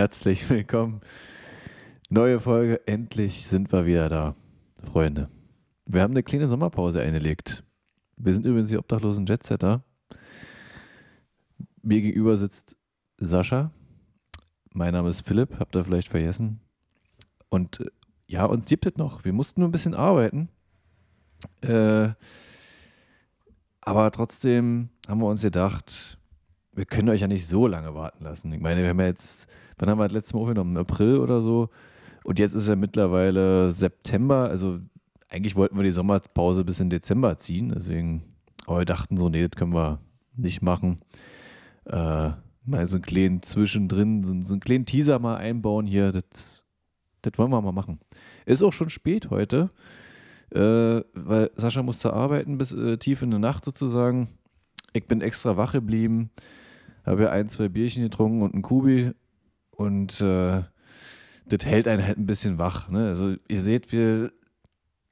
[0.00, 1.02] Herzlich willkommen.
[2.08, 2.80] Neue Folge.
[2.86, 4.34] Endlich sind wir wieder da,
[4.82, 5.28] Freunde.
[5.84, 7.64] Wir haben eine kleine Sommerpause eingelegt.
[8.16, 9.84] Wir sind übrigens die obdachlosen Jetsetter.
[11.82, 12.78] Mir gegenüber sitzt
[13.18, 13.72] Sascha.
[14.72, 16.60] Mein Name ist Philipp, habt ihr vielleicht vergessen.
[17.50, 17.90] Und äh,
[18.26, 19.26] ja, uns gibt es noch.
[19.26, 20.48] Wir mussten nur ein bisschen arbeiten.
[21.60, 22.08] Äh,
[23.82, 26.16] aber trotzdem haben wir uns gedacht,
[26.72, 28.52] wir können euch ja nicht so lange warten lassen.
[28.52, 29.48] Ich meine, wir haben ja jetzt,
[29.80, 30.76] wann haben wir das letzte Mal aufgenommen?
[30.76, 31.68] Im April oder so.
[32.22, 34.48] Und jetzt ist ja mittlerweile September.
[34.48, 34.78] Also
[35.28, 37.72] eigentlich wollten wir die Sommerpause bis in Dezember ziehen.
[37.74, 38.22] Deswegen,
[38.66, 40.00] aber wir dachten so, nee, das können wir
[40.36, 41.00] nicht machen.
[41.86, 42.30] Äh,
[42.64, 46.12] mal so einen kleinen Zwischendrin, so, so einen kleinen Teaser mal einbauen hier.
[46.12, 46.64] Das,
[47.22, 47.98] das wollen wir mal machen.
[48.46, 49.70] Ist auch schon spät heute
[50.52, 54.28] äh, weil Sascha musste arbeiten bis äh, tief in der Nacht sozusagen.
[54.92, 56.30] Ich bin extra wach geblieben,
[57.06, 59.12] habe ja ein, zwei Bierchen getrunken und ein Kubi
[59.80, 60.62] und äh,
[61.46, 62.90] das hält einen halt ein bisschen wach.
[62.90, 63.08] Ne?
[63.08, 64.30] Also ihr seht, wir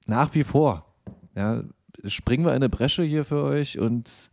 [0.07, 0.95] nach wie vor
[1.35, 1.63] ja,
[2.05, 4.31] springen wir in eine Bresche hier für euch und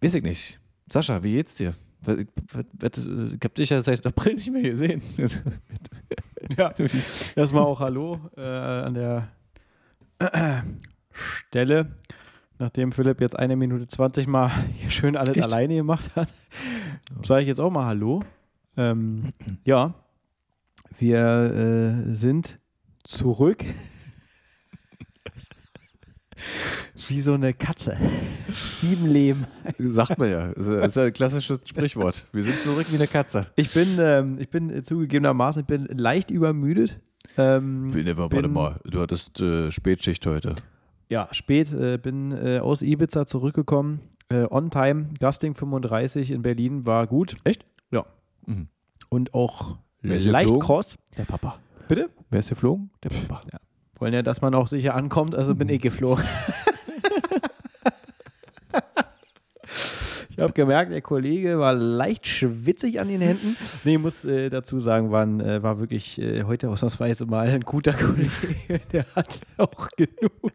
[0.00, 0.58] weiß ich nicht.
[0.90, 1.74] Sascha, wie geht's dir?
[2.06, 2.28] Ich,
[2.86, 5.02] habe dich ja seit April nicht mehr gesehen.
[6.56, 6.72] ja,
[7.34, 9.28] erstmal auch Hallo äh, an der
[11.12, 11.96] Stelle,
[12.58, 15.44] nachdem Philipp jetzt eine Minute 20 mal hier schön alles Echt?
[15.44, 16.32] alleine gemacht hat,
[17.22, 18.22] sage ich jetzt auch mal Hallo.
[18.76, 19.32] Ähm,
[19.64, 19.94] ja,
[20.98, 22.58] wir äh, sind
[23.04, 23.64] zurück.
[27.08, 27.96] Wie so eine Katze.
[28.80, 29.46] Sieben Leben.
[29.78, 30.52] Sagt man ja.
[30.54, 32.26] Das ist ja ein klassisches Sprichwort.
[32.32, 33.46] Wir sind zurück wie eine Katze.
[33.56, 36.98] Ich bin, ähm, ich bin zugegebenermaßen, ich bin leicht übermüdet.
[37.38, 40.56] Ähm, nee, warte mal, du hattest äh, Spätschicht heute.
[41.08, 44.00] Ja, spät, äh, bin äh, aus Ibiza zurückgekommen.
[44.28, 47.36] Äh, on time, Gusting 35 in Berlin war gut.
[47.44, 47.64] Echt?
[47.90, 48.04] Ja.
[48.46, 48.68] Mhm.
[49.08, 50.60] Und auch leicht geflogen?
[50.60, 50.96] cross.
[51.16, 51.58] Der Papa.
[51.88, 52.10] Bitte?
[52.30, 52.90] Wer ist geflogen?
[53.02, 53.42] Der Papa.
[53.52, 53.58] Ja.
[53.98, 56.24] Wollen ja, dass man auch sicher ankommt, also bin ich geflogen.
[60.36, 63.56] Ich habe gemerkt, der Kollege war leicht schwitzig an den Händen.
[63.84, 67.62] Nee, ich muss äh, dazu sagen, war, äh, war wirklich äh, heute ausnahmsweise mal ein
[67.62, 68.30] guter Kollege.
[68.92, 70.52] Der hat auch genug,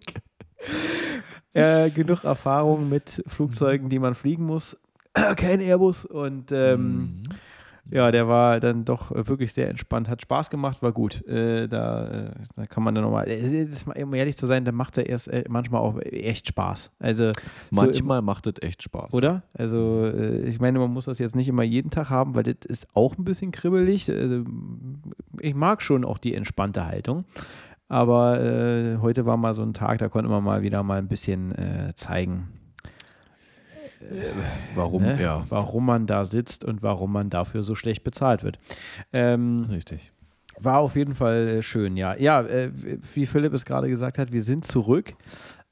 [1.53, 4.78] äh, genug Erfahrung mit Flugzeugen, die man fliegen muss.
[5.35, 7.24] Kein Airbus und ähm, mhm.
[7.91, 11.28] Ja, der war dann doch wirklich sehr entspannt, hat Spaß gemacht, war gut.
[11.28, 13.68] Äh, da, äh, da, kann man dann nochmal, äh,
[14.02, 16.91] um ehrlich zu sein, dann macht er erst äh, manchmal auch echt Spaß.
[17.00, 17.34] Also
[17.69, 19.13] manchmal so, macht es echt Spaß.
[19.13, 19.44] Oder?
[19.53, 22.66] Also äh, ich meine, man muss das jetzt nicht immer jeden Tag haben, weil das
[22.66, 24.09] ist auch ein bisschen kribbelig.
[24.09, 24.46] Also,
[25.41, 27.25] ich mag schon auch die entspannte Haltung.
[27.90, 31.09] Aber äh, heute war mal so ein Tag, da konnte man mal wieder mal ein
[31.09, 31.53] bisschen
[31.96, 32.61] zeigen, äh,
[34.75, 35.22] warum, ne?
[35.22, 35.45] ja.
[35.50, 38.59] warum man da sitzt und warum man dafür so schlecht bezahlt wird.
[39.13, 40.12] Ähm, Richtig.
[40.59, 42.16] War auf jeden Fall äh, schön, ja.
[42.16, 42.72] Ja, äh,
[43.13, 45.16] wie Philipp es gerade gesagt hat, wir sind zurück.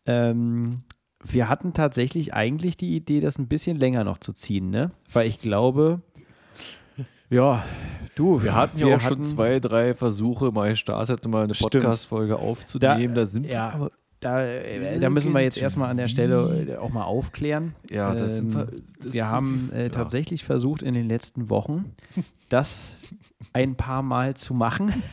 [0.06, 0.84] Ähm,
[1.24, 4.92] wir hatten tatsächlich eigentlich die Idee, das ein bisschen länger noch zu ziehen, ne?
[5.12, 6.02] Weil ich glaube,
[7.30, 7.64] ja,
[8.16, 8.42] du.
[8.42, 13.14] Wir hatten ja auch hatten, schon zwei, drei Versuche mal gestartet, mal eine Podcast-Folge aufzunehmen.
[13.14, 16.68] Da, da sind ja, wir da, äh, da müssen wir jetzt erstmal an der Stelle
[16.68, 17.76] äh, auch mal aufklären.
[17.90, 18.68] Ja, das ähm, wir,
[19.02, 21.94] das wir haben äh, tatsächlich versucht in den letzten Wochen,
[22.50, 22.96] das
[23.54, 24.94] ein paar Mal zu machen.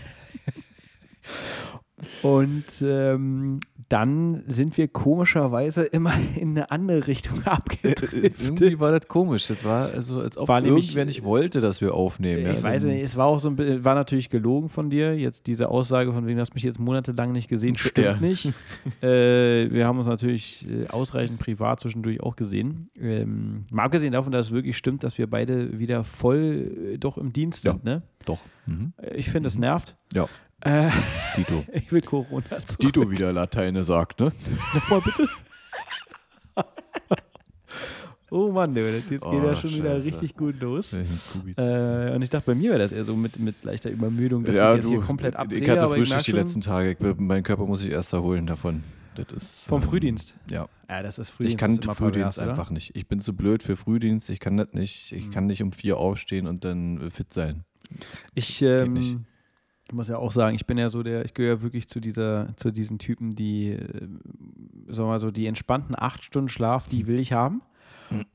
[2.23, 8.43] Und ähm, dann sind wir komischerweise immer in eine andere Richtung abgedriftet.
[8.43, 9.47] Irgendwie war das komisch.
[9.47, 12.47] Das war also, als ob war irgendwer nicht wollte, dass wir aufnehmen.
[12.47, 15.17] Ich ja, weiß nicht, es war auch so ein war natürlich gelogen von dir.
[15.17, 18.47] Jetzt diese Aussage von wegen, du hast mich jetzt monatelang nicht gesehen, stimmt nicht.
[19.03, 22.91] äh, wir haben uns natürlich äh, ausreichend privat zwischendurch auch gesehen.
[22.95, 27.17] Ähm, mal abgesehen davon, dass es wirklich stimmt, dass wir beide wieder voll äh, doch
[27.17, 27.85] im Dienst sind.
[27.85, 28.03] Ja, ne?
[28.27, 28.41] Doch.
[28.67, 28.93] Mhm.
[29.15, 29.63] Ich finde, es mhm.
[29.63, 29.97] nervt.
[30.13, 30.29] Ja.
[30.61, 30.91] Äh,
[31.37, 31.65] Dito.
[31.73, 32.81] Ich will Corona zurück.
[32.81, 34.33] Dito wieder Lateine sagt, ne?
[34.75, 35.29] Nochmal bitte.
[38.31, 39.83] oh Mann, jetzt geht oh, ja schon Scheiße.
[39.83, 40.95] wieder richtig gut los.
[40.95, 44.57] Äh, und ich dachte, bei mir wäre das eher so mit, mit leichter Übermüdung, dass
[44.57, 45.61] ja, ich jetzt du, hier komplett abdrehe.
[45.61, 46.93] Ich hatte Frühstück die letzten Tage.
[46.93, 48.83] Ich, mein Körper muss sich erst erholen davon.
[49.15, 50.35] Das ist, Vom ähm, Frühdienst?
[50.51, 50.69] Ja.
[50.89, 51.55] Ja, das ist Frühdienst.
[51.55, 52.95] Ich kann Frühdienst pervers, einfach nicht.
[52.97, 54.31] Ich bin zu blöd für Frühdienst.
[54.31, 55.13] Ich kann das nicht.
[55.13, 55.31] Ich mhm.
[55.31, 57.65] kann nicht um vier aufstehen und dann fit sein.
[58.35, 59.25] Ich, ähm,
[59.89, 62.49] ich muss ja auch sagen, ich bin ja so der, ich gehöre wirklich zu dieser,
[62.57, 63.79] zu diesen Typen, die, äh,
[64.89, 67.63] sagen wir mal so, die entspannten acht Stunden Schlaf, die will ich haben.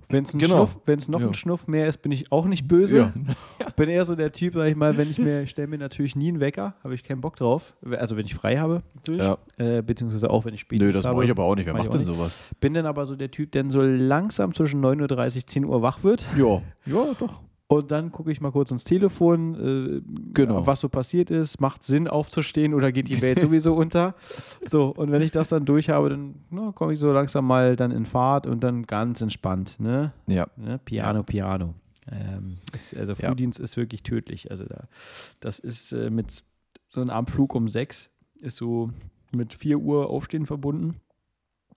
[0.09, 0.67] Wenn es genau.
[1.07, 1.27] noch ja.
[1.27, 2.97] ein Schnuff mehr ist, bin ich auch nicht böse.
[2.97, 3.13] Ja.
[3.77, 6.15] Bin eher so der Typ, sag ich mal, wenn ich mir, ich stelle mir natürlich
[6.15, 7.73] nie einen Wecker, habe ich keinen Bock drauf.
[7.97, 9.21] Also wenn ich frei habe, natürlich.
[9.21, 9.37] Ja.
[9.57, 11.65] Äh, beziehungsweise auch wenn ich spät Nö, das mache ich aber auch nicht.
[11.65, 12.37] Wer macht denn sowas?
[12.59, 16.03] Bin dann aber so der Typ, der so langsam zwischen 9.30 Uhr, 10 Uhr wach
[16.03, 16.27] wird.
[16.37, 17.41] Ja, ja, doch.
[17.71, 20.01] Und dann gucke ich mal kurz ins Telefon, äh,
[20.33, 20.67] Genau.
[20.67, 21.61] was so passiert ist.
[21.61, 24.13] Macht Sinn aufzustehen oder geht die Welt sowieso unter?
[24.67, 26.35] So, und wenn ich das dann durch habe, dann
[26.75, 29.79] komme ich so langsam mal dann in Fahrt und dann ganz entspannt.
[29.79, 30.11] Ne?
[30.27, 30.47] Ja.
[30.57, 30.79] Ne?
[30.83, 31.75] Piano, Piano.
[32.11, 33.29] Ähm, ist, also Ja.
[33.29, 34.51] Frühdienst ist wirklich tödlich.
[34.51, 34.89] Also da,
[35.39, 36.43] das ist äh, mit
[36.87, 38.09] so einem Abflug um sechs,
[38.41, 38.89] ist so
[39.31, 40.99] mit 4 Uhr Aufstehen verbunden.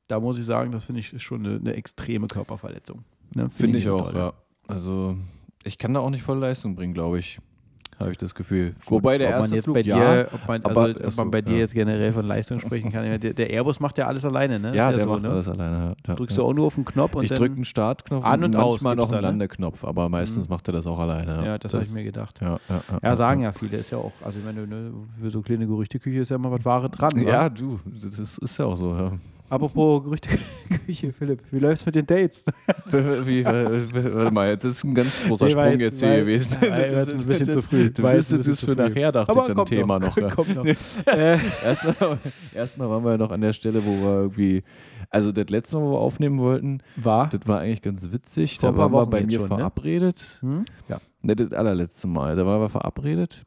[0.08, 3.04] Da muss ich sagen, das finde ich schon eine, eine extreme Körperverletzung.
[3.36, 3.48] Ne?
[3.48, 4.32] Finde ich nicht auch, ja.
[4.66, 5.16] Also,
[5.64, 7.38] ich kann da auch nicht volle Leistung bringen, glaube ich.
[8.00, 8.74] Habe ich das Gefühl.
[8.86, 10.26] Wobei der erste Flug, ja.
[10.32, 11.58] ob man, aber- also, ob achso, man bei dir ja.
[11.60, 13.04] jetzt generell von Leistung sprechen kann.
[13.04, 14.74] Meine, Der, der Airbus macht ja alles alleine, ne?
[14.74, 15.30] Ja, Ist der so, macht ne?
[15.30, 15.94] alles alleine.
[16.06, 16.14] Ja.
[16.14, 16.42] Drückst ja.
[16.42, 18.96] du auch nur auf den Knopf und ich drücke einen Startknopf An und aus manchmal
[18.96, 19.28] noch einen ne?
[19.28, 21.46] Landeknopf, aber meistens macht er das auch alleine.
[21.46, 22.40] Ja, das, habe ich mir gedacht.
[22.40, 25.30] Ja, ja, ja, Ja, sagen ja viele, ist ja auch, also ich meine, ne, für
[25.30, 27.10] so kleine Gerüchteküche ist ja immer was Wahre dran.
[27.24, 28.90] Ja, du, das ist ja auch so.
[28.92, 29.12] Ja.
[29.54, 32.44] Apropos Gerüchteküche, Philipp, wie läuft's mit den Dates?
[32.90, 36.58] Wie, warte mal, das ist ein ganz großer Nee, Sprung jetzt- hier gewesen.
[36.60, 37.90] Ja, war jetzt ein bisschen zu früh.
[37.90, 40.16] Du bist jetzt bisschen für nachher, dachte ich, dann ein Thema noch.
[40.16, 40.30] ja.
[40.30, 40.64] kommt noch.
[41.06, 42.18] äh, Erstmal,
[42.54, 44.62] erstmal waren wir noch an der Stelle, wo wir irgendwie,
[45.10, 47.28] also das letzte Mal, wo wir aufnehmen wollten, war?
[47.28, 48.58] das war eigentlich ganz witzig.
[48.58, 49.56] Vor Da waren wir bei mir schon, ne?
[49.56, 50.38] verabredet.
[50.40, 50.64] Hm?
[50.88, 51.00] Ja.
[51.22, 52.36] Ne, das allerletzte Mal.
[52.36, 53.44] Da waren wir verabredet.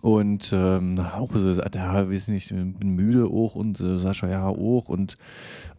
[0.00, 4.88] Und ähm, auch so, ja, weiß nicht, bin müde auch und äh, Sascha ja auch.
[4.88, 5.14] Und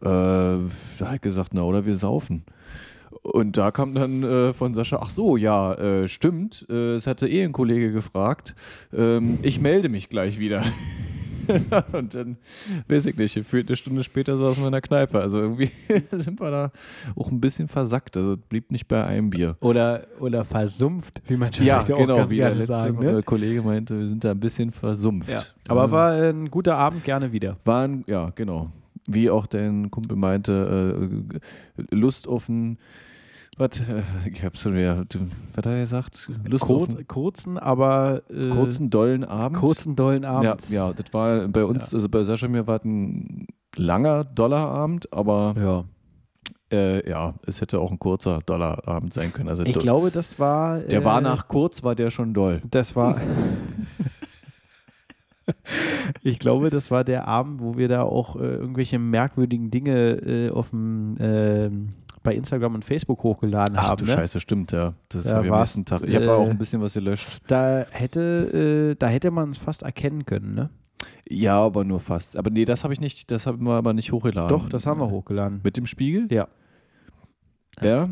[0.02, 2.44] äh, da ich gesagt, na, oder wir saufen.
[3.22, 6.66] Und da kam dann äh, von Sascha, ach so, ja, äh, stimmt.
[6.70, 8.56] Äh, es hatte eh ein Kollege gefragt.
[8.94, 10.64] Ähm, ich melde mich gleich wieder.
[11.94, 12.38] und dann,
[12.88, 15.20] weiß ich nicht, gefühlt eine Stunde später saßen wir in der Kneipe.
[15.20, 15.72] Also irgendwie
[16.12, 16.72] sind wir da
[17.16, 18.16] auch ein bisschen versackt.
[18.18, 19.56] Also blieb nicht bei einem Bier.
[19.62, 23.02] Oder, oder versumpft, wie man Ja, vielleicht genau, auch ganz wie der gerne letzte sagen.
[23.02, 23.24] äh, Ne?
[23.24, 25.30] Kollege meinte, wir sind da ein bisschen versumpft.
[25.32, 25.42] Ja.
[25.68, 27.58] Aber Äh, war ein guter Abend, gerne wieder.
[27.66, 28.72] waren, ja, genau.
[29.08, 31.00] Wie auch dein Kumpel meinte,
[31.82, 32.78] äh, Lust auf ein,
[33.60, 34.02] was, äh,
[34.32, 36.32] ich hab's schon wieder, was hat er gesagt?
[36.46, 39.58] Lust Kurz, kurzen, aber äh, kurzen, dollen Abend.
[39.60, 40.70] kurzen, dollen ja, Abend.
[40.70, 45.56] ja, das war bei uns, also bei Sascha mir war es ein langer Dollarabend, aber
[45.58, 45.84] ja.
[46.78, 49.50] äh, ja, es hätte auch ein kurzer Dollarabend sein können.
[49.50, 50.80] Also Ich do- glaube, das war.
[50.80, 52.62] der äh, war nach kurz, war der schon doll.
[52.72, 53.20] Das war.
[56.24, 60.50] ich glaube, das war der Abend, wo wir da auch äh, irgendwelche merkwürdigen Dinge äh,
[60.52, 61.90] auf dem, ähm,
[62.24, 64.06] bei Instagram und Facebook hochgeladen Ach haben.
[64.06, 64.18] du Ne?
[64.18, 64.94] Scheiße, stimmt, ja.
[65.10, 66.02] Das Da habe ich am nächsten Tag.
[66.04, 67.42] Ich habe äh, auch ein bisschen was gelöscht.
[67.48, 70.70] Da hätte, äh, da hätte man es fast erkennen können, ne?
[71.30, 72.38] Ja, aber nur fast.
[72.38, 74.50] Aber nee, das habe ich nicht, das haben wir aber nicht hochgeladen.
[74.50, 75.62] Doch, das haben wir hochgeladen.
[75.64, 76.28] Mit dem Spiegel?
[76.32, 76.48] Ja.
[77.82, 78.10] Ja,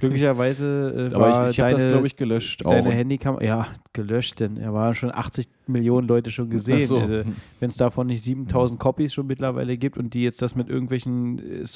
[0.00, 2.64] Glücklicherweise äh, aber war ich, ich habe das, glaube ich, gelöscht.
[2.64, 2.90] deine.
[2.90, 6.86] Handykamera, ja, gelöscht, denn er war schon 80 Millionen Leute schon gesehen.
[6.86, 6.98] So.
[7.00, 7.22] Also,
[7.60, 11.38] Wenn es davon nicht 7000 Copies schon mittlerweile gibt und die jetzt das mit irgendwelchen
[11.38, 11.66] äh,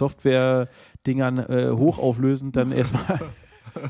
[1.02, 3.20] Software-Dingern äh, hochauflösen, dann erstmal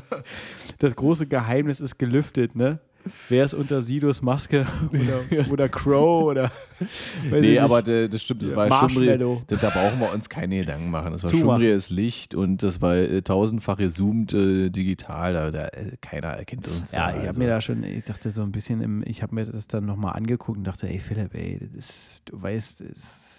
[0.79, 2.79] das große Geheimnis ist gelüftet, ne?
[3.27, 6.49] Wer ist unter Sidos Maske oder, oder Crow oder
[7.29, 8.89] Nee, aber das stimmt, das war.
[8.89, 11.11] Schumri, da, da brauchen wir uns keine Gedanken machen.
[11.11, 11.61] Das war Zumachen.
[11.61, 15.33] Schumri ist Licht und das war äh, tausendfach gezoomt äh, digital.
[15.33, 16.93] Da, da, äh, keiner erkennt uns.
[16.93, 17.39] Ja, da, ich habe also.
[17.41, 20.15] mir da schon, ich dachte so ein bisschen, im, ich habe mir das dann nochmal
[20.15, 23.32] angeguckt und dachte, ey Philipp, ey, das ist, du weißt, das ist,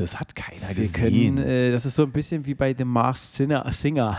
[0.00, 1.36] das hat keiner wir gesehen.
[1.36, 3.66] können, äh, das ist so ein bisschen wie bei The Masked Singer.
[3.72, 4.18] Singer.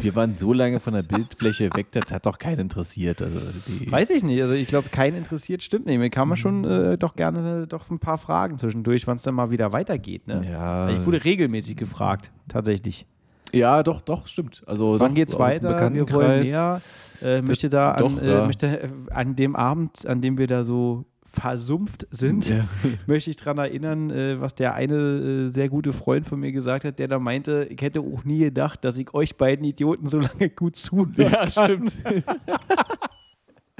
[0.00, 3.22] wir waren so lange von der Bildfläche weg, das hat doch keinen interessiert.
[3.22, 3.40] Also
[3.86, 5.98] Weiß ich nicht, also ich glaube, keinen interessiert, stimmt nicht.
[5.98, 9.22] Mir kann man schon äh, doch gerne äh, doch ein paar Fragen zwischendurch, wann es
[9.22, 10.26] dann mal wieder weitergeht.
[10.26, 10.46] Ne?
[10.50, 13.06] ja, Ich wurde regelmäßig gefragt, tatsächlich.
[13.52, 14.62] ja, doch, doch, stimmt.
[14.66, 15.92] Also Wann geht's dem weiter?
[15.94, 16.80] Wir wollen mehr.
[17.22, 18.46] Äh, möchte da an, doch, äh, ja.
[18.46, 21.06] möchte, äh, an dem Abend, an dem wir da so
[21.40, 22.64] versumpft sind, Ja.
[23.06, 26.84] möchte ich daran erinnern, äh, was der eine äh, sehr gute Freund von mir gesagt
[26.84, 30.18] hat, der da meinte, ich hätte auch nie gedacht, dass ich euch beiden Idioten so
[30.20, 31.50] lange gut zuhören Ja, kann.
[31.50, 31.96] stimmt.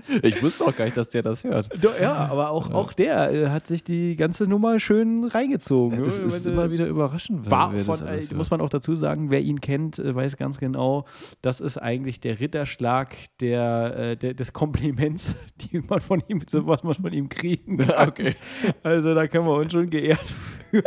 [0.22, 1.68] ich wusste auch gar nicht, dass der das hört.
[2.00, 6.04] Ja, aber auch, auch der äh, hat sich die ganze Nummer schön reingezogen.
[6.04, 8.60] Es ist Wenn, immer äh, wieder überraschend, war wer das von, alles äh, muss man
[8.60, 11.04] auch dazu sagen, wer ihn kennt, äh, weiß ganz genau,
[11.42, 15.34] das ist eigentlich der Ritterschlag der, äh, der, des Kompliments,
[15.72, 18.08] die man von ihm, so was man von ihm kriegen kann.
[18.08, 18.36] Okay.
[18.82, 20.25] Also da können wir uns schon geehrt
[20.70, 20.84] fühlen.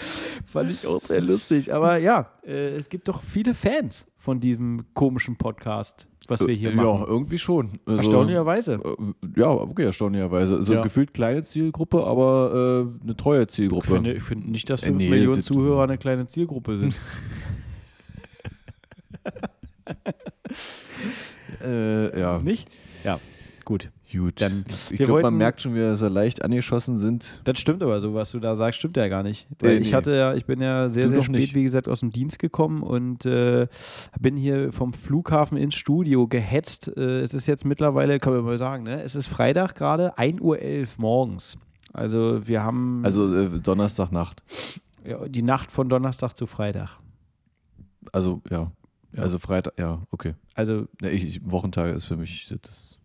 [0.44, 1.72] Fand ich auch sehr lustig.
[1.74, 6.70] Aber ja, äh, es gibt doch viele Fans von diesem komischen Podcast, was wir hier
[6.70, 7.04] Äh, Ja, machen.
[7.08, 7.78] irgendwie schon.
[7.86, 8.74] Also, Erstaunlicherweise.
[8.74, 10.62] äh, Ja, wirklich erstaunlicherweise.
[10.62, 10.82] So Ja.
[10.82, 13.86] gefühlt kleine Zielgruppe, aber äh, eine treue Ich Zielgruppe.
[13.86, 16.94] finde, ich finde nicht, dass Äh, 5 nee, Millionen Zuhörer eine kleine Zielgruppe sind.
[21.62, 22.38] äh, ja.
[22.38, 22.68] nicht?
[23.04, 23.20] Ja.
[23.64, 23.90] gut.
[24.10, 24.40] Gut.
[24.40, 27.40] Dann- ich glaube, man merkt schon dass wir leicht angeschossen sind.
[27.44, 29.46] Das stimmt aber so, was du da sagst, stimmt ja gar nicht.
[29.60, 29.94] Weil Nee, ich nee.
[29.96, 31.54] hatte ja, ich bin ja sehr, Du sehr spät, nicht.
[31.54, 33.66] wie gesagt, aus dem Dienst gekommen und äh,
[34.18, 36.88] bin hier vom Flughafen ins Studio gehetzt.
[36.96, 39.02] Äh, es ist jetzt mittlerweile, kann man mal sagen, ne?
[39.02, 40.58] Es ist Freitag gerade, 1.11 Uhr
[40.96, 41.58] morgens.
[41.92, 44.42] Also wir haben Also äh, Donnerstagnacht.
[45.04, 46.98] ja, die Nacht von Donnerstag zu Freitag.
[48.12, 48.70] Also ja.
[49.12, 49.22] Ja.
[49.22, 50.34] Also Freitag, ja, okay.
[50.54, 52.97] Also Ne, ich, ich, Wochentage ist für mich das.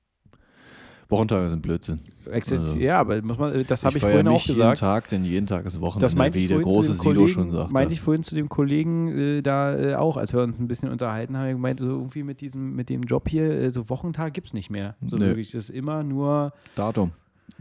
[1.18, 2.00] Wochentage sind Blödsinn.
[2.32, 4.80] exit, Also, ja, aber muss man, das habe ich, feier vorhin auch gesagt.
[4.82, 6.92] jeden Tag, denn jeden Tag ist Wochenende, Das meinte wie ich der vorhin zu große
[6.94, 7.74] dem Silo Kollegen, schon sagte.
[7.74, 10.90] meinte ich vorhin zu dem Kollegen äh, da äh, auch, als wir uns ein bisschen
[10.90, 14.48] unterhalten haben, meinte so irgendwie mit diesem, mit dem Job hier, äh, so Wochentag gibt
[14.48, 14.96] es nicht mehr.
[15.08, 15.28] So Nö.
[15.28, 15.52] wirklich.
[15.52, 16.54] Das ist immer nur.
[16.76, 17.12] Datum.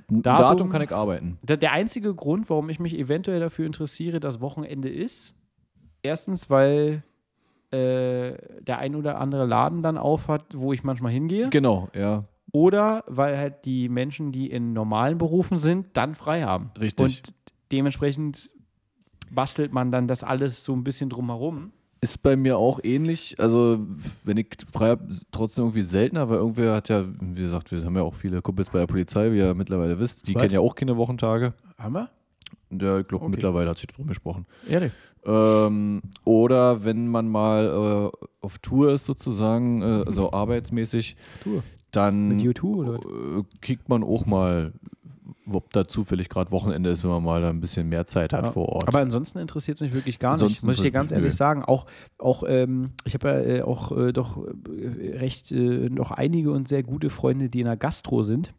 [0.08, 0.22] Datum.
[0.22, 1.38] Datum- Datum kann ich arbeiten.
[1.42, 5.34] Der, der einzige Grund, warum ich mich eventuell dafür interessiere, dass Wochenende ist,
[6.02, 7.02] erstens, weil
[7.70, 11.48] äh, der ein oder andere Laden dann auf hat, wo ich manchmal hingehe.
[11.50, 16.70] Genau, ja, Oder weil halt die Menschen, die in normalen Berufen sind, dann frei haben.
[16.78, 17.02] richtig.
[17.04, 17.34] Und
[17.72, 18.50] dementsprechend
[19.30, 21.72] bastelt man dann das alles so ein bisschen drumherum.
[22.02, 23.36] Ist bei mir auch ähnlich.
[23.38, 23.78] Also,
[24.24, 27.94] wenn ich frei habe, trotzdem irgendwie seltener, weil irgendwer hat ja, wie gesagt, wir haben
[27.96, 30.26] ja auch viele Kumpels bei der Polizei, wie ihr mittlerweile wisst.
[30.26, 30.42] Die Was?
[30.42, 31.54] kennen ja auch keine Wochentage.
[31.78, 32.10] Haben wir?
[32.72, 33.30] Ja, ich glaube, Okay.
[33.30, 34.46] mittlerweile hat sich drum gesprochen.
[34.68, 34.92] Ehrlich?
[35.24, 41.62] Ähm, oder wenn man mal äh, auf Tour ist, sozusagen, äh, also arbeitsmäßig, Tour.
[41.92, 44.72] Dann Mit U2 oder äh, kickt man auch mal,
[45.46, 48.44] ob da zufällig gerade Wochenende ist, wenn man mal da ein bisschen mehr Zeit hat
[48.46, 48.50] Ja.
[48.50, 48.88] vor Ort.
[48.88, 51.64] Aber ansonsten interessiert es mich wirklich gar nicht, Ansonsten muss ich dir ganz ehrlich sagen.
[51.64, 51.86] Auch,
[52.18, 56.68] auch ähm, ich habe ja äh, auch äh, doch äh, recht äh, noch einige und
[56.68, 58.52] sehr gute Freunde, die in der Gastro sind.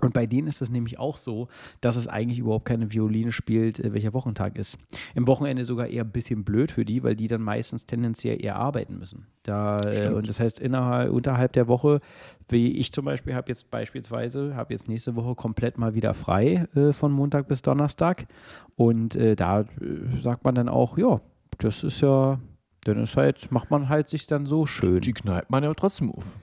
[0.00, 1.48] Und bei denen ist es nämlich auch so,
[1.80, 4.78] dass es eigentlich überhaupt keine Violine spielt, äh, welcher Wochentag ist.
[5.14, 8.56] Im Wochenende sogar eher ein bisschen blöd für die, weil die dann meistens tendenziell eher
[8.56, 9.26] arbeiten müssen.
[9.42, 10.16] Da, äh, Stimmt.
[10.16, 12.00] und das heißt, innerhalb, unterhalb der Woche,
[12.48, 16.66] wie ich zum Beispiel habe jetzt beispielsweise, habe jetzt nächste Woche komplett mal wieder frei
[16.74, 18.26] äh, von Montag bis Donnerstag.
[18.76, 19.66] Und äh, da äh,
[20.20, 21.20] sagt man dann auch, ja,
[21.58, 22.38] das ist ja,
[22.84, 25.00] dann ist halt, macht man halt sich dann so schön.
[25.00, 26.36] die knallt man ja trotzdem auf.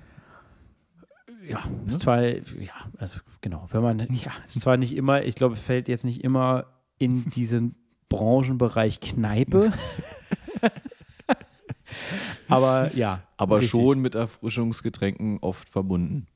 [1.47, 1.91] Ja, Ne?
[1.91, 5.61] ist zwar, ja, also genau, wenn man, ja, ist zwar nicht immer, ich glaube, es
[5.61, 6.65] fällt jetzt nicht immer
[6.97, 7.75] in diesen
[8.09, 9.71] Branchenbereich Kneipe.
[12.47, 13.21] Aber ja.
[13.37, 13.71] Aber richtig.
[13.71, 16.27] schon mit Erfrischungsgetränken oft verbunden.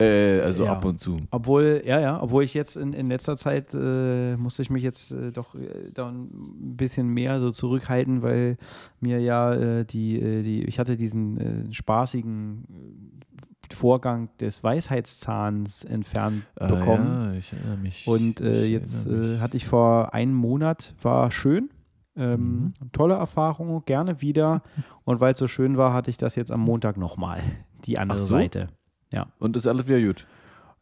[0.00, 0.72] Äh, also Ja.
[0.74, 1.18] ab und zu.
[1.32, 5.10] Obwohl, ja, ja, obwohl ich jetzt in, in letzter Zeit äh, musste ich mich jetzt
[5.10, 6.28] äh, doch äh, da ein
[6.76, 8.58] bisschen mehr so zurückhalten, weil
[9.00, 13.27] mir ja äh, die, äh, die, ich hatte diesen äh, spaßigen äh,
[13.74, 17.06] Vorgang des Weisheitszahns entfernt bekommen.
[17.08, 18.06] Ah, ja, ich erinnere mich.
[18.06, 19.40] Und äh, Ich jetzt äh, mich.
[19.40, 21.70] hatte ich vor einem Monat, war schön.
[22.16, 24.62] Ähm, Tolle Erfahrung, gerne wieder.
[25.04, 27.40] Und weil es so schön war, hatte ich das jetzt am Montag nochmal.
[27.84, 28.26] Die andere so?
[28.26, 28.68] Seite.
[29.38, 30.26] Und ist alles wieder gut.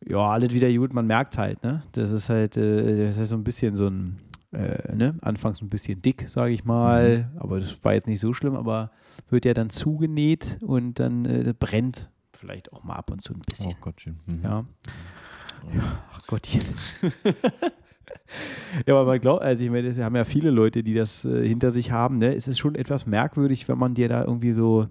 [0.05, 1.83] Ja, alles wieder gut, man merkt halt, ne?
[1.93, 4.19] Das ist halt, äh, das ist so ein bisschen so ein,
[4.53, 5.17] äh, ne?
[5.23, 7.19] Anfangs ein bisschen dick, sage ich mal.
[7.33, 7.39] Mhm.
[7.41, 8.91] Aber das war jetzt nicht so schlimm, aber
[9.31, 13.43] wird ja dann zugenäht und dann äh, brennt vielleicht auch mal ab und zu ein
[13.47, 13.73] bisschen.
[13.73, 14.21] Oh Gottchen.
[14.27, 14.41] Mhm.
[14.43, 14.65] Ja.
[16.13, 16.63] Ach Gottchen.
[18.87, 21.47] ja, aber man glaubt, also ich meine, es haben ja viele Leute, die das äh,
[21.47, 22.19] hinter sich haben.
[22.19, 22.35] Ne?
[22.35, 24.87] Es ist schon etwas merkwürdig, wenn man dir da irgendwie so,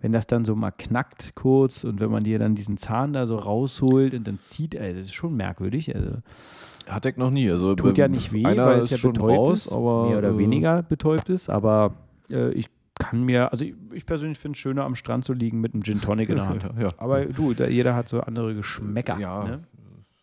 [0.00, 3.26] wenn das dann so mal knackt kurz und wenn man dir dann diesen Zahn da
[3.26, 5.94] so rausholt und dann zieht, also das ist schon merkwürdig.
[5.94, 6.18] Also
[6.88, 7.50] Hat er noch nie.
[7.50, 10.30] Also tut ja nicht weh, weil es ja schon betäubt raus, ist, aber mehr oder
[10.30, 11.94] äh, weniger betäubt ist, aber
[12.30, 12.68] äh, ich
[12.98, 15.82] kann mir, also ich, ich persönlich finde es schöner, am Strand zu liegen mit einem
[15.82, 16.66] Gin Tonic in der Hand.
[16.78, 16.92] Ja.
[16.98, 19.18] Aber du, da, jeder hat so andere Geschmäcker.
[19.18, 19.62] Ja, Ne?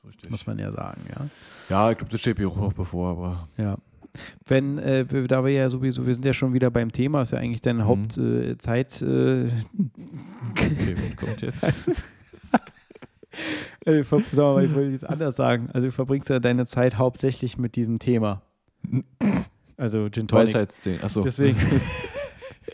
[0.07, 0.29] richtig.
[0.29, 1.25] Muss man ja sagen, ja.
[1.69, 3.77] Ja, ich glaube, das steht mir auch noch bevor, aber Ja.
[4.47, 7.37] Wenn, äh, da wir ja sowieso, wir sind ja schon wieder beim Thema, ist ja
[7.37, 7.87] eigentlich deine Mhm.
[7.87, 8.23] Hauptzeit.
[8.49, 9.49] Äh, Zeit, äh,
[10.49, 11.89] okay, was kommt jetzt?
[13.85, 15.69] äh, ver- sag mal, ich wollte jetzt anders sagen.
[15.73, 18.41] Also du verbringst ja deine Zeit hauptsächlich mit diesem Thema.
[19.77, 20.47] Also Gin Tonic.
[20.47, 21.03] Weisheitszähne.
[21.03, 21.21] Achso.
[21.21, 21.57] Deswegen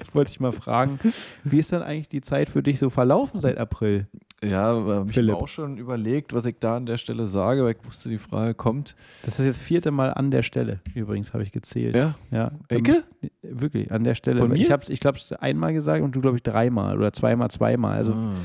[0.14, 1.00] wollte ich mal fragen,
[1.44, 4.08] wie ist dann eigentlich die Zeit für dich so verlaufen seit April?
[4.44, 7.72] Ja, habe ich mir auch schon überlegt, was ich da an der Stelle sage, weil
[7.80, 8.96] ich wusste, die Frage kommt.
[9.24, 11.96] Das ist jetzt vierte Mal an der Stelle, übrigens, habe ich gezählt.
[11.96, 13.04] Ja, Ja, Ecke?
[13.42, 14.40] wirklich, an der Stelle.
[14.40, 14.74] Von Weil Ich mir?
[14.74, 17.98] habe es ich glaube, einmal gesagt und du, glaube ich, dreimal oder zweimal, zweimal.
[17.98, 18.36] Also ah.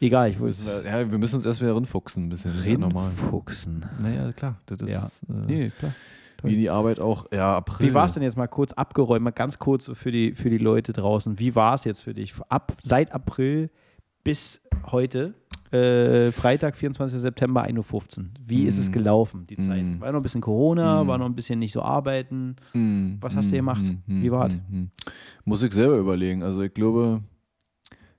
[0.00, 2.58] egal, ich wollte ja, wir müssen uns erst wieder rinfuchsen ein bisschen.
[2.58, 3.10] Ist ja normal.
[4.02, 4.56] Naja, klar.
[4.66, 5.06] Das ist Ja.
[5.34, 5.92] äh, Nee, klar.
[6.42, 7.26] Wie die Arbeit auch.
[7.32, 7.88] Ja, April.
[7.88, 10.58] Wie war es denn jetzt mal kurz abgeräumt, mal ganz kurz für die, für die
[10.58, 11.38] Leute draußen?
[11.38, 12.34] Wie war es jetzt für dich?
[12.48, 13.70] Ab, seit April
[14.24, 15.34] bis heute,
[15.72, 17.20] äh, Freitag, 24.
[17.20, 18.24] September, 1.15 Uhr.
[18.46, 18.92] Wie ist es Mm.
[18.92, 19.82] gelaufen, die Zeit?
[19.84, 20.00] Mm.
[20.00, 21.08] War noch ein bisschen Corona, Mm.
[21.08, 22.56] war noch ein bisschen nicht so arbeiten.
[22.72, 23.82] Mm, Was hast du mm, gemacht?
[24.06, 24.54] mm, Wie war's?
[24.54, 24.90] mm, mm.
[25.44, 26.42] Muss ich selber überlegen.
[26.42, 27.22] Also ich glaube,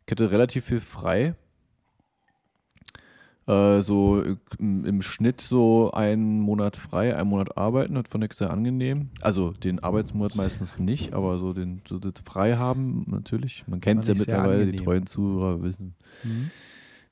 [0.06, 1.36] ich hatte relativ viel frei.
[3.50, 4.22] Äh, so
[4.60, 9.10] im, im Schnitt so einen Monat frei, einen Monat arbeiten, das fand ich sehr angenehm.
[9.22, 13.64] Also den Arbeitsmonat meistens nicht, aber so den so das frei haben natürlich.
[13.68, 16.52] Man kennt es ja mittlerweile, die treuen Zuhörer wissen, Mhm.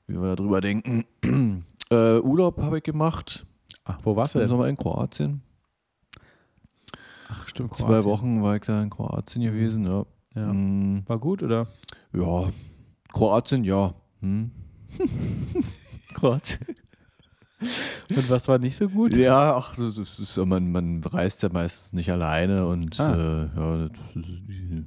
[0.06, 1.04] wie wir darüber denken.
[1.90, 3.44] äh, Urlaub habe ich gemacht
[3.84, 4.48] Ach, wo warst du im denn?
[4.50, 5.40] Sommer in Kroatien.
[7.30, 7.74] Ach, stimmt.
[7.74, 8.04] Zwei Kroatien.
[8.04, 10.06] Wochen war ich da in Kroatien gewesen, ja.
[10.36, 10.52] Ja.
[10.52, 11.66] Mm, War gut, oder?
[12.12, 12.48] ja.
[13.12, 13.94] Kroatien, ja.
[14.20, 14.50] Hm.
[16.14, 16.60] Kroatien.
[18.10, 19.16] Und was war nicht so gut?
[19.16, 23.14] Ja, ach, das ist, man, man reist ja meistens nicht alleine und Ah.
[23.14, 24.84] äh, ja, die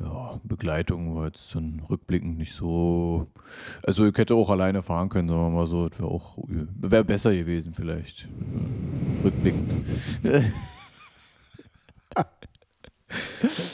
[0.00, 3.26] ja, Begleitung war jetzt dann rückblickend nicht so.
[3.84, 7.04] Also ich hätte auch alleine fahren können, sagen wir mal so, das wäre auch wäre
[7.04, 8.22] besser gewesen vielleicht.
[8.22, 9.70] Ja, rückblickend.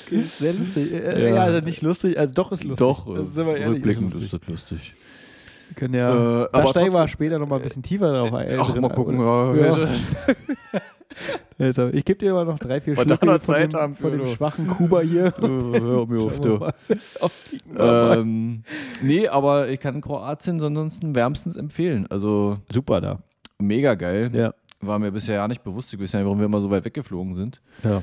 [0.07, 0.93] Okay, sehr lustig.
[0.93, 1.35] Äh, Ja.
[1.37, 1.43] ja.
[1.43, 2.79] also nicht lustig, also doch ist lustig.
[2.79, 4.95] Doch, Also sind wir ehrlich, rückblickend ist ist das lustig.
[5.77, 8.59] Können ja, Äh, da steigen wir später nochmal ein bisschen tiefer drauf ein.
[8.59, 9.21] Ach, mal gucken.
[9.21, 9.67] Ja, Ja.
[9.67, 9.87] also-
[11.59, 14.27] Also, ich gebe dir aber noch drei, vier noch von, Zeit dem, haben von dem
[14.37, 15.33] schwachen Kuba hier.
[15.41, 16.59] Hör mir auf, du.
[16.59, 16.75] mal.
[18.19, 18.63] Ähm,
[19.03, 22.07] nee, aber ich kann Kroatien ansonsten wärmstens empfehlen.
[22.11, 23.19] Also Super da.
[23.59, 24.31] mega geil.
[24.33, 24.55] Ja.
[24.81, 25.93] War mir bisher ja nicht bewusst.
[25.93, 27.61] Ich weiß ja nicht, warum wir immer so weit weggeflogen sind.
[27.83, 28.03] ja.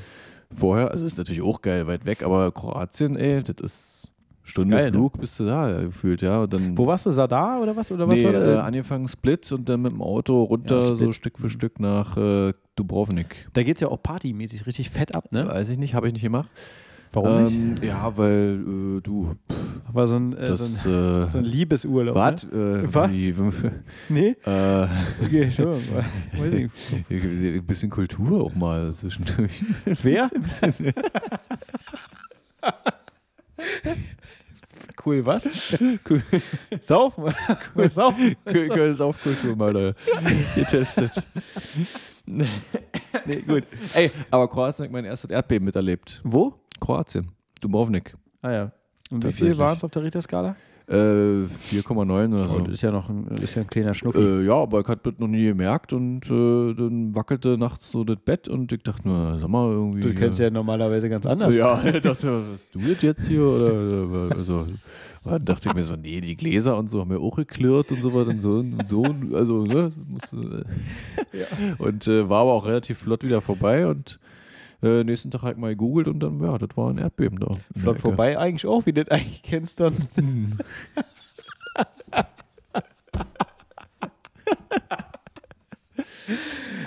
[0.56, 3.95] Vorher, also ist natürlich auch geil, weit weg, aber Kroatien, ey, das ist
[4.48, 4.92] Stunde geil, ne?
[4.92, 6.40] Flug, bist du da gefühlt, ja.
[6.42, 7.10] Und dann, Wo warst du?
[7.10, 7.90] Sadar oder was?
[7.90, 11.12] Oder was nee, war äh, angefangen Split und dann mit dem Auto runter, Ja, so.
[11.12, 13.48] Stück für Stück nach äh, Dubrovnik.
[13.54, 15.46] da geht es ja auch partymäßig richtig fett ab, ne?
[15.48, 16.48] Weiß ich nicht, habe ich nicht gemacht.
[17.12, 19.94] Warum ähm, Ja, weil äh, du, nicht?
[19.94, 22.14] War so ein, äh, das, so ein, äh, so ein Liebesurlaub.
[22.14, 22.44] was?
[22.44, 22.82] Ne?
[22.84, 23.10] Äh, Was?
[23.10, 23.34] wie,
[24.08, 24.36] Nee?
[24.44, 24.86] äh,
[25.24, 25.80] Okay, schon.
[27.08, 27.24] Ich.
[27.24, 29.64] ein bisschen Kultur auch mal zwischendurch.
[30.02, 30.28] Wer?
[35.04, 35.48] cool, was?
[36.08, 36.22] Cool.
[36.80, 37.34] Saufen.
[37.74, 38.36] Cool, saufen.
[38.44, 39.92] Köln ist auf Kultur mal da
[40.54, 41.12] getestet.
[42.26, 42.46] Nee,
[43.46, 43.64] gut.
[43.94, 46.20] Ey, aber Kroatien hat mein erstes Erdbeben miterlebt.
[46.24, 46.54] Wo?
[46.80, 47.30] Kroatien.
[47.60, 48.14] Dubrovnik.
[48.42, 48.72] Ah ja.
[49.10, 50.56] Und wie viel waren es auf der Richterskala?
[50.88, 52.54] Äh, 4,9 oder so.
[52.54, 54.20] Oh, das ist ja noch ein, ist ja ein kleiner Schnuffi.
[54.20, 58.04] Äh, ja, aber ich hatte das noch nie gemerkt und äh, dann wackelte nachts so
[58.04, 60.02] das Bett und ich dachte mir, sag mal irgendwie.
[60.02, 61.56] du kennst ja normalerweise ganz anders.
[61.56, 63.42] Ja, ich dachte, was du jetzt hier?
[63.42, 64.66] Oder, also,
[65.24, 68.00] dann dachte ich mir so, nee, die Gläser und so haben mir auch geklirrt und
[68.00, 69.04] so weiter und so und so.
[69.32, 70.64] Also, ne, musst, du, äh,
[71.78, 74.18] Und äh, war aber auch relativ flott wieder vorbei und
[74.86, 77.52] äh, nächsten Tag halt mal gegoogelt und dann, ja, das war ein Erdbeben da.
[77.76, 80.12] Flott vorbei eigentlich auch, wie du das eigentlich kennst sonst.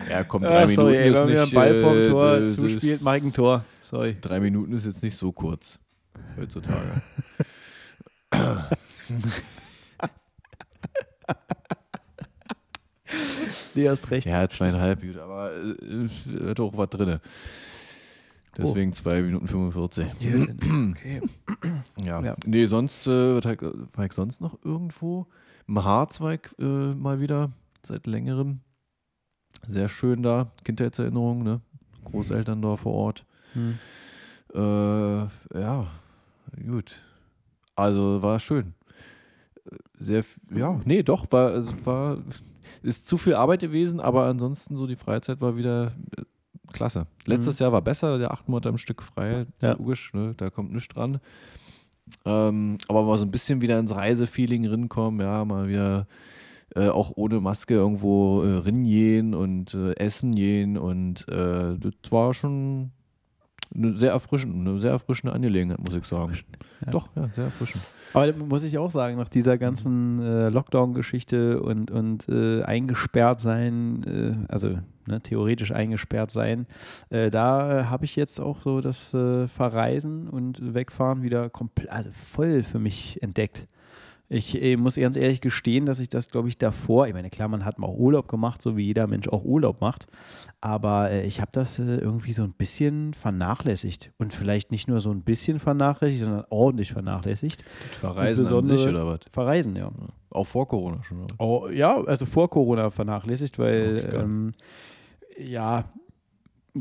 [0.10, 2.46] Ja, komm, drei Ah, Minuten sorry, ey, ist wenn ein nicht, Ball vom äh, Tor
[2.48, 3.64] zuspielt, Mike ein Tor.
[3.84, 4.18] Sorry.
[4.20, 5.78] Drei Minuten ist jetzt nicht so kurz
[6.38, 7.02] heutzutage.
[13.74, 14.28] Nee, hast recht.
[14.28, 17.20] ja, zweieinhalb, gut, aber äh, hat auch was drin.
[18.62, 20.08] Deswegen zwei Minuten 45.
[20.92, 21.22] okay.
[22.02, 22.22] Ja.
[22.22, 22.36] Ja.
[22.46, 25.28] Nee, sonst äh, war ich sonst noch irgendwo.
[25.68, 27.52] Im Haarzweig äh, mal wieder,
[27.84, 28.62] seit längerem.
[29.68, 30.52] Sehr schön da.
[30.64, 31.62] Kindheitserinnerungen, ne?
[32.06, 33.26] Großeltern da vor Ort.
[33.54, 33.78] Hm.
[34.54, 35.88] Äh, ja,
[36.66, 37.02] gut.
[37.76, 38.74] Also war schön.
[39.94, 42.18] Sehr, ja, nee, doch, war, also war,
[42.82, 46.24] ist zu viel Arbeit gewesen, aber ansonsten so die Freizeit war wieder äh,
[46.74, 47.08] klasse.
[47.26, 49.74] Letztes Jahr war besser, der acht Monate am Stück frei, Ja.
[49.74, 51.20] logisch, ne, da kommt nichts dran.
[52.26, 56.08] Ähm, aber mal so ein bisschen wieder ins Reisefeeling rinkommen, ja, mal wieder
[56.76, 62.34] äh, auch ohne Maske irgendwo äh, ringehen und äh, essen gehen und äh, das war
[62.34, 62.92] schon
[63.74, 66.38] eine sehr erfrischend, eine sehr erfrischende Angelegenheit, muss ich sagen.
[66.86, 66.92] Ja.
[66.92, 67.84] Doch, ja, sehr erfrischend.
[68.14, 74.04] Aber muss ich auch sagen, nach dieser ganzen äh, Lockdown-Geschichte und, und äh, eingesperrt sein,
[74.48, 76.66] äh, also ne, theoretisch eingesperrt sein,
[77.10, 81.90] äh, da äh, habe ich jetzt auch so das äh, Verreisen und Wegfahren wieder komplett,
[81.90, 83.68] also voll für mich entdeckt.
[84.32, 87.48] Ich äh, muss ganz ehrlich gestehen, dass ich das, glaube ich, davor, ich meine, klar,
[87.48, 90.06] man hat mal auch Urlaub gemacht, so wie jeder Mensch auch Urlaub macht,
[90.62, 95.00] aber äh, ich habe das äh, irgendwie so ein bisschen vernachlässigt und vielleicht nicht nur
[95.00, 97.64] so ein bisschen vernachlässigt, sondern ordentlich vernachlässigt.
[97.90, 99.20] Das Verreisen an sich oder was?
[99.32, 99.92] Verreisen, ja.
[100.30, 101.24] Auch vor Corona schon.
[101.24, 101.36] Oder?
[101.40, 104.54] Oh, ja, also vor Corona vernachlässigt, weil Okay, ähm,
[105.40, 105.86] ja,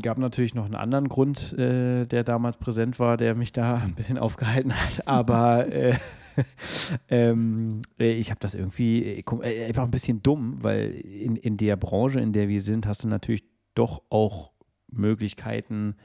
[0.01, 3.95] gab natürlich noch einen anderen Grund, äh, der damals präsent war, der mich da ein
[3.95, 5.07] bisschen aufgehalten hat.
[5.07, 5.95] Aber äh,
[7.09, 11.57] ähm, äh, ich habe das irgendwie äh, äh, einfach ein bisschen dumm, weil in, in
[11.57, 13.43] der Branche, in der wir sind, hast du natürlich
[13.75, 14.51] doch auch
[14.91, 15.95] Möglichkeiten,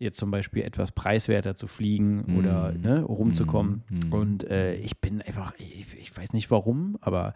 [0.00, 2.80] jetzt zum Beispiel etwas preiswerter zu fliegen oder Mhm.
[2.82, 3.82] ne, rumzukommen.
[3.88, 4.12] Mhm.
[4.12, 7.34] Und äh, ich bin einfach, ich, ich weiß nicht warum, aber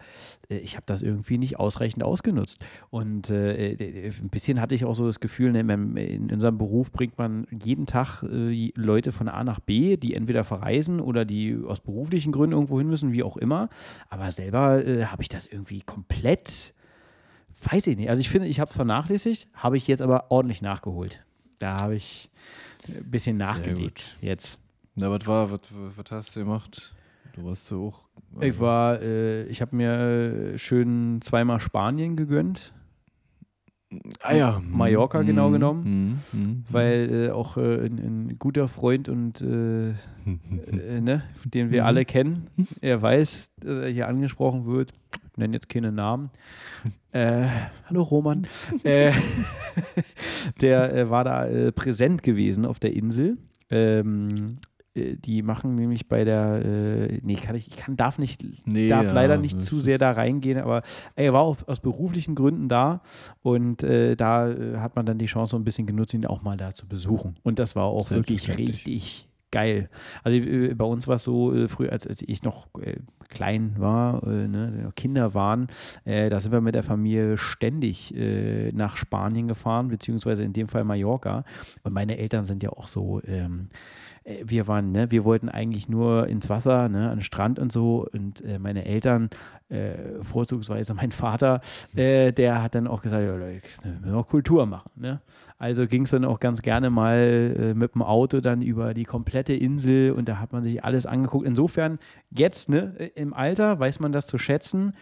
[0.49, 2.63] äh, ich habe das irgendwie nicht ausreichend ausgenutzt.
[2.89, 6.57] Und äh, äh, ein bisschen hatte ich auch so das Gefühl, ne, in, in unserem
[6.57, 11.25] Beruf bringt man jeden Tag äh, Leute von A nach B, die entweder verreisen oder
[11.25, 13.67] die aus beruflichen Gründen irgendwo hin müssen, wie auch immer.
[14.09, 16.73] Aber selber äh, habe ich das irgendwie komplett,
[17.69, 18.09] weiß ich nicht.
[18.09, 21.25] Also ich finde, ich habe es vernachlässigt, habe ich jetzt aber ordentlich nachgeholt.
[21.59, 22.29] Da habe ich
[22.87, 24.59] ein bisschen nachgelegt jetzt.
[24.95, 26.93] Na, was war, was, was hast du gemacht?
[27.33, 28.05] Du warst so hoch.
[28.41, 29.91] Ich war, äh, ich habe mir
[30.53, 32.73] äh, schön zweimal Spanien gegönnt,
[34.21, 34.61] ah, ja.
[34.63, 35.25] Mallorca Mhm.
[35.27, 36.39] genau genommen, Mhm.
[36.39, 36.65] Mhm.
[36.69, 37.97] weil äh, auch äh, ein,
[38.29, 39.89] ein guter Freund und äh,
[40.25, 41.87] äh, ne, den wir Mhm.
[41.87, 42.47] alle kennen,
[42.81, 44.93] er weiß, dass er hier angesprochen wird.
[45.35, 46.29] Nenne jetzt keine Namen.
[47.11, 47.47] Äh,
[47.85, 48.45] hallo Roman.
[48.83, 49.11] äh,
[50.61, 53.37] der äh, war da äh, präsent gewesen auf der Insel.
[53.71, 54.59] Ähm,
[54.93, 58.89] äh, die machen nämlich bei der, äh, nee, kann ich, ich kann, darf nicht, Nee,
[58.89, 60.83] darf ja, leider nicht zu sehr da reingehen, aber
[61.15, 63.01] er war auch aus beruflichen Gründen da
[63.41, 66.43] und äh, da äh, hat man dann die Chance so ein bisschen genutzt, ihn auch
[66.43, 67.33] mal da zu besuchen.
[67.43, 69.87] Und das war auch wirklich richtig geil.
[70.23, 72.97] Also äh, bei uns war es so, äh, früher, als, als ich noch äh,
[73.29, 75.67] klein war, äh, ne, Kinder waren,
[76.05, 80.67] äh, da sind wir mit der Familie ständig äh, nach Spanien gefahren, beziehungsweise in dem
[80.67, 81.45] Fall Mallorca.
[81.83, 85.89] Und meine Eltern sind ja auch so, ähm, äh, wir waren, ne, wir wollten eigentlich
[85.89, 88.07] nur ins Wasser, ne, an den Strand und so.
[88.13, 89.29] Und äh, meine Eltern,
[89.69, 91.61] äh, vorzugsweise mein Vater,
[91.95, 94.91] äh, der hat dann auch gesagt, ja, Leute, wir müssen auch Kultur machen.
[94.95, 95.21] Ne?
[95.57, 99.05] Also ging es dann auch ganz gerne mal äh, mit dem Auto dann über die
[99.05, 101.45] komplette Insel und da hat man sich alles angeguckt.
[101.45, 104.93] Insofern jetzt, ne, äh, im Alter weiß man das zu schätzen.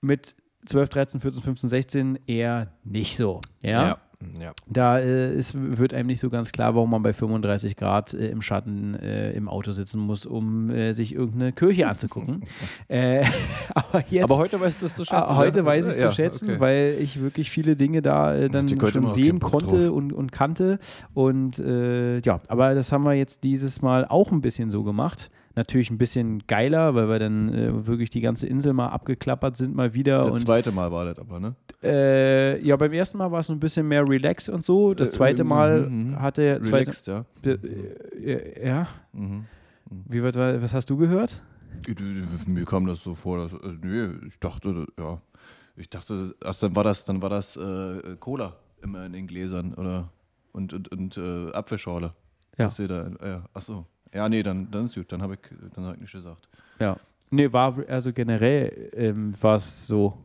[0.00, 0.36] Mit
[0.66, 3.40] 12, 13, 14, 15, 16 eher nicht so.
[3.62, 3.88] Ja.
[3.88, 3.98] Ja.
[4.40, 4.52] Ja.
[4.66, 8.28] Da äh, ist, wird einem nicht so ganz klar, warum man bei 35 Grad äh,
[8.28, 12.42] im Schatten äh, im Auto sitzen muss, um äh, sich irgendeine Kirche anzugucken.
[12.88, 13.24] äh,
[13.74, 15.16] aber jetzt, Aber heute weißt du es zu schätzen.
[15.16, 15.64] ah, heute ja?
[15.64, 16.60] weiß ich es Ja, zu schätzen, okay.
[16.60, 20.78] weil ich wirklich viele Dinge da äh, dann schon sehen konnte und, und kannte.
[21.12, 25.30] Und ja, aber das haben wir jetzt dieses Mal auch ein bisschen so gemacht.
[25.56, 29.74] Natürlich ein bisschen geiler, weil wir dann äh, wirklich die ganze Insel mal abgeklappert sind,
[29.74, 30.28] mal wieder.
[30.28, 31.54] Das zweite Mal war das aber, ne?
[31.82, 34.94] äh, ja, beim ersten Mal war es ein bisschen mehr relax und so.
[34.94, 36.20] Das Äh, zweite äh, Mal mhm, mhm.
[36.20, 36.64] hatte er.
[36.64, 37.24] Relaxed, ja.
[37.44, 39.44] äh, ja, Mhm.
[40.08, 41.40] wie wird, was hast du gehört?
[42.46, 45.20] Mir kam das so vor, dass, nee, ich dachte, ja,
[45.76, 49.74] ich dachte, erst dann war das, dann war das äh, Cola immer in den Gläsern
[49.74, 50.10] oder
[50.52, 52.12] und, und, und äh, Apfelschorle.
[52.58, 52.68] Ja.
[52.68, 53.86] Da, äh, ach so.
[54.14, 55.40] Ja, nee, dann, dann ist gut, dann habe ich,
[55.74, 56.48] dann hab ich nicht gesagt.
[56.78, 56.96] Ja.
[57.30, 60.18] Nee, war also generell ähm, war es so.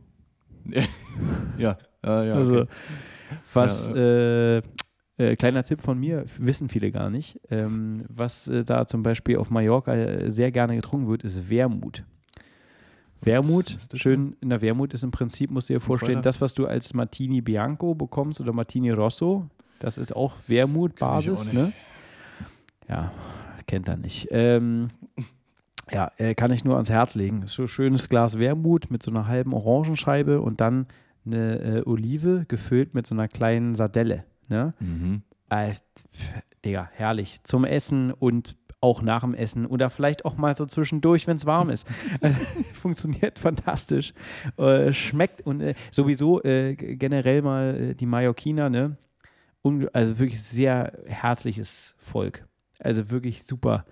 [1.58, 2.34] Ja, ja, ja.
[2.34, 2.68] also, okay.
[3.52, 4.62] was, Ja, äh,
[5.18, 7.38] äh, kleiner Tipp von mir, wissen viele gar nicht.
[7.50, 12.04] Ähm, was äh, da zum Beispiel auf Mallorca äh, sehr gerne getrunken wird, ist Wermut.
[13.20, 16.66] Wermut, schön, in der Wermut ist im Prinzip, musst du dir vorstellen, das, was du
[16.66, 19.46] als Martini Bianco bekommst oder Martini Rosso,
[19.78, 21.74] das ist auch Wermut-Basis, ne?
[22.88, 23.12] Ja,
[23.70, 24.26] kennt er nicht.
[24.32, 24.88] Ähm,
[25.92, 27.44] ja, äh, kann ich nur ans Herz legen.
[27.46, 30.86] So schönes Glas Wermut mit so einer halben Orangenscheibe und dann
[31.24, 34.24] eine äh, Olive gefüllt mit so einer kleinen Sardelle.
[34.48, 34.74] Ne?
[34.80, 35.22] Mhm.
[35.50, 35.74] Äh,
[36.64, 37.44] Digga, herrlich.
[37.44, 41.46] Zum Essen und auch nach dem Essen oder vielleicht auch mal so zwischendurch, wenn es
[41.46, 41.86] warm ist.
[42.22, 42.30] Äh,
[42.72, 44.14] Funktioniert fantastisch.
[44.56, 48.96] Äh, schmeckt und äh, sowieso äh, generell mal äh, die Mallorquiner, ne?
[49.62, 52.48] Un also wirklich sehr herzliches Volk.
[52.80, 53.84] Also wirklich super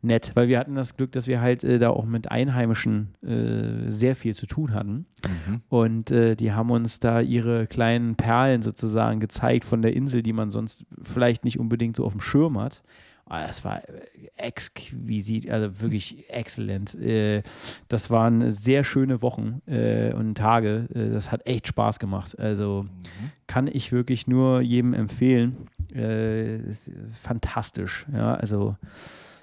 [0.00, 3.90] nett, weil wir hatten das Glück, dass wir halt äh, da auch mit Einheimischen äh,
[3.90, 5.06] sehr viel zu tun hatten.
[5.24, 5.62] Mhm.
[5.68, 10.32] Und äh, die haben uns da ihre kleinen Perlen sozusagen gezeigt von der Insel, die
[10.32, 12.82] man sonst vielleicht nicht unbedingt so auf dem Schirm hat.
[13.30, 14.00] Ah, Das war äh,
[14.36, 16.94] exquisit, also wirklich exzellent.
[16.94, 17.42] Äh,
[17.88, 20.86] Das waren sehr schöne Wochen äh, und Tage.
[20.94, 22.38] Das hat echt Spaß gemacht.
[22.38, 23.30] Also Mhm.
[23.46, 25.68] kann ich wirklich nur jedem empfehlen.
[25.94, 26.90] Es
[27.22, 28.06] fantastisch.
[28.12, 28.76] Ja, also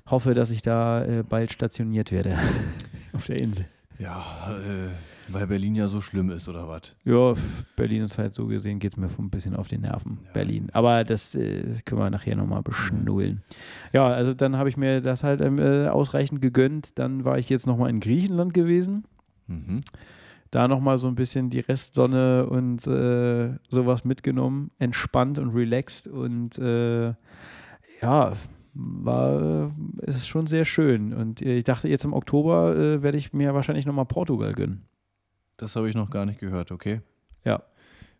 [0.07, 2.37] hoffe, dass ich da bald stationiert werde
[3.13, 3.65] auf der Insel.
[3.97, 4.23] Ja,
[4.59, 4.89] äh,
[5.29, 6.95] weil Berlin ja so schlimm ist, oder was?
[7.03, 7.33] Ja,
[7.75, 10.31] Berlin ist halt so gesehen, geht es mir ein bisschen auf die Nerven, Ja.
[10.33, 10.69] Berlin.
[10.73, 13.41] Aber das, äh, können wir nachher nochmal beschnullen.
[13.93, 16.97] Ja, also dann habe ich mir das halt ähm, äh, ausreichend gegönnt.
[16.99, 19.05] Dann war ich jetzt nochmal in Griechenland gewesen.
[19.47, 19.81] Mhm.
[20.51, 24.71] Da nochmal so ein bisschen die Restsonne und äh, sowas mitgenommen.
[24.79, 26.07] Entspannt und relaxed.
[26.07, 27.13] Und äh,
[28.01, 28.33] ja,
[28.73, 31.13] war, äh, ist schon sehr schön.
[31.13, 34.83] Und äh, ich dachte, jetzt im Oktober äh, werde ich mir wahrscheinlich nochmal Portugal gönnen.
[35.57, 37.01] Das habe ich noch gar nicht gehört, okay?
[37.43, 37.63] Ja.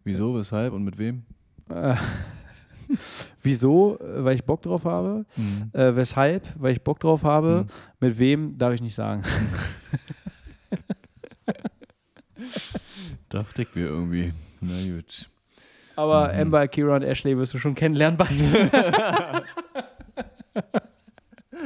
[0.04, 1.24] Wieso, weshalb und mit wem?
[1.70, 1.96] Äh,
[3.42, 3.98] Wieso?
[4.00, 5.26] Weil ich Bock drauf habe.
[5.36, 5.72] Mhm.
[5.74, 6.44] Äh, weshalb?
[6.60, 7.64] Weil ich Bock drauf habe.
[7.66, 7.70] Mhm.
[8.00, 8.56] Mit wem?
[8.60, 9.24] Darf ich nicht sagen.
[13.30, 14.34] Dachte ich mir irgendwie.
[14.62, 15.28] Na gut.
[15.96, 16.40] Aber Mhm.
[16.42, 18.70] Amber, Kira und Ashley wirst du schon kennenlernen beide.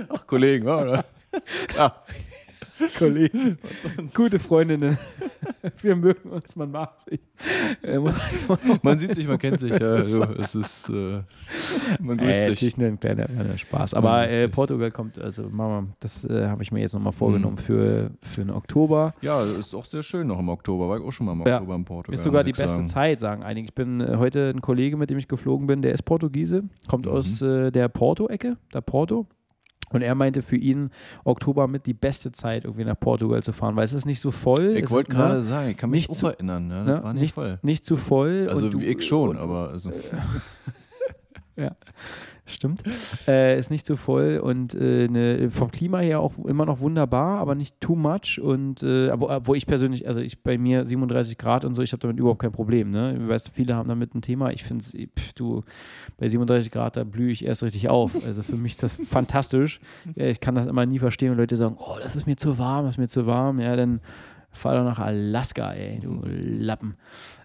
[0.09, 1.03] Ach, Kollegen, oder?
[1.75, 2.03] Ja.
[2.97, 3.57] Kollegen.
[4.13, 4.97] Gute Freundinnen.
[5.81, 7.19] Wir mögen uns, man mag sich.
[7.83, 7.99] Äh,
[8.83, 9.71] Man sieht sich, man kennt sich.
[9.71, 11.21] Ja, so, es ist, äh,
[11.99, 12.47] man grüßt Äh, sich.
[12.49, 13.93] natürlich nur ein kleiner, kleiner Spaß.
[13.93, 14.47] Aber Ja, äh.
[14.47, 17.61] Portugal kommt, also Mama, das äh, habe ich mir jetzt nochmal vorgenommen Mhm.
[17.61, 19.13] für, für den Oktober.
[19.21, 20.89] Ja, ist auch sehr schön noch im Oktober.
[20.89, 21.55] War ich auch schon mal im Ja.
[21.57, 22.13] Oktober in Portugal.
[22.15, 22.87] Ist sogar die beste sagen.
[22.87, 23.65] Zeit, sagen einige.
[23.67, 27.05] Ich bin äh, heute ein Kollege, mit dem ich geflogen bin, der ist Portugiese, kommt
[27.05, 27.11] Mhm.
[27.11, 29.27] aus äh, der Porto-Ecke, der Porto.
[29.91, 30.91] Und er meinte für ihn
[31.23, 34.31] Oktober mit die beste Zeit, irgendwie nach Portugal zu fahren, weil es ist nicht so
[34.31, 34.75] voll.
[34.77, 36.69] Ich wollte gerade ne, sagen, ich kann mich nicht zu- erinnern.
[36.69, 37.59] Ja, ne, das war nicht, nicht, voll.
[37.61, 38.47] nicht zu voll.
[38.49, 39.91] Also du, ich schon, und, aber also,
[42.49, 42.83] Stimmt.
[43.27, 47.39] Äh, ist nicht so voll und äh, ne, vom Klima her auch immer noch wunderbar,
[47.39, 48.39] aber nicht too much.
[48.41, 51.91] Und äh, aber wo ich persönlich, also ich bei mir 37 Grad und so, ich
[51.91, 52.91] habe damit überhaupt kein Problem.
[52.91, 53.17] Ne?
[53.21, 54.51] Ich weiß, viele haben damit ein Thema.
[54.51, 54.95] Ich finde es,
[55.35, 55.63] du,
[56.17, 58.15] bei 37 Grad, da blühe ich erst richtig auf.
[58.25, 59.79] Also für mich ist das fantastisch.
[60.15, 62.57] Äh, Ich kann das immer nie verstehen, wenn Leute sagen, oh, das ist mir zu
[62.57, 63.59] warm, das ist mir zu warm.
[63.59, 64.01] Ja, dann
[64.51, 66.95] fahr doch nach Alaska, ey, du Lappen.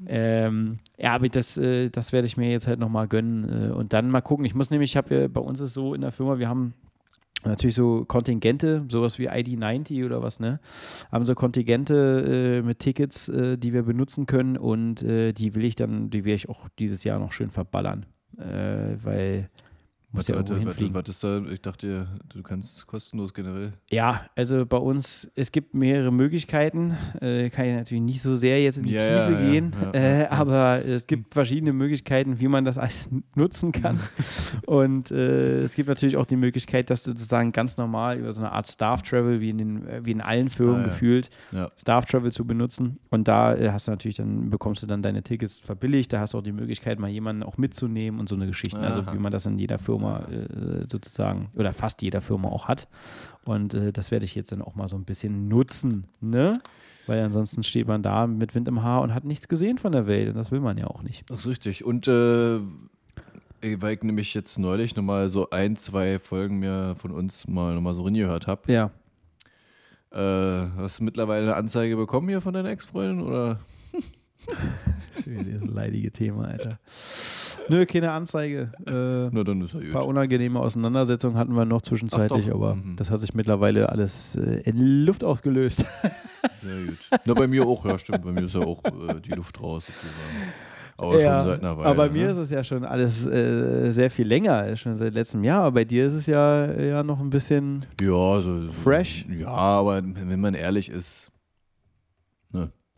[0.07, 3.93] Ähm, ja, aber das, äh, das werde ich mir jetzt halt nochmal gönnen äh, und
[3.93, 4.45] dann mal gucken.
[4.45, 6.75] Ich muss nämlich, ich habe ja, bei uns ist so in der Firma, wir haben
[7.45, 10.61] natürlich so Kontingente, sowas wie ID90 oder was, ne?
[11.13, 15.65] Haben so Kontingente äh, mit Tickets, äh, die wir benutzen können und äh, die will
[15.65, 18.07] ich dann, die werde ich auch dieses Jahr noch schön verballern.
[18.39, 19.51] Äh, weil
[20.15, 20.95] was, ja was, hinfliegen.
[20.95, 21.43] was ist da?
[21.51, 23.73] Ich dachte, du kannst kostenlos generell.
[23.91, 26.97] Ja, also bei uns, es gibt mehrere Möglichkeiten.
[27.21, 30.23] Äh, kann ich natürlich nicht so sehr jetzt in die Ja, Tiefe ja, gehen, ja,
[30.23, 34.01] äh, aber es gibt verschiedene Möglichkeiten, wie man das alles nutzen kann.
[34.67, 38.41] Und äh, es gibt natürlich auch die Möglichkeit, dass du sozusagen ganz normal über so
[38.41, 41.31] eine Art Staff Travel, wie in, den, wie in allen Firmen Ah, gefühlt.
[41.77, 42.99] Staff Travel zu benutzen.
[43.11, 46.13] Und da äh, hast du natürlich dann, bekommst du dann deine Tickets verbilligt.
[46.13, 48.79] Da hast du auch die Möglichkeit, mal jemanden auch mitzunehmen und so eine Geschichte.
[48.79, 52.89] Also wie man das in jeder Firma äh, sozusagen oder fast jeder Firma auch hat.
[53.47, 56.53] Und äh, das werde ich jetzt dann auch mal so ein bisschen nutzen, ne?
[57.07, 60.07] Weil ansonsten steht man da mit Wind im Haar und hat nichts gesehen von der
[60.07, 60.29] Welt.
[60.29, 61.29] Und das will man ja auch nicht.
[61.29, 61.85] Das ist richtig.
[61.85, 62.61] Und äh,
[63.77, 67.95] weil ich nämlich jetzt neulich nochmal so ein, zwei Folgen mir von uns mal nochmal
[67.95, 68.73] so reingehört habe.
[68.73, 68.91] Ja.
[70.11, 73.21] Äh, hast du mittlerweile eine Anzeige bekommen hier von deiner Ex-Freundin?
[73.21, 73.59] Oder?
[75.27, 76.79] Dieses leidige Thema, Alter.
[77.69, 78.73] Nö, keine Anzeige.
[78.87, 82.97] Äh, Na, dann ist ja Ein paar unangenehme Auseinandersetzungen hatten wir noch zwischenzeitlich, aber Mhm.
[82.97, 85.85] das hat sich mittlerweile alles äh, in Luft aufgelöst.
[86.63, 86.99] Sehr gut.
[87.25, 88.23] Na, bei mir auch, ja, stimmt.
[88.25, 90.53] Bei mir ist ja auch äh, die Luft raus sozusagen.
[90.97, 91.89] Aber Ja, schon seit einer Weile.
[91.89, 92.31] aber bei mir ne?
[92.33, 95.63] ist es ja schon alles äh, sehr viel länger, schon seit letztem Jahr.
[95.63, 97.85] Aber bei dir ist es ja, ja noch ein bisschen.
[98.01, 98.73] Ja, so, so.
[98.73, 99.27] Fresh?
[99.29, 101.31] Ja, aber wenn man ehrlich ist.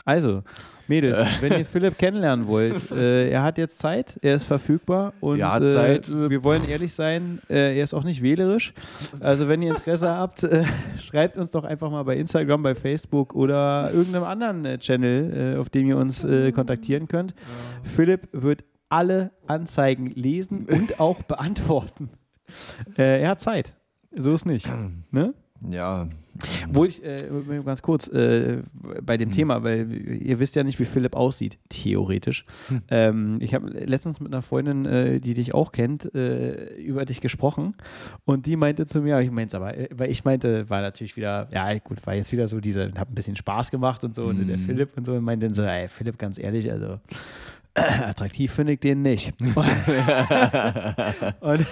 [0.07, 0.43] Also,
[0.89, 5.41] Mädels, wenn ihr Philipp kennenlernen wollt, äh, er hat jetzt Zeit, er ist verfügbar und
[5.41, 6.09] Er hat äh, Zeit.
[6.09, 8.73] wir wollen ehrlich sein, äh, er ist auch nicht wählerisch.
[9.19, 10.65] Also, wenn ihr Interesse habt, äh,
[11.05, 15.59] schreibt uns doch einfach mal bei Instagram, bei Facebook oder irgendeinem anderen äh, Channel, äh,
[15.59, 17.35] auf dem ihr uns äh, kontaktieren könnt.
[17.83, 22.11] Philipp wird alle Anzeigen lesen und auch beantworten.
[22.97, 23.75] Äh, er hat Zeit.
[24.13, 24.73] So ist nicht.
[25.11, 25.35] Ne?
[25.69, 26.07] Ja.
[26.69, 27.17] Wo ich, äh,
[27.65, 28.63] ganz kurz, äh,
[29.03, 29.91] bei dem Thema, weil
[30.23, 32.45] ihr wisst ja nicht, wie Philipp aussieht, theoretisch.
[32.69, 32.83] Hm.
[32.89, 37.21] Ähm, ich habe letztens mit einer Freundin, äh, die dich auch kennt, äh, über dich
[37.21, 37.75] gesprochen
[38.25, 41.49] und die meinte zu mir, ich meinte aber, äh, weil ich meinte, war natürlich wieder,
[41.53, 44.47] ja gut, war jetzt wieder so diese, hab ein bisschen Spaß gemacht und so und
[44.47, 44.63] der Mhm.
[44.63, 46.99] Philipp und so und meinte dann so, ey Philipp, ganz ehrlich, also
[48.05, 49.33] attraktiv finde ich den nicht.
[49.41, 49.57] und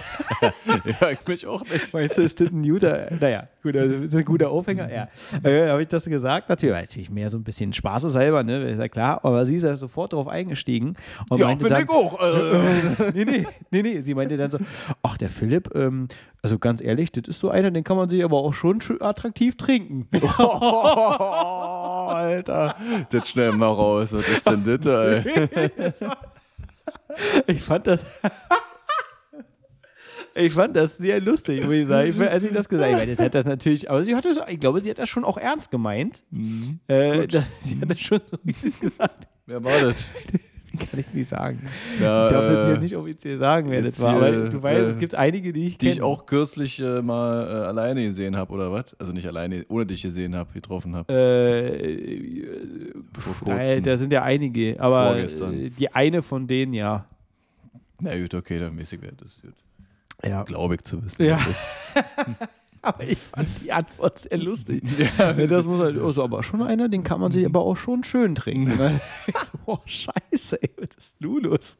[1.01, 1.93] ja, ich mich auch nicht.
[1.93, 5.07] Weißt du, ist das ein guter, naja, gut, also ist ein guter Aufhänger, ja.
[5.43, 6.49] Äh, Habe ich das gesagt?
[6.49, 9.75] Natürlich, natürlich mehr so ein bisschen spaßeshalber, ne, ist ja klar, aber sie ist ja
[9.75, 10.95] sofort darauf eingestiegen
[11.29, 12.19] und Ja, finde ich auch.
[12.21, 14.59] Äh, nee, nee, nee, nee, sie meinte dann so,
[15.03, 16.07] ach, der Philipp, ähm,
[16.41, 19.57] also ganz ehrlich, das ist so einer, den kann man sich aber auch schon attraktiv
[19.57, 20.07] trinken.
[20.37, 21.74] oh,
[22.07, 22.75] Alter.
[23.09, 24.13] Das schnell mal raus.
[24.13, 25.91] Was ist denn das, ey?
[27.47, 28.03] Ich fand das.
[30.37, 32.21] Ich fand das sehr lustig, muss ich sagen.
[32.23, 34.81] Als ich das gesagt habe, das hat das natürlich, aber sie hat das, ich glaube,
[34.81, 36.23] sie hat das schon auch ernst gemeint.
[36.87, 40.09] Äh, das, sie hat das schon so, wie sie es gesagt Wer war das?
[40.91, 41.61] kann ich nicht sagen.
[42.01, 44.15] Ja, ich darf das äh, dir nicht offiziell sagen, wer das war.
[44.15, 46.05] Aber hier, du weißt, äh, es gibt einige, die ich Die ich kenne.
[46.05, 48.95] auch kürzlich äh, mal äh, alleine gesehen habe, oder was?
[48.99, 51.13] Also nicht alleine, ohne dich gesehen habe, getroffen habe.
[51.13, 52.43] Äh,
[53.19, 53.83] Vor kurzem.
[53.83, 55.53] da sind ja einige, aber Vorgestern.
[55.53, 57.05] äh, die eine von denen, ja.
[57.99, 59.31] Na gut, okay, dann mäßig wäre das.
[60.29, 60.43] Ja.
[60.43, 61.23] Glaube ich zu wissen.
[61.25, 61.39] Ja.
[62.85, 64.83] Aber ich fand die Antwort sehr lustig.
[65.17, 68.03] Ja, das muss halt, also aber schon einer, den kann man sich aber auch schon
[68.03, 68.77] schön trinken.
[68.77, 68.99] Ne?
[69.33, 71.77] So, oh, scheiße, ey, was ist nun los?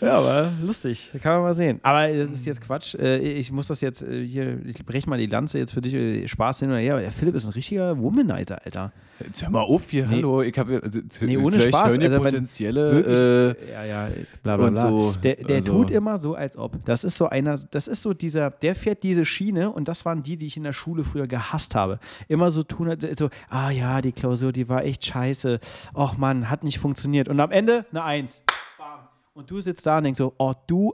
[0.00, 1.80] Ja, aber lustig, kann man mal sehen.
[1.82, 2.94] Aber das ist jetzt Quatsch.
[2.94, 5.94] Äh, Ich muss das jetzt äh, hier, ich breche mal die Lanze jetzt für dich,
[5.94, 6.92] äh, Spaß hin oder her.
[6.94, 8.92] Aber der Philipp ist ein richtiger Womanizer, Alter.
[9.20, 10.16] Jetzt hör mal auf hier, Nee.
[10.16, 10.42] hallo.
[10.42, 13.54] Ich habe also, Nee, ohne Spaß, hören also potenzielle.
[13.56, 14.08] Äh, ja, ja,
[14.42, 14.88] bla bla bla.
[14.88, 16.84] so, der der also- tut immer so, als ob.
[16.84, 20.22] Das ist so einer, das ist so dieser, der fährt diese Schiene und das waren
[20.22, 22.00] die, die ich in der Schule früher gehasst habe.
[22.28, 25.60] Immer so tun, als- so, ah ja, die Klausur, die war echt scheiße.
[25.94, 27.28] Och Mann, hat nicht funktioniert.
[27.28, 28.42] Und am Ende eine Eins.
[28.78, 29.08] Bam.
[29.34, 30.92] Und du sitzt da und denkst so, oh du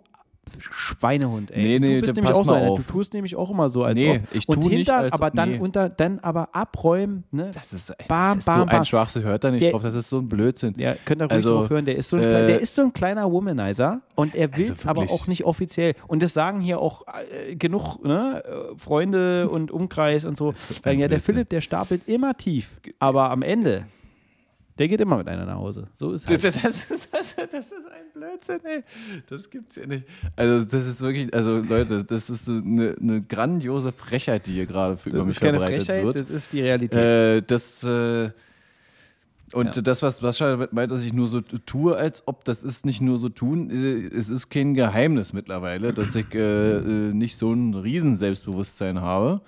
[0.59, 1.63] Schweinehund, ey.
[1.63, 2.75] Nee, nee, du bist nämlich auch so einer.
[2.75, 4.35] Du tust nämlich auch immer so, als Nee, ob.
[4.35, 5.59] ich und tu nicht, hinter, als aber ob- dann nee.
[5.59, 7.51] unter, dann aber abräumen, ne?
[7.53, 8.77] das ist, das Bam, ist bam, so bam.
[8.77, 9.83] ein Schwachsinn, hört da nicht Der- drauf.
[9.83, 10.75] Das ist so ein Blödsinn.
[10.79, 11.85] Ja, könnt ihr ruhig Also, drauf hören.
[11.85, 14.71] Der ist, so ein, äh, der ist so ein kleiner Womanizer und er will es
[14.71, 15.95] Also aber auch nicht offiziell.
[16.07, 17.05] Und das sagen hier auch
[17.47, 20.53] äh, genug ne, äh, Freunde und Umkreis und so.
[20.83, 21.21] Sagen, ja, der.
[21.21, 22.71] Philipp, der stapelt immer tief.
[22.99, 23.85] Aber am Ende,
[24.81, 25.87] der geht immer mit einer nach Hause.
[25.95, 26.57] So ist Das, halt.
[26.57, 28.83] das, das, ist, das, das ist ein Blödsinn, ey.
[29.29, 30.05] Das gibt's ja nicht.
[30.35, 34.97] Also, das ist wirklich, also Leute, das ist eine, eine grandiose Frechheit, die hier gerade
[34.97, 36.17] für- über mich verbreitet Frechheit, wird.
[36.17, 36.99] das ist die Realität.
[36.99, 38.31] Äh, das, äh,
[39.53, 39.83] und Ja.
[39.83, 43.19] das, was Sascha meint, dass ich nur so tue, als ob, das ist nicht nur
[43.19, 47.75] so tun, äh, es ist kein Geheimnis mittlerweile, dass ich äh, äh, nicht so ein
[47.75, 49.41] riesen Selbstbewusstsein habe.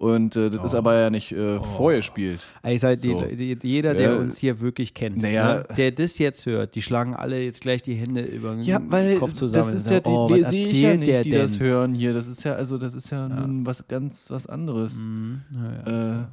[0.00, 2.40] Und äh, das ist aber ja nicht äh, vorgespielt.
[2.62, 3.22] Also ich sag, So.
[3.22, 4.16] die, die, jeder, der Ja.
[4.18, 5.58] uns hier wirklich kennt, Naja.
[5.58, 8.80] ne, der das jetzt hört, die schlagen alle jetzt gleich die Hände über den Ja,
[8.88, 9.66] weil Kopf zusammen.
[9.72, 11.66] das ist ja die, oh, die sehe ich ja nicht, die das denn?
[11.66, 12.14] hören hier.
[12.14, 14.94] Das ist ja, also das ist ja, nun was ganz was anderes.
[14.94, 15.42] Mhm.
[15.52, 16.20] Ja, ja.
[16.22, 16.24] Äh,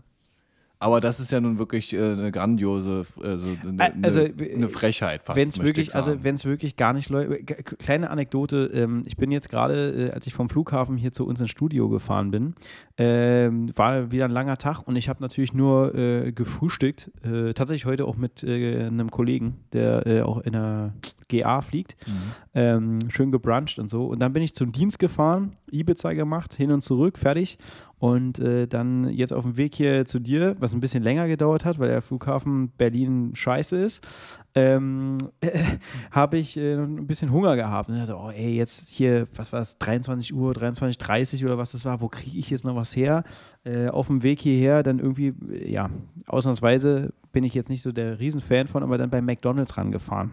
[0.80, 5.38] aber das ist ja nun wirklich äh, eine grandiose, also eine, also, eine, Frechheit fast.
[5.38, 6.24] Wenn es wirklich, ich also sagen.
[6.24, 7.46] wenn es wirklich gar nicht läuft.
[7.80, 11.40] Kleine Anekdote: ähm, Ich bin jetzt gerade, äh, als ich vom Flughafen hier zu uns
[11.40, 12.54] ins Studio gefahren bin,
[12.98, 17.12] ähm, war wieder ein langer Tag und ich habe natürlich nur äh, gefrühstückt.
[17.24, 20.94] Äh, tatsächlich heute auch mit äh, einem Kollegen, der auch in der
[21.28, 21.96] GA fliegt.
[22.08, 22.14] Mhm.
[22.54, 24.06] Ähm, schön gebruncht und so.
[24.06, 27.58] Und dann bin ich zum Dienst gefahren, Ibiza gemacht, hin und zurück, fertig.
[28.00, 31.66] Und äh, dann jetzt auf dem Weg hier zu dir, was ein bisschen länger gedauert
[31.66, 34.06] hat, weil der Flughafen Berlin scheiße ist,
[34.54, 35.58] ähm, äh,
[36.12, 37.90] habe ich äh, ein bisschen Hunger gehabt.
[37.90, 41.72] Und dachte, oh ey, jetzt hier, was war es, 23 Uhr, 23.30 Uhr oder was
[41.72, 43.24] das war, wo kriege ich jetzt noch was her?
[43.64, 45.34] Äh, auf dem Weg hierher dann irgendwie,
[45.66, 45.90] ja,
[46.28, 50.32] ausnahmsweise bin ich jetzt nicht so der Riesenfan von, aber dann bei McDonalds rangefahren.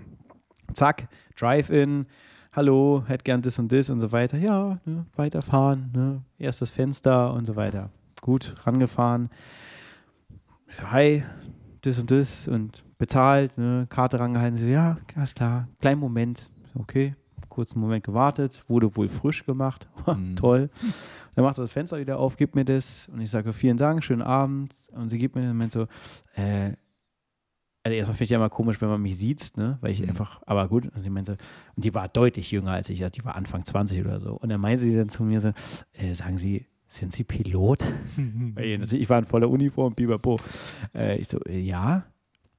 [0.75, 2.07] Zack, Drive-In,
[2.55, 4.39] hallo, hätte gern das und das und so weiter.
[4.39, 7.91] Ja, ne, weiterfahren, ne, erstes Fenster und so weiter.
[8.21, 9.29] Gut, rangefahren.
[10.69, 11.25] Ich so, hi,
[11.83, 14.59] das und das und bezahlt, ne, Karte rangehalten.
[14.59, 16.51] So, ja, alles klar, kleinen Moment.
[16.73, 17.15] So, okay,
[17.49, 19.89] kurzen Moment gewartet, wurde wohl frisch gemacht.
[20.07, 20.37] Mhm.
[20.37, 20.69] Toll.
[21.35, 24.05] Dann macht sie das Fenster wieder auf, gibt mir das und ich sage, vielen Dank,
[24.05, 24.75] schönen Abend.
[24.93, 25.87] Und sie gibt mir dann meint so,
[26.37, 26.73] äh,
[27.85, 29.77] also erstmal finde ich ja immer komisch, wenn man mich sieht, ne?
[29.83, 30.09] Weil ich Mhm.
[30.09, 31.37] einfach, aber gut, und sie meinte,
[31.77, 34.33] und die war deutlich jünger als ich, also die war Anfang 20 oder so.
[34.33, 35.53] Und dann meinte sie dann zu mir so,
[35.93, 37.83] äh, sagen Sie, sind Sie Pilot?
[38.57, 40.39] Ich, war in voller Uniform, pipapo.
[40.95, 42.05] Äh, ich so, äh, ja.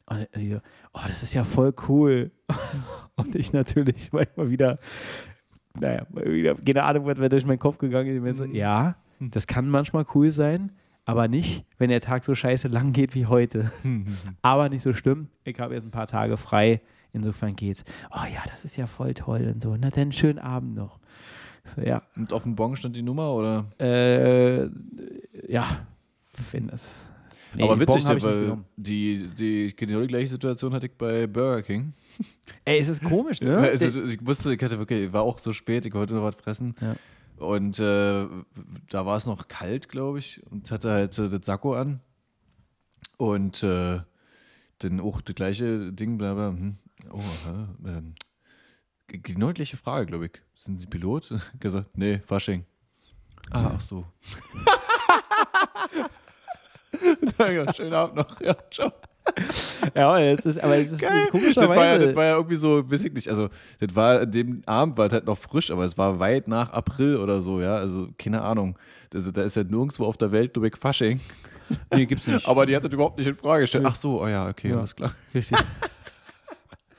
[0.08, 0.58] Und sie so,
[0.94, 2.30] oh, das ist ja voll cool.
[3.16, 4.78] und ich natürlich manchmal wieder,
[5.80, 8.38] naja, wieder, keine Ahnung, was mir durch meinen Kopf gegangen ist.
[8.38, 10.72] So, ja, das kann manchmal cool sein,
[11.06, 13.72] aber nicht, wenn der Tag so scheiße lang geht wie heute.
[14.42, 15.28] Aber nicht so schlimm.
[15.44, 16.82] Ich habe jetzt ein paar Tage frei.
[17.14, 17.86] Insofern geht's.
[18.12, 19.78] Oh ja, das ist ja voll toll und so.
[19.80, 21.00] Na dann schönen Abend noch.
[21.64, 22.02] So, ja.
[22.16, 23.66] Und auf dem Bon stand die Nummer, oder?
[23.80, 24.64] Äh,
[25.48, 25.86] ja,
[26.52, 27.06] wenn das.
[27.54, 31.62] Nee, aber witzig, Bon weil die, die, genau die gleiche Situation hatte ich bei Burger
[31.62, 31.94] King.
[32.66, 33.72] Ey, es ist komisch, ne?
[33.80, 36.76] Ich wusste, ich hatte wirklich, war auch so spät, ich wollte noch was fressen.
[36.82, 36.96] Ja.
[37.38, 38.28] Und äh,
[38.90, 42.00] da war es noch kalt, glaube ich, und hatte halt äh, das Sakko an.
[43.18, 44.00] Und äh,
[44.80, 46.50] dann auch das gleiche Ding, bla bla.
[46.50, 46.78] Hm.
[47.12, 47.22] Oh,
[47.86, 48.16] ähm,
[49.10, 50.42] die gleiche Frage, glaube ich.
[50.56, 51.34] Sind Sie Pilot?
[51.60, 52.66] Gesagt, nee, Fasching.
[53.52, 54.06] Ah, ach so.
[57.38, 58.42] Na ja, schönen Abend noch.
[58.42, 58.92] Ja, ciao.
[59.96, 61.24] ja, es ist, aber es ist Geil.
[61.24, 61.70] Das komischerweise.
[61.76, 63.50] war, ja, das war ja irgendwie so, weiß ich nicht, also
[63.80, 66.72] das war an dem Abend war es halt noch frisch, aber es war weit nach
[66.72, 68.78] April oder so, ja, also keine Ahnung.
[69.14, 71.20] Also da ist ja nirgendwo auf der Welt Lübeck Fasching.
[71.94, 72.48] nee, gibt's nicht.
[72.48, 73.86] Aber die hat das überhaupt nicht in Frage gestellt.
[73.88, 74.78] Ach so, oh ja, okay, Ja.
[74.78, 75.12] alles klar.
[75.34, 75.58] Richtig.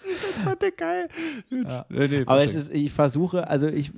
[0.08, 1.08] Das fand ich geil.
[1.50, 1.84] Ja.
[1.88, 3.92] Nee, nee, Aber es ist, ich versuche, also ich,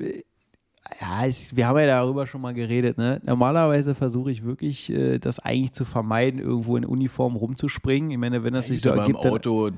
[1.01, 2.99] ja, es, wir haben ja darüber schon mal geredet.
[2.99, 3.21] Ne?
[3.25, 8.11] Normalerweise versuche ich wirklich, äh, das eigentlich zu vermeiden, irgendwo in Uniform rumzuspringen.
[8.11, 9.71] Ich meine, wenn das sich so ergibt, dann Auto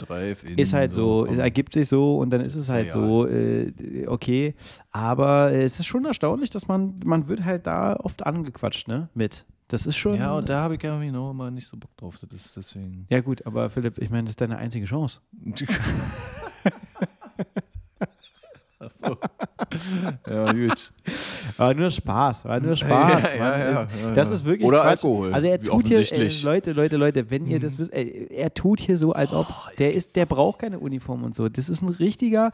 [0.57, 2.93] ist halt so, es ergibt sich so und dann ist es halt ja.
[2.93, 4.55] so, äh, okay.
[4.91, 9.09] Aber äh, es ist schon erstaunlich, dass man, man wird halt da oft angequatscht, ne?
[9.15, 9.45] Mit.
[9.69, 10.17] Das ist schon.
[10.17, 12.19] Ja, und da habe ich ja noch mal nicht so Bock drauf.
[12.29, 13.07] Das ist deswegen.
[13.09, 15.21] Ja, gut, aber Philipp, ich meine, das ist deine einzige Chance.
[20.29, 20.93] ja, gut.
[21.57, 23.23] War nur Spaß, war nur Spaß.
[23.23, 24.35] Ja, ja, ja, ja, das ja.
[24.37, 24.91] ist wirklich Oder Quatsch.
[25.05, 26.43] Alkohol, Also er tut hier, äh, offensichtlich.
[26.43, 29.47] Leute, Leute, Leute, wenn ihr das wisst, äh, er tut hier so, als ob
[29.79, 31.49] der ist, der braucht keine Uniform und so.
[31.49, 32.53] Das ist ein richtiger,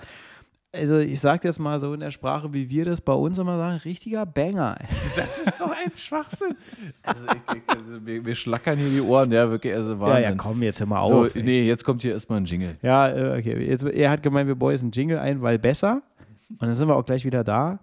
[0.75, 3.57] also ich sag jetzt mal so in der Sprache, wie wir das bei uns immer
[3.57, 4.77] sagen, richtiger Banger.
[5.17, 6.55] Das ist doch ein Schwachsinn.
[7.03, 9.73] Also, ich, ich, also wir, wir schlackern hier die Ohren, ja, wirklich.
[9.73, 10.23] Also Ja, Wahnsinn.
[10.23, 11.35] ja, komm, jetzt hör mal So, auf.
[11.35, 11.43] ey.
[11.43, 12.77] nee, jetzt kommt hier erstmal ein Jingle.
[12.83, 13.67] Ja, äh, okay.
[13.67, 16.03] Jetzt, er hat gemeint, wir bauen jetzt einen Jingle ein, weil besser.
[16.49, 17.81] Und dann sind wir auch gleich wieder da.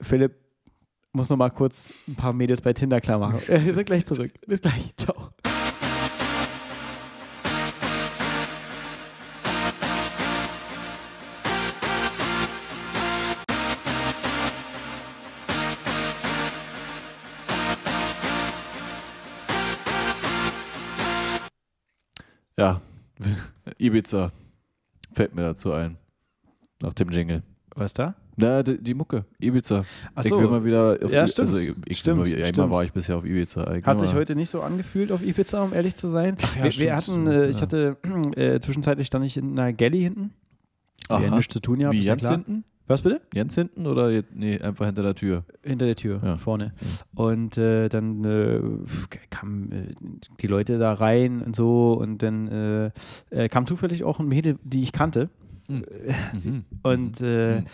[0.00, 0.34] Philipp
[1.12, 3.40] muss noch mal kurz ein paar Mädels bei Tinder klar machen.
[3.48, 4.32] Wir sind gleich zurück.
[4.46, 4.94] Bis gleich.
[4.96, 5.30] Ciao.
[22.56, 22.80] Ja,
[23.78, 24.30] Ibiza
[25.12, 25.96] fällt mir dazu ein.
[26.80, 27.42] Nach dem Jingle.
[27.74, 28.14] Was da?
[28.36, 29.84] Na, die, die Mucke, Ibiza.
[30.14, 30.38] Ach Ich so.
[30.38, 31.48] will mal wieder auf Ja, I- stimmt.
[31.48, 32.70] Also ich, ich Stimmt, Nur, einmal stimmt.
[32.70, 33.74] war ich bisher auf Ibiza.
[33.74, 36.36] Ich Hat sich heute nicht so angefühlt auf Ibiza, um ehrlich zu sein.
[36.56, 37.48] ja, wir, wir hatten, äh, ja.
[37.48, 37.96] ich hatte
[38.36, 40.32] äh, zwischenzeitlich stand ich in einer Galley hinten.
[41.08, 41.20] Aha.
[41.22, 41.94] hatten nichts zu tun gehabt.
[41.96, 42.32] Wie ja klar.
[42.32, 42.64] hinten?
[42.88, 43.20] Was bitte?
[43.32, 45.44] Ganz hinten oder nee, einfach hinter der Tür?
[45.62, 46.36] Hinter der Tür, Ja.
[46.36, 46.72] vorne.
[47.14, 48.60] Und äh, dann äh,
[49.30, 49.94] kamen äh,
[50.40, 52.90] die Leute da rein und so und dann äh,
[53.30, 55.30] äh, kam zufällig auch ein Mädel, die ich kannte.
[56.44, 56.64] Mhm.
[56.82, 57.66] Und äh, Mhm.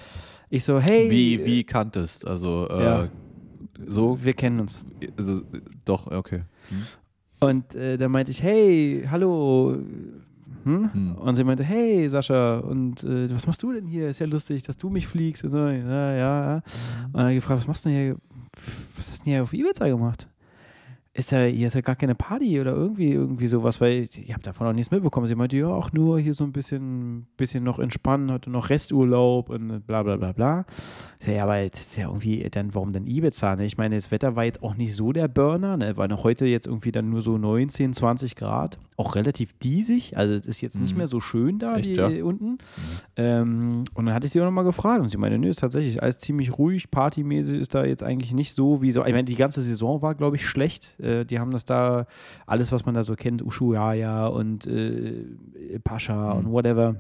[0.51, 1.11] ich so, hey.
[1.11, 2.27] Wie, wie kanntest?
[2.27, 3.09] Also äh, Ja.
[3.87, 4.23] so?
[4.23, 4.85] Wir kennen uns.
[5.19, 5.43] Also,
[5.85, 6.43] doch, okay.
[7.41, 9.77] Und äh, dann meinte ich, hey, hallo.
[10.65, 10.93] Hm?
[10.93, 11.15] Hm.
[11.17, 14.09] Und sie meinte, hey Sascha, und äh, was machst du denn hier?
[14.11, 15.45] Ist ja lustig, dass du mich fliegst.
[15.45, 16.55] Und so, ja, ja, ja.
[17.07, 18.17] Und dann gefragt, was machst du denn hier?
[18.97, 20.29] Was hast du denn hier auf Ibiza gemacht?
[21.19, 24.43] Ist ja, hier ist ja gar keine Party oder irgendwie, irgendwie sowas, weil ich habe
[24.45, 25.27] davon auch nichts mitbekommen.
[25.27, 29.51] Sie meinte, ja, auch nur hier so ein bisschen, bisschen noch entspannen, heute noch Resturlaub
[29.51, 30.65] und bla bla bla bla.
[31.19, 33.57] Ich sag, ja, aber das ist ja irgendwie, dann, warum denn Ibiza?
[33.57, 33.67] Ne?
[33.67, 35.97] Ich meine, das Wetter war jetzt auch nicht so der Burner, ne?
[35.97, 38.79] War noch heute jetzt irgendwie dann nur so 19, 20 Grad.
[38.97, 40.17] Auch relativ diesig.
[40.17, 40.99] Also es ist jetzt nicht Mhm.
[40.99, 42.07] mehr so schön da Echt, die, ja?
[42.25, 42.59] unten.
[43.17, 46.01] Ähm, und dann hatte ich sie auch nochmal gefragt und sie meinte, nö, ist tatsächlich
[46.03, 49.05] alles ziemlich ruhig, partymäßig ist da jetzt eigentlich nicht so wie so.
[49.05, 50.95] Ich meine, die ganze Saison war, glaube ich, schlecht.
[51.09, 52.07] Äh, die haben das da,
[52.47, 55.25] alles, was man da so kennt, Ushuaia und äh,
[55.83, 56.39] Pascha Mhm.
[56.47, 56.97] und whatever.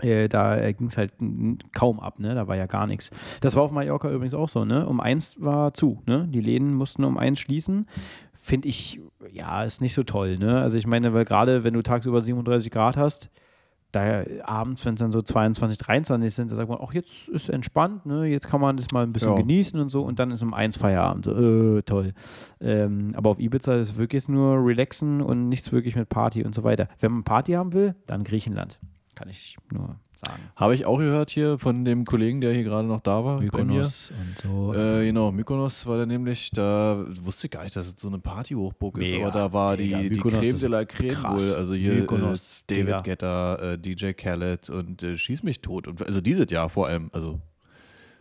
[0.00, 1.12] Äh, da ging es halt
[1.74, 2.34] kaum ab, ne?
[2.34, 3.10] Da war ja gar nichts.
[3.40, 4.86] Das war auf Mallorca übrigens auch so, ne?
[4.86, 6.26] Um eins war zu, ne?
[6.30, 7.86] Die Läden mussten um eins schließen.
[8.34, 10.60] Finde ich, ja, ist nicht so toll, ne?
[10.60, 13.30] Also ich meine, weil gerade wenn du tagsüber 37 Grad hast,
[13.92, 17.48] da abends, wenn es dann so 22, 23 sind, da sagt man, ach, jetzt ist
[17.50, 18.24] entspannt, ne?
[18.26, 19.36] Jetzt kann man das mal ein bisschen Ja.
[19.36, 21.26] genießen und so und dann ist um eins Feierabend.
[21.26, 22.12] So, äh, toll.
[22.60, 26.64] Ähm, aber auf Ibiza ist wirklich nur relaxen und nichts wirklich mit Party und so
[26.64, 26.88] weiter.
[27.00, 28.80] Wenn man Party haben will, dann Griechenland.
[29.14, 30.42] Kann ich nur sagen.
[30.56, 33.40] Habe ich auch gehört hier von dem Kollegen, der hier gerade noch da war.
[33.40, 33.82] bei mir.
[33.82, 34.74] und so.
[34.74, 38.18] Äh, genau, Mykonos war der nämlich, da wusste ich gar nicht, dass es so eine
[38.18, 41.42] Party-Hochburg ist, aber da war Digga, die, die Mykonos Creme de la Creme krass.
[41.42, 41.54] wohl.
[41.54, 42.90] Also hier Mykonos, äh, Digga.
[42.90, 45.88] David Guetta, äh, DJ Khaled und äh, Schieß mich tot.
[45.88, 47.40] Und, also dieses Jahr vor allem, also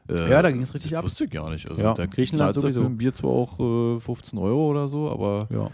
[0.10, 1.06] äh, Ja, da ging's richtig das ab.
[1.06, 1.70] Wusste ich gar nicht.
[1.70, 2.82] Also Ja, da Griechenland sowieso.
[2.82, 5.70] für ein Bier zwar auch äh, 15 Euro oder so, aber ja.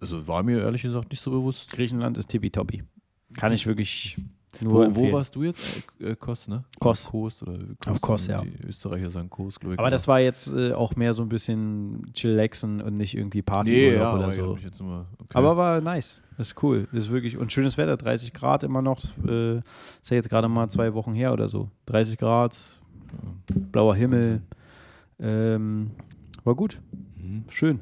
[0.00, 1.70] also war mir ehrlich gesagt nicht so bewusst.
[1.72, 2.82] Griechenland ist tippitoppi.
[3.34, 4.16] Kann ich wirklich
[4.60, 5.84] nur Wo, wo warst du jetzt?
[6.00, 6.64] Äh, äh, Kos, ne?
[6.78, 7.04] Kos.
[7.04, 8.42] Kos oder Auf Kos, ja.
[8.42, 9.78] Die Österreicher sagen Kos, glaube ich.
[9.78, 13.70] Aber das war jetzt äh, auch mehr so ein bisschen chillaxen und nicht irgendwie Party
[13.70, 14.58] nee, ja, oder so.
[14.80, 15.38] immer, okay.
[15.38, 16.18] Aber war nice.
[16.36, 16.86] Das ist cool.
[16.92, 17.36] Das ist wirklich.
[17.36, 19.00] Und schönes Wetter, 30 Grad immer noch.
[19.26, 21.70] Äh, ist ja jetzt gerade mal zwei Wochen her oder so.
[21.86, 22.78] 30 Grad,
[23.72, 24.42] blauer Himmel.
[25.18, 25.92] Ähm,
[26.44, 26.80] war gut.
[27.16, 27.44] Mhm.
[27.48, 27.80] Schön.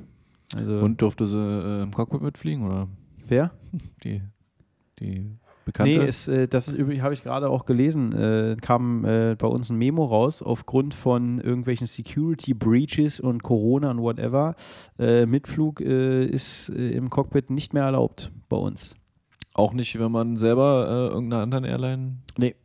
[0.57, 2.89] Also, Und durfte sie äh, im Cockpit mitfliegen oder
[3.27, 3.51] wer?
[4.05, 4.23] die,
[5.01, 5.99] die Bekannte?
[5.99, 9.47] Nee, ist, äh, das ist übrigens, habe ich gerade auch gelesen, äh, kam äh, bei
[9.47, 14.55] uns ein Memo raus, aufgrund von irgendwelchen Security Breaches und Corona und whatever.
[14.99, 18.95] Äh, Mitflug äh, ist äh, im Cockpit nicht mehr erlaubt bei uns.
[19.55, 22.17] auch nicht, wenn man selber irgendeiner anderen Airline.
[22.37, 22.57] Nee,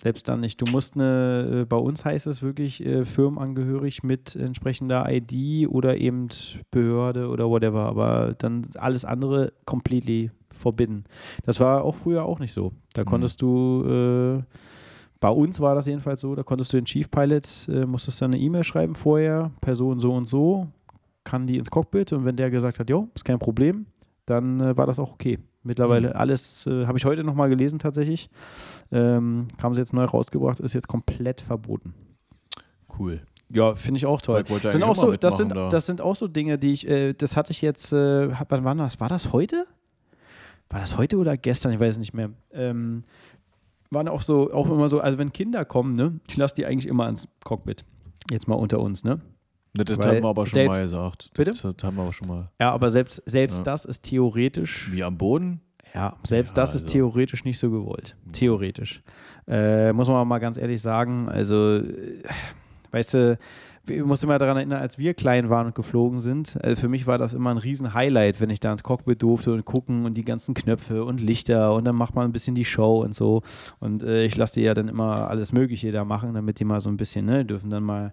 [0.00, 0.60] selbst dann nicht.
[0.60, 6.28] Du musst eine, bei uns heißt es wirklich firmenangehörig mit entsprechender ID oder eben
[6.70, 10.30] Behörde oder whatever, aber dann alles andere completely
[10.60, 11.04] forbidden.
[11.44, 12.72] Das war auch früher auch nicht so.
[12.94, 13.06] Da Mhm.
[13.06, 13.84] konntest du
[14.38, 14.42] äh,
[15.18, 18.32] Bei uns war das jedenfalls so, da konntest du den Chief Pilot, äh, musstest dann
[18.32, 20.68] eine E-Mail schreiben vorher, Person so und so,
[21.24, 23.84] kann die ins Cockpit und wenn der gesagt hat, jo, ist kein Problem,
[24.24, 25.38] dann äh, war das auch okay.
[25.62, 26.16] Mittlerweile Mhm.
[26.16, 28.30] alles, äh, habe ich heute nochmal gelesen tatsächlich,
[28.92, 31.92] ähm, haben sie jetzt neu rausgebracht, ist jetzt komplett verboten.
[32.98, 33.20] Cool.
[33.50, 34.42] Ja, finde ich auch toll.
[34.46, 35.68] Ich Das sind, auch so, das, sind, da.
[35.68, 38.74] das sind auch so Dinge, die ich, äh, das hatte ich jetzt, äh, wann war
[38.74, 39.00] das?
[39.00, 39.66] War das heute?
[40.70, 41.72] War das heute oder gestern?
[41.72, 42.30] Ich weiß es nicht mehr.
[42.52, 43.04] Ähm,
[43.90, 46.86] waren auch so, auch immer so, also wenn Kinder kommen, ne, ich lasse die eigentlich
[46.86, 47.84] immer ans Cockpit.
[48.30, 49.20] Jetzt mal unter uns, ne?
[49.74, 51.30] Das Weil haben wir aber schon selbst- mal gesagt.
[51.34, 51.50] Bitte?
[51.50, 52.50] Das, das haben wir aber schon mal.
[52.60, 53.64] Ja, aber selbst, selbst Ja.
[53.64, 55.60] das ist theoretisch, Wie am Boden?
[55.94, 58.16] ja, selbst Ja, das ist also- theoretisch nicht so gewollt.
[58.32, 59.02] Theoretisch.
[59.48, 62.22] Äh, muss man mal ganz ehrlich sagen, also, äh,
[62.92, 63.38] weißt du,
[63.90, 67.06] ich muss immer daran erinnern, als wir klein waren und geflogen sind, äh, für mich
[67.06, 70.14] war das immer ein riesen Highlight, wenn ich da ins Cockpit durfte und gucken und
[70.14, 73.42] die ganzen Knöpfe und Lichter und dann macht man ein bisschen die Show und so.
[73.78, 76.80] Und äh, ich lasse die ja dann immer alles Mögliche da machen, damit die mal
[76.80, 78.12] so ein bisschen, ne, dürfen dann mal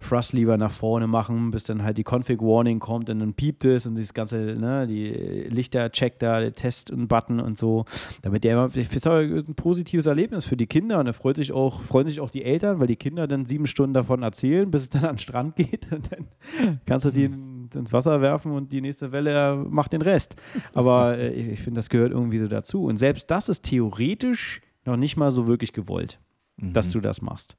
[0.00, 3.64] Thrust Lever nach vorne machen, bis dann halt die Config Warning kommt und dann piept
[3.64, 5.08] es und dieses ganze, ne, die
[5.48, 7.84] Lichter checkt da, der Test und Button und so,
[8.22, 11.52] damit der immer, ich finde ein positives Erlebnis für die Kinder und da freut sich
[11.52, 14.82] auch, freuen sich auch die Eltern, weil die Kinder dann sieben Stunden davon erzählen, bis
[14.82, 18.52] es dann an den Strand geht und dann kannst du die in, ins Wasser werfen
[18.52, 20.36] und die nächste Welle macht den Rest.
[20.74, 22.84] Aber äh, ich, ich finde, das gehört irgendwie so dazu.
[22.84, 26.18] Und selbst das ist theoretisch noch nicht mal so wirklich gewollt,
[26.60, 27.56] dass du das machst.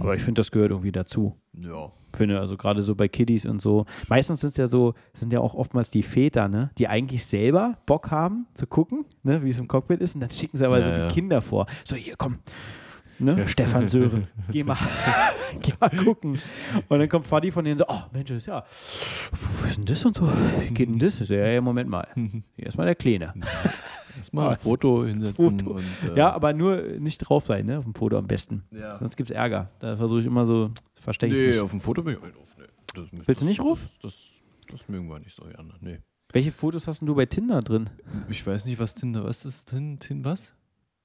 [0.00, 1.90] Aber ich finde, das gehört irgendwie dazu Ja.
[2.14, 3.86] finde, also gerade so bei Kiddies und so.
[4.08, 7.78] Meistens sind es ja so, sind ja auch oftmals die Väter, ne, die eigentlich selber
[7.86, 10.80] Bock haben zu gucken, ne, wie es im Cockpit ist, und dann schicken sie aber
[10.80, 11.08] Ja, so die ja.
[11.08, 11.66] Kinder vor.
[11.84, 12.38] So, hier, komm.
[13.20, 13.46] Ne?
[13.46, 14.78] Stefan Sören, geh mal,
[15.60, 16.38] geh mal gucken.
[16.88, 18.64] Und dann kommt Fadi von denen so, oh Mensch, ist ja,
[19.60, 20.26] was ist denn das und so?
[20.60, 21.20] Wie geht denn das?
[21.20, 22.08] Ich so, ja, ja, Moment mal.
[22.56, 23.34] Hier ist mal der Kleine.
[24.16, 24.58] Erstmal ein?
[24.58, 25.74] Foto hinsetzen Foto.
[25.76, 25.84] und.
[26.10, 28.64] Äh, Ja, aber nur nicht drauf sein, ne, auf dem Foto am besten.
[28.70, 28.98] ja.
[28.98, 29.70] Sonst gibt es Ärger.
[29.78, 31.60] Da versuche ich immer so, verstecke ich Nee, mich.
[31.60, 32.56] auf dem Foto bin ich auch nicht drauf.
[32.58, 32.64] Nee.
[32.94, 33.80] Das, Willst du nicht drauf?
[34.02, 34.42] Das, das,
[34.80, 35.74] das mögen wir nicht so gerne.
[35.80, 35.98] Nee.
[36.32, 37.90] Welche Fotos hast denn du bei Tinder drin?
[38.28, 40.52] Ich weiß nicht, was Tinder, was ist Tin, Tin, was?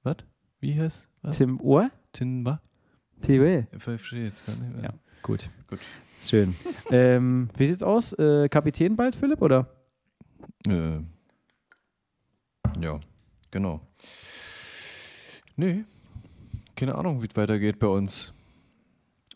[0.04, 0.16] Was?
[0.60, 1.08] Wie heißt?
[1.22, 1.36] Was?
[1.36, 1.90] Tim Ohr?
[2.12, 2.58] Tin, was?
[3.26, 3.66] Nicht mehr.
[4.82, 4.90] Ja,
[5.22, 5.48] gut.
[5.68, 5.80] Gut.
[6.22, 6.54] Schön.
[6.90, 8.12] ähm, wie sieht's aus?
[8.14, 9.68] Äh, Kapitän bald, Philipp, oder?
[10.66, 10.98] Äh,
[12.80, 13.00] ja,
[13.50, 13.80] genau.
[15.56, 15.84] Nee,
[16.76, 18.32] keine Ahnung, wie es weitergeht bei uns.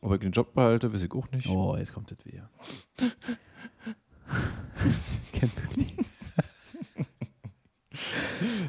[0.03, 1.49] Ob ich den Job behalte, weiß ich auch nicht.
[1.49, 2.49] Oh, jetzt kommt das wieder.
[5.33, 5.95] Kennt wirklich.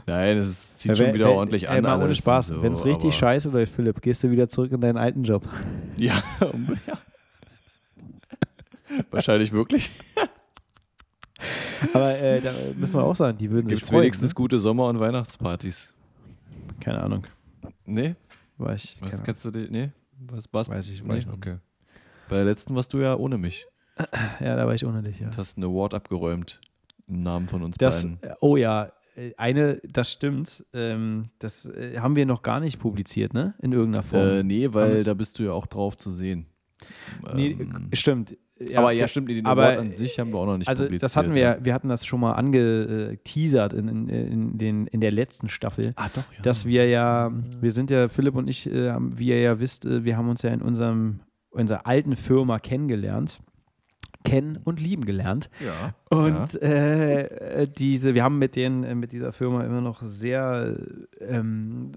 [0.06, 1.76] Nein, es zieht schon wieder ordentlich an.
[1.76, 2.48] Ey, mal ohne Spaß.
[2.48, 5.48] so, Wenn es richtig scheiße läuft, Philipp, gehst du wieder zurück in deinen alten Job.
[5.96, 6.22] Ja,
[9.12, 9.92] wahrscheinlich wirklich.
[11.94, 14.04] Aber äh, da müssen wir auch sagen, die würden Gibt sich es freuen.
[14.04, 15.94] wenigstens gute Sommer- und Weihnachtspartys?
[16.68, 16.74] Ne?
[16.80, 17.24] Keine Ahnung.
[17.86, 18.16] Nee?
[18.58, 19.70] War ich, Was kennst du dich?
[19.70, 19.92] Nee?
[20.28, 20.70] Was, was?
[20.70, 21.10] Weiß ich- nee?
[21.10, 21.36] weiß ich nicht.
[21.38, 21.58] okay.
[22.30, 23.66] Bei der letzten warst du ja ohne mich.
[24.40, 25.30] Ja, da war ich ohne dich, ja.
[25.30, 26.60] Du hast einen Award abgeräumt.
[27.08, 28.18] Im Namen von uns Das, beiden.
[28.22, 30.66] äh, oh ja, äh, eine, das stimmt.
[30.74, 33.54] Ähm, das äh, haben wir noch gar nicht publiziert, ne?
[33.62, 34.22] In irgendeiner Form.
[34.28, 36.46] Äh, nee, weil da bist du ja auch drauf zu sehen.
[37.36, 37.96] nee, Ähm, äh,
[38.64, 38.78] stimmt.
[38.78, 41.04] aber ja, stimmt, den aber, Award an sich haben wir auch noch nicht Also publiziert.
[41.04, 45.12] das hatten wir, wir hatten das schon mal angeteasert in, in, in, den, in der
[45.12, 46.42] letzten Staffel, Ah, doch, ja.
[46.42, 50.04] dass wir ja, wir sind ja, Philipp und ich, äh, wie ihr ja wisst, äh,
[50.04, 53.40] wir haben uns ja in unserem, unserer alten Firma kennengelernt,
[54.24, 55.50] kennen und lieben gelernt.
[55.60, 55.96] ja.
[56.16, 56.60] Und ja.
[56.60, 60.78] äh, diese, wir haben mit denen, äh, mit dieser Firma immer noch sehr
[61.20, 61.92] ähm,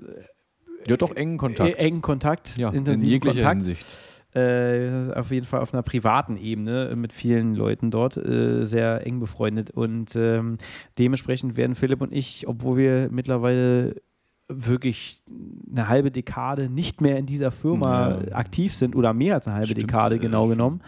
[0.86, 1.76] ja, doch engen Kontakt.
[1.78, 3.56] engen Kontakt, ja, in intensiven jeglicher Kontakt.
[3.56, 3.86] Hinsicht.
[4.34, 9.20] Äh, auf jeden Fall auf einer privaten Ebene mit vielen Leuten dort äh, sehr eng
[9.20, 9.70] befreundet.
[9.70, 10.58] Und ähm,
[10.98, 13.94] dementsprechend werden Philipp und ich, obwohl wir mittlerweile
[14.48, 15.22] wirklich
[15.70, 18.34] eine halbe Dekade nicht mehr in dieser Firma Ja.
[18.36, 20.50] aktiv sind oder mehr als eine halbe Stimmt, Dekade äh, genau schon.
[20.50, 20.80] genommen,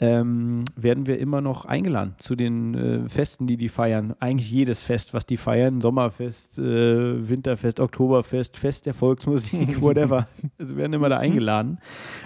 [0.00, 4.14] ähm, werden wir immer noch eingeladen zu den äh, Festen, die die feiern.
[4.20, 5.80] Eigentlich jedes Fest, was die feiern.
[5.80, 10.28] Sommerfest, äh, Winterfest, Oktoberfest, Fest der Volksmusik, whatever.
[10.58, 11.78] also werden immer da eingeladen.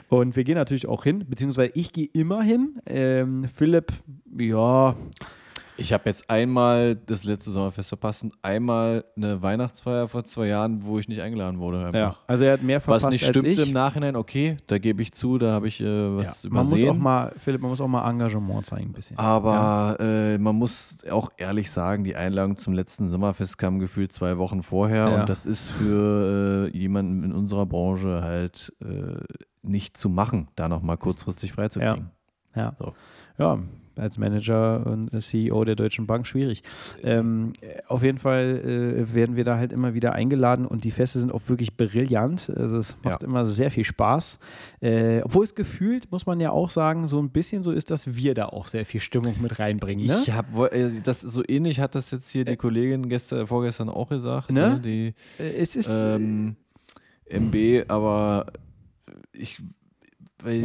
[0.08, 2.80] Und wir gehen natürlich auch hin, beziehungsweise ich gehe immer hin.
[2.86, 3.92] Ähm, Philipp,
[4.38, 4.96] ja,
[5.76, 10.84] Ich habe jetzt einmal das letzte Sommerfest verpasst und einmal eine Weihnachtsfeier vor zwei Jahren,
[10.84, 11.80] wo ich nicht eingeladen wurde.
[11.80, 11.86] ja.
[11.88, 12.22] Einfach.
[12.28, 15.36] Also er hat mehr verpasst Was nicht stimmt im Nachhinein, okay, da gebe ich zu,
[15.38, 16.50] da habe ich äh, was ja.
[16.50, 16.88] Man übersehen.
[16.88, 19.18] muss auch mal, Philipp, man muss auch mal Engagement zeigen ein bisschen.
[19.18, 24.38] Aber äh, man muss auch ehrlich sagen, die Einladung zum letzten Sommerfest kam gefühlt zwei
[24.38, 25.20] Wochen vorher Ja.
[25.20, 29.16] und das ist für äh, jemanden in unserer Branche halt äh,
[29.62, 32.10] nicht zu machen, da nochmal kurzfristig freizukriegen.
[32.54, 32.74] Ja.
[32.78, 32.92] So.
[33.38, 33.58] Ja,
[33.96, 36.62] als Manager und CEO der Deutschen Bank schwierig.
[37.02, 37.52] Ähm,
[37.86, 38.60] auf jeden Fall
[39.08, 42.50] äh, werden wir da halt immer wieder eingeladen und die Feste sind auch wirklich brillant.
[42.56, 43.28] Also es macht Ja.
[43.28, 44.38] immer sehr viel Spaß.
[44.80, 48.14] Äh, obwohl es gefühlt, muss man ja auch sagen, so ein bisschen so ist, dass
[48.16, 50.06] wir da auch sehr viel Stimmung mit reinbringen.
[50.06, 50.20] Ne?
[50.22, 50.70] Ich habe,
[51.04, 54.60] das so ähnlich hat das jetzt hier die Kollegin gestern, vorgestern auch gesagt, Ne?
[54.74, 54.80] ne?
[54.80, 56.56] die Äh, es ist ähm,
[57.28, 58.46] MB, aber
[59.32, 59.60] ich,
[60.44, 60.64] weil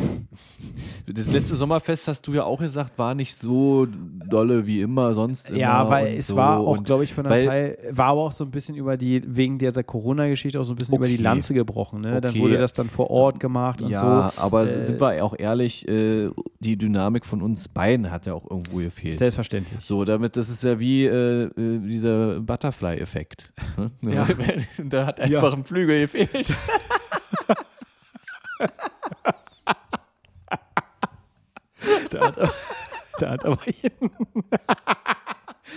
[1.07, 3.87] das letzte Sommerfest hast du ja auch gesagt, war nicht so
[4.27, 5.49] dolle wie immer sonst.
[5.51, 8.07] Ja, immer weil und es so war auch, glaube ich, von der weil- Teil, war
[8.07, 11.07] aber auch so ein bisschen über die, wegen dieser Corona-Geschichte auch so ein bisschen über
[11.07, 11.23] die Okay.
[11.23, 12.01] Lanze gebrochen.
[12.01, 12.19] Ne?
[12.21, 12.41] Dann Okay.
[12.41, 14.41] wurde das dann vor Ort gemacht und ja, so.
[14.41, 18.49] aber äh, sind wir auch ehrlich, äh, die Dynamik von uns beiden hat ja auch
[18.49, 19.17] irgendwo gefehlt.
[19.17, 19.79] Selbstverständlich.
[19.83, 23.53] So, damit, das ist ja wie äh, äh, dieser Butterfly-Effekt.
[23.77, 23.91] ne?
[24.13, 24.27] Ja.
[24.89, 26.47] da hat einfach ein Flügel gefehlt.
[32.09, 32.53] Da hat,
[33.19, 33.59] da hat aber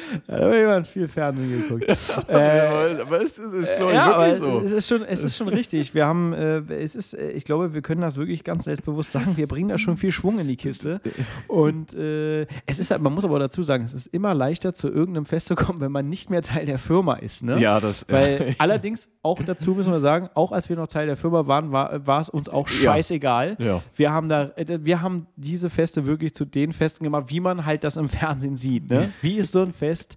[0.26, 1.84] da hat jemand viel Fernsehen geguckt.
[2.28, 4.60] äh, aber, es ist, es ist schon ja, so.
[4.64, 5.94] es ist schon, es ist schon richtig.
[5.94, 9.36] Wir haben, äh, es ist, äh, ich glaube, wir können das wirklich ganz selbstbewusst sagen.
[9.36, 11.00] Wir bringen da schon viel Schwung in die Kiste.
[11.48, 14.88] Und äh, es ist halt, man muss aber dazu sagen, es ist immer leichter zu
[14.88, 17.42] irgendeinem Fest zu kommen, wenn man nicht mehr Teil der Firma ist.
[17.44, 17.58] Ne?
[17.58, 18.04] Ja, das.
[18.08, 21.72] Weil allerdings auch dazu müssen wir sagen, auch als wir noch Teil der Firma waren,
[21.72, 22.92] war, war es uns auch Ja.
[22.92, 23.56] scheißegal.
[23.58, 23.80] Ja.
[23.94, 27.64] Wir haben da, äh, wir haben diese Feste wirklich zu den Festen gemacht, wie man
[27.64, 28.90] halt das im Fernsehen sieht.
[28.90, 29.10] Ne?
[29.20, 30.16] Wie ist so ein Fest?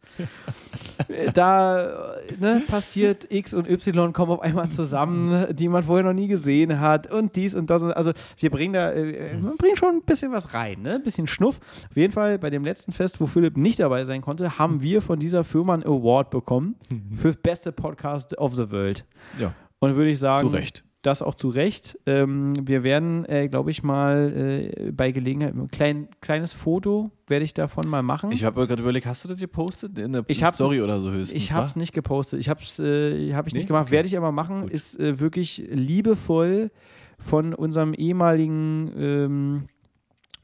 [1.07, 6.03] Äh, Da äh, ne, passiert X und Y kommen auf einmal zusammen, die man vorher
[6.05, 7.81] noch nie gesehen hat und dies und das.
[7.81, 10.91] Und, also wir bringen da, äh, wir bringen schon ein bisschen was rein, ne?
[10.95, 11.59] ein bisschen Schnuff.
[11.89, 15.01] Auf jeden Fall bei dem letzten Fest, wo Philipp nicht dabei sein konnte, haben wir
[15.01, 16.75] von dieser Firma einen Award bekommen
[17.15, 19.03] fürs beste Podcast of the World.
[19.39, 20.83] ja, Und würde ich sagen, zu Recht.
[21.05, 21.97] Das auch zu Recht.
[22.05, 27.45] Ähm, wir werden, äh, glaube ich, mal äh, bei Gelegenheit ein klein, kleines Foto werde
[27.45, 28.31] ich davon mal machen.
[28.31, 31.35] Ich habe gerade überlegt, hast du das gepostet in der Ich Story oder so höchstens?
[31.35, 32.39] Ich habe es nicht gepostet.
[32.39, 33.59] Ich habe es äh, hab ich Nee?
[33.59, 33.83] nicht gemacht.
[33.87, 33.91] Okay.
[33.93, 34.63] Werde ich aber machen.
[34.63, 34.71] Gut.
[34.71, 36.71] Ist äh, wirklich liebevoll
[37.19, 39.63] von unserem ehemaligen ähm,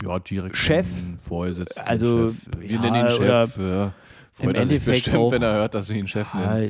[0.03, 0.55] Ja, direkt.
[0.57, 0.87] Chef.
[1.27, 1.87] Vorsitzenden.
[1.87, 2.35] Also, Chef.
[2.59, 3.57] Wir ja, nennen ihn Chef.
[3.57, 3.93] Ja.
[4.33, 6.45] Freut er sich Endeffekt bestimmt, auch- wenn er hört, dass wir ihn Chef nennen.
[6.45, 6.69] ja,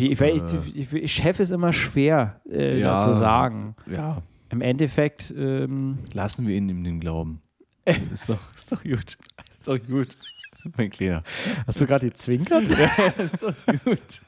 [0.00, 3.04] ich, ich, ich, Chef ist immer schwer äh, Ja.
[3.04, 3.74] zu sagen.
[3.90, 7.40] Ja, Im Endeffekt ähm, lassen wir ihn in den Glauben.
[8.12, 9.16] ist, doch, ist doch gut.
[9.54, 10.16] Ist doch gut.
[10.76, 11.22] Mein Kleiner.
[11.66, 12.64] Hast du gerade gezwinkert?
[13.18, 14.22] ist doch gut.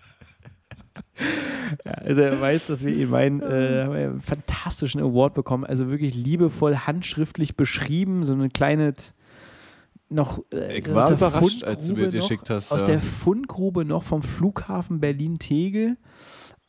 [1.84, 5.64] Ja, also er weiß, dass wir ihm einen, äh, fantastischen Award bekommen.
[5.64, 8.94] Also wirklich liebevoll handschriftlich beschrieben, so eine kleine
[10.08, 12.86] noch äh, Ich war überrascht, als du mir die geschickt hast, Aus ja.
[12.86, 15.96] der Fundgrube noch vom Flughafen Berlin-Tegel.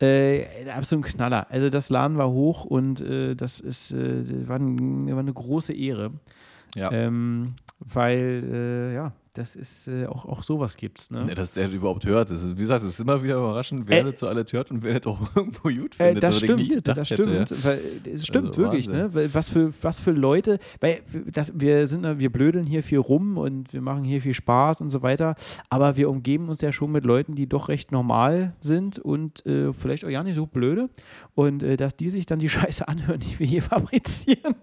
[0.01, 1.47] Äh, ein absolut Knaller.
[1.49, 5.73] Also das laden wir hoch und äh, das ist äh, war, ein, war eine große
[5.73, 6.11] Ehre.
[6.75, 6.91] Ja.
[6.91, 11.11] Ähm, weil, äh, ja, das ist äh, auch, auch sowas gibt's.
[11.11, 11.25] Ne?
[11.27, 12.29] Ja, dass der überhaupt hört.
[12.29, 14.71] Das ist, wie gesagt, es ist immer wieder überraschend, wer Äh, das so alles hört
[14.71, 16.23] und wer das auch irgendwo gut Äh, findet.
[16.23, 17.63] das ich nie stimmt, das hätte, stimmt, ja.
[17.63, 19.01] weil äh, es stimmt Also wirklich, Wahnsinn.
[19.03, 19.13] ne?
[19.13, 21.01] Weil Was für, was für Leute, weil
[21.31, 24.89] das, wir sind, wir blödeln hier viel rum und wir machen hier viel Spaß und
[24.89, 25.35] so weiter,
[25.69, 29.73] aber wir umgeben uns ja schon mit Leuten, die doch recht normal sind und äh,
[29.73, 30.89] vielleicht auch ja nicht so blöde
[31.35, 34.55] und äh, dass die sich dann die Scheiße anhören, die wir hier fabrizieren,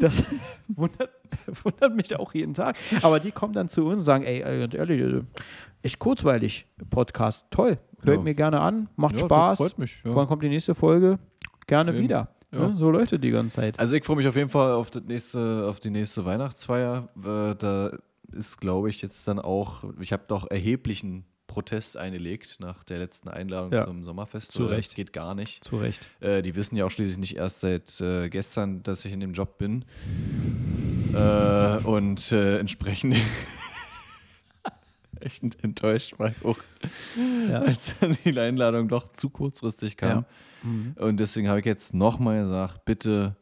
[0.00, 0.22] das
[0.68, 1.10] wundert,
[1.64, 2.76] wundert mich auch jeden Tag.
[3.02, 5.20] Aber die kommen dann zu uns und sagen, ey, ganz ehrlich, äh,
[5.82, 8.22] echt kurzweilig, Podcast, toll, hört Ja.
[8.22, 9.58] mir gerne an, macht Ja, Spaß.
[9.58, 10.02] freut mich.
[10.04, 10.14] Ja.
[10.14, 11.18] Wann kommt die nächste Folge?
[11.66, 12.00] Gerne Eben.
[12.00, 12.28] wieder.
[12.52, 12.68] Ja.
[12.68, 12.76] Ne?
[12.76, 13.78] So läuft es die ganze Zeit.
[13.80, 17.08] Also ich freue mich auf jeden Fall auf, das nächste, auf die nächste Weihnachtsfeier.
[17.24, 17.92] Äh, da
[18.32, 23.28] ist, glaube ich, jetzt dann auch, ich habe doch erheblichen Protest eingelegt nach der letzten
[23.28, 23.84] Einladung Ja.
[23.86, 24.52] zum Sommerfest.
[24.52, 24.94] Zu So, das Recht.
[24.94, 25.64] geht gar nicht.
[25.64, 26.08] Zu Recht.
[26.20, 29.32] Äh, die wissen ja auch schließlich nicht erst seit äh, gestern, dass ich in dem
[29.34, 29.84] Job bin.
[31.14, 33.16] Äh, und äh, entsprechend
[35.20, 36.58] echt enttäuscht war ich auch,
[37.48, 37.60] Ja.
[37.60, 40.24] als dann die Einladung doch zu kurzfristig kam.
[40.62, 40.94] Mhm.
[40.98, 43.36] Und deswegen habe ich jetzt nochmal gesagt, bitte,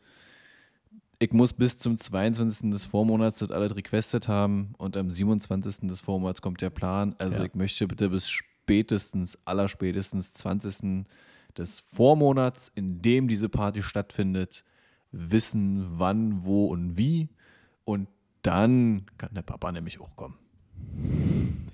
[1.19, 2.71] ich muss bis zum 22.
[2.71, 5.89] des Vormonats das alles requestet haben und am 27.
[5.89, 7.15] des Vormonats kommt der Plan.
[7.19, 7.45] Also Ja.
[7.45, 11.07] ich möchte bitte bis spätestens, allerspätestens 20.
[11.57, 14.65] des Vormonats, in dem diese Party stattfindet,
[15.13, 17.29] wissen, wann, wo und wie.
[17.85, 18.09] Und
[18.43, 20.39] dann kann der Papa nämlich auch kommen.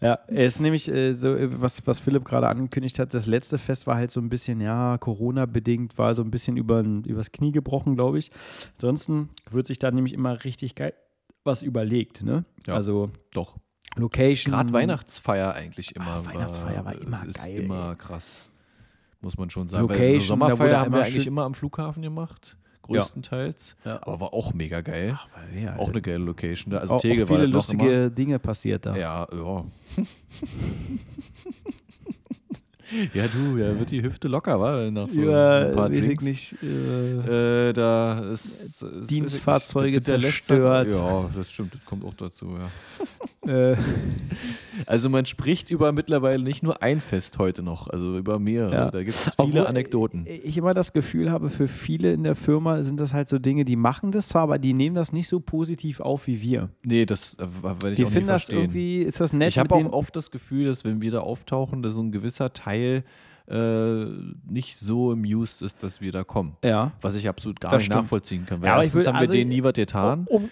[0.00, 3.88] Ja, es ist nämlich äh, so, was, was Philipp gerade angekündigt hat, das letzte Fest
[3.88, 7.96] war halt so ein bisschen, ja, Corona-bedingt, war so ein bisschen über, übers Knie gebrochen,
[7.96, 8.30] glaube ich.
[8.74, 10.94] Ansonsten wird sich da nämlich immer richtig geil
[11.48, 12.44] was überlegt, ne?
[12.66, 12.74] Ja.
[12.74, 13.56] Also Doch.
[13.96, 14.52] Location.
[14.52, 16.22] Gerade Weihnachtsfeier eigentlich immer.
[16.22, 18.50] Ah, Weihnachtsfeier war immer ist geil, Immer krass.
[19.20, 19.88] Muss man schon sagen.
[19.88, 22.56] Weil Location, so da wurde Sommerfeier haben wir eigentlich immer am Flughafen gemacht.
[22.88, 23.76] Größtenteils.
[23.84, 24.00] Ja.
[24.02, 25.14] Aber war auch mega geil.
[25.16, 26.78] Ach, ja, auch eine geile Location da.
[26.78, 27.82] Also auch, Tegel auch war viele noch immer.
[27.84, 28.96] lustige Dinge passiert da.
[28.96, 29.64] Ja, ja.
[33.14, 34.90] ja, du, ja, wird die Hüfte locker, wa?
[34.90, 36.56] Nach so ein paar weiß ich nicht.
[36.62, 40.88] Äh, Äh, da ist, ist Dienstfahrzeuge hinterlässt zerstört.
[40.90, 42.56] Ja, das stimmt, das kommt auch dazu,
[43.46, 43.76] ja.
[44.80, 48.72] äh, Also man spricht über mittlerweile nicht nur ein Fest heute noch, also über mehrere.
[48.72, 48.90] Ja.
[48.90, 50.26] Da gibt es viele Obwohl, Anekdoten.
[50.26, 53.64] Ich immer das Gefühl habe, für viele in der Firma sind das halt so Dinge,
[53.64, 56.70] die machen das zwar, aber die nehmen das nicht so positiv auf wie wir.
[56.84, 58.58] Nee, das äh, werde ich Die auch nie finden das verstehen.
[58.60, 61.82] irgendwie, ist das nett ich habe auch oft das Gefühl, dass wenn wir da auftauchen,
[61.82, 63.04] dass so ein gewisser Teil
[63.50, 64.04] äh,
[64.46, 66.56] nicht so amused ist, dass wir da kommen.
[66.62, 66.92] Ja.
[67.00, 68.02] Was ich absolut gar Das nicht stimmt.
[68.02, 68.60] nachvollziehen kann.
[68.60, 70.26] Weil Ja, erstens will- haben wir also denen nie was getan.
[70.28, 70.48] Um, äh,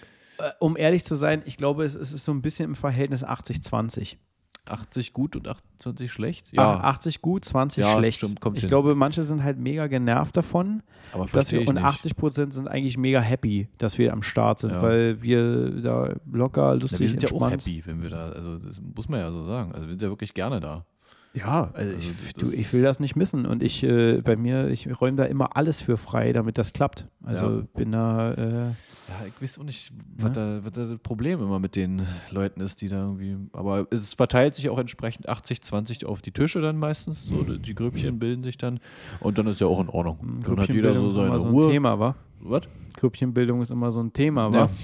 [0.59, 4.17] um ehrlich zu sein, ich glaube, es, es ist so ein bisschen im Verhältnis 80-20.
[4.65, 6.51] 80 gut und 28 schlecht?
[6.57, 8.17] Ach, 80 gut, 20 Ja, schlecht.
[8.17, 8.67] stimmt, kommt ich hin.
[8.67, 10.83] glaube, manche sind halt mega genervt davon,
[11.13, 11.85] aber dass wir, ich und nicht.
[11.85, 14.81] 80 Prozent sind eigentlich mega happy, dass wir am Start sind, Ja.
[14.81, 17.61] weil wir da locker, lustig, wir sind ja auch entspannt.
[17.65, 19.71] happy, wenn wir da, also das muss man ja so sagen.
[19.71, 20.85] Also wir sind ja wirklich gerne da.
[21.33, 24.67] Ja, also, Also ich, du, ich will das nicht missen und ich äh, bei mir,
[24.69, 27.07] ich räume da immer alles für frei, damit das klappt.
[27.23, 27.63] Also Ja.
[27.73, 28.71] bin da, äh,
[29.09, 30.35] Ja, ich weiß auch nicht, was, Ne?
[30.35, 33.37] da, was da das Problem immer mit den Leuten ist, die da irgendwie.
[33.53, 37.25] Aber es verteilt sich auch entsprechend 80, 20 auf die Tische dann meistens.
[37.25, 38.79] So, die Grüppchen bilden sich dann.
[39.21, 40.41] Und dann ist ja auch in Ordnung.
[40.43, 41.71] Dann hat jeder so Grüppchenbildung ist seine immer so ein Ruhe.
[41.71, 42.15] Thema, wa?
[42.41, 42.63] Was?
[42.97, 44.57] Grüppchenbildung ist immer so ein Thema, wa?
[44.57, 44.69] Ja.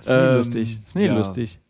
[0.00, 0.80] Ist nie Ähm, lustig.
[0.86, 1.16] Ist nie ja.
[1.16, 1.60] lustig.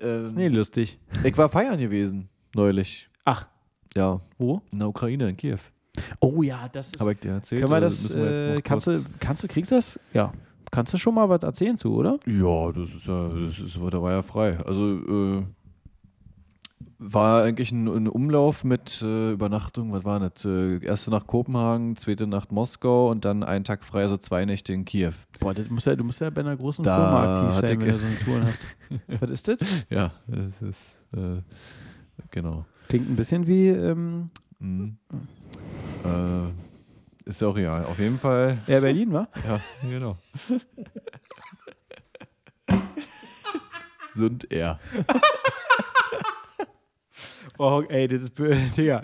[0.00, 0.98] Ähm, Ist nie lustig.
[1.24, 3.08] ich war feiern gewesen, neulich.
[3.24, 3.46] Ach,
[3.94, 4.62] Ja, wo?
[4.72, 5.58] in der Ukraine, in Kiew.
[6.20, 7.00] Oh ja, das ist.
[7.00, 7.60] Habe ich dir erzählt?
[7.60, 9.98] Können wir oder das, wir äh, kannst, du, kannst du, kriegst das?
[10.12, 10.32] Ja.
[10.70, 12.18] Kannst du schon mal was erzählen zu, oder?
[12.26, 14.58] Ja, das ist ja, das ist, da war ja frei.
[14.66, 14.98] Also
[15.38, 15.42] äh,
[16.98, 20.44] war eigentlich ein, ein Umlauf mit äh, Übernachtung, was war das?
[20.44, 24.72] Äh, erste Nacht Kopenhagen, zweite Nacht Moskau und dann einen Tag frei, also zwei Nächte
[24.72, 25.12] in Kiew.
[25.40, 27.88] Boah, das muss ja, du musst ja bei einer großen Da Firma aktiv sein, wenn
[27.88, 28.68] du so eine Touren hast.
[29.20, 29.58] was ist das?
[29.88, 31.40] Ja, das ist äh,
[32.30, 32.66] genau.
[32.88, 34.30] Klingt ein bisschen wie ähm,
[34.60, 34.96] Mhm.
[36.04, 37.84] Äh, ist ja auch real.
[37.84, 39.28] Auf jeden Fall, Air Berlin, wa?
[39.46, 40.16] ja, genau.
[44.14, 44.78] Sund er.
[47.60, 49.02] Oh, ey, das ist böse, Digga.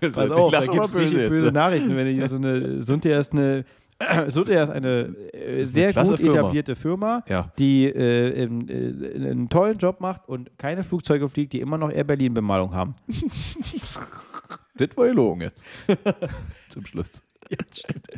[0.00, 3.32] Pass Pass auf, da gibt es richtig böse Nachrichten, wenn hier so eine, Suntia ist
[3.32, 3.64] eine,
[4.28, 6.38] Suntia ist eine äh, Ist eine sehr klasse gut Firma.
[6.38, 11.52] etablierte Firma, Ja, die äh, im, äh, einen tollen Job macht und keine Flugzeuge fliegt,
[11.52, 12.94] die immer noch Air Berlin Bemalung haben.
[14.76, 15.64] das war gelogen jetzt.
[16.68, 17.22] Zum Schluss.
[17.50, 18.08] Ja, stimmt.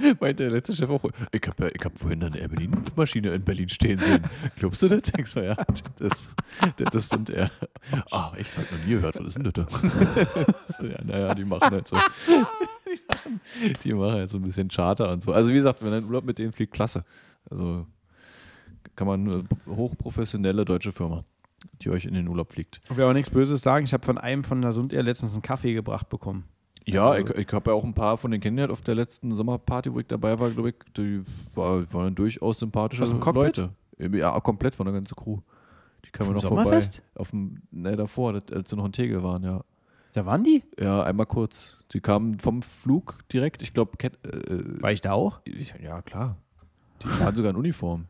[0.20, 3.68] Meinte der letzte Chef auch, ich habe ich hab vorhin eine Air Berlin-Maschine in Berlin
[3.68, 4.22] stehen sehen.
[4.56, 5.02] Glaubst du das?
[5.18, 6.28] Ich so, ja, das, das,
[6.92, 7.50] das sind er.
[8.10, 9.66] Ah, echt, hab noch nie gehört, was ist denn das?
[10.78, 11.96] so, ja, naja, die machen halt so.
[12.26, 13.40] Die machen,
[13.84, 15.32] die machen halt so ein bisschen Charter und so.
[15.32, 17.04] Also wie gesagt, wenn ein Urlaub mit denen fliegt, klasse.
[17.50, 17.86] Also
[18.96, 21.24] kann man eine hochprofessionelle deutsche Firma,
[21.82, 22.80] die euch in den Urlaub fliegt.
[22.90, 23.84] Ich will auch nichts Böses sagen.
[23.84, 26.44] Ich habe von einem von der Sundair letztens einen Kaffee gebracht bekommen.
[26.86, 29.32] Ja, Also- ich, ich habe ja auch ein paar von den kennengelernt auf der letzten
[29.32, 30.74] Sommerparty, wo ich dabei war, glaube ich.
[30.96, 31.22] Die
[31.54, 33.04] war, waren durchaus sympathische?
[33.04, 33.70] Leute.
[33.98, 35.40] Ja, komplett von der ganzen Crew.
[36.06, 36.62] Die kamen noch vorbei.
[36.64, 37.02] Sommerfest?
[37.14, 39.62] Auf dem, ne, davor, als sie noch in Tegel waren, ja.
[40.14, 40.64] Da waren die?
[40.78, 41.76] Ja, einmal kurz.
[41.92, 44.10] Die kamen vom Flug direkt, ich glaube, äh,
[44.82, 45.40] War ich da auch?
[45.80, 46.36] ja, klar.
[47.02, 48.06] Die waren sogar in Uniform.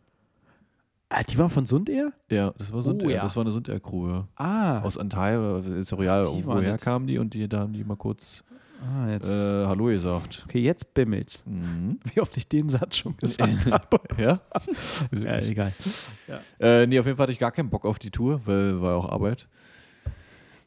[1.13, 2.13] Ah, die waren von Sundair?
[2.31, 3.23] Ja, das war, Sund Oh, Air, ja.
[3.25, 4.29] das war eine Sund-Air-Crew, ja.
[4.37, 4.81] Ah.
[4.81, 8.45] Aus Antalya, oder ja waren woher kamen die und die, da haben die mal kurz
[8.81, 10.45] ah äh, Hallo gesagt.
[10.47, 11.43] okay, jetzt bimmelt's.
[11.47, 11.99] Mhm.
[12.15, 14.01] Wie oft ich den Satz schon gesagt habe.
[14.19, 14.41] Ja?
[15.13, 15.73] ja, egal.
[16.61, 18.97] Äh, nee, auf jeden Fall hatte ich gar keinen Bock auf die Tour, weil war
[18.97, 19.49] auch Arbeit.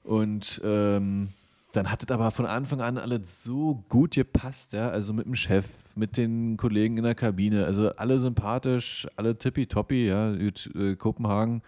[0.04, 1.30] Und ähm,
[1.74, 4.90] dann hat es aber von Anfang an alles so gut gepasst, ja.
[4.90, 10.08] Also mit dem Chef, mit den Kollegen in der Kabine, also alle sympathisch, alle tippitoppi,
[10.08, 10.32] ja.
[10.36, 11.64] Gut, äh, Kopenhagen,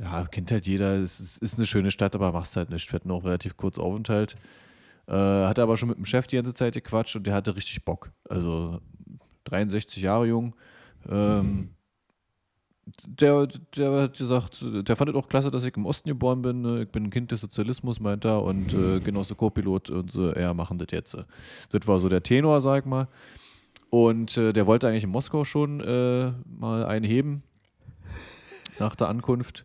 [0.00, 2.90] ja, kennt halt jeder, es ist, ist eine schöne Stadt, aber machst halt nicht.
[2.90, 4.36] Wir hatten auch relativ kurz Aufenthalt.
[5.08, 7.84] Äh, hatte aber schon mit dem Chef die ganze Zeit gequatscht und der hatte richtig
[7.84, 8.12] Bock.
[8.28, 8.80] Also
[9.44, 10.54] 63 Jahre jung.
[11.08, 11.70] Ähm,
[13.06, 16.62] der, der hat gesagt, der fand es auch klasse, dass ich im Osten geboren bin.
[16.62, 16.82] ne?
[16.82, 20.54] Ich bin ein Kind des Sozialismus, meint er, und äh, Genosse Co-Pilot und so, er
[20.54, 21.16] machen das jetzt.
[21.70, 23.08] Das war so der Tenor, sag ich mal.
[23.90, 27.42] Und äh, der wollte eigentlich in Moskau schon äh, mal einheben
[28.78, 29.64] nach der Ankunft,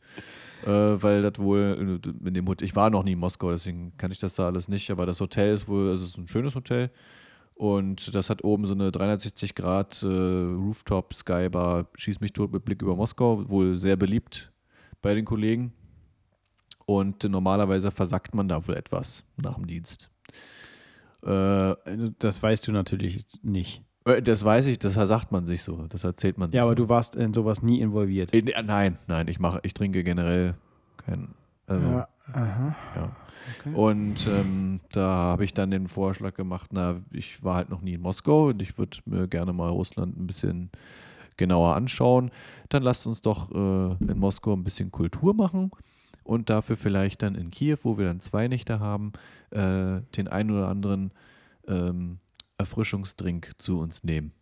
[0.63, 3.93] äh, weil das wohl äh, in dem Hotel, ich war noch nie in Moskau, deswegen
[3.97, 6.27] kann ich das da alles nicht, aber das Hotel ist wohl, also es ist ein
[6.27, 6.91] schönes Hotel
[7.61, 12.65] und das hat oben so eine 360 Grad äh, Rooftop Skybar, schieß mich tot mit
[12.65, 14.51] Blick über Moskau, wohl sehr beliebt
[15.03, 15.71] bei den Kollegen.
[16.87, 20.09] Und normalerweise versackt man da wohl etwas nach dem Dienst.
[21.21, 21.75] Äh,
[22.17, 23.83] das weißt du natürlich nicht.
[24.05, 26.71] Äh, das weiß ich, das sagt man sich so, das erzählt man sich Ja, aber
[26.71, 26.75] so.
[26.77, 28.33] du warst in sowas nie involviert.
[28.33, 30.55] Äh, nein, nein, ich mache, ich trinke generell
[30.97, 31.35] kein,
[31.71, 32.07] also, ja.
[32.33, 32.75] aha.
[33.59, 33.73] Okay.
[33.73, 37.93] Und ähm, da habe ich dann den Vorschlag gemacht, na, ich war halt noch nie
[37.93, 40.69] in Moskau und ich würde mir gerne mal Russland ein bisschen
[41.37, 42.31] genauer anschauen.
[42.69, 45.71] Dann lasst uns doch äh, in Moskau ein bisschen Kultur machen
[46.23, 49.13] und dafür vielleicht dann in Kiew, wo wir dann zwei Nächte haben,
[49.49, 51.11] äh, den einen oder anderen
[51.67, 52.19] ähm,
[52.57, 54.33] Erfrischungsdrink zu uns nehmen.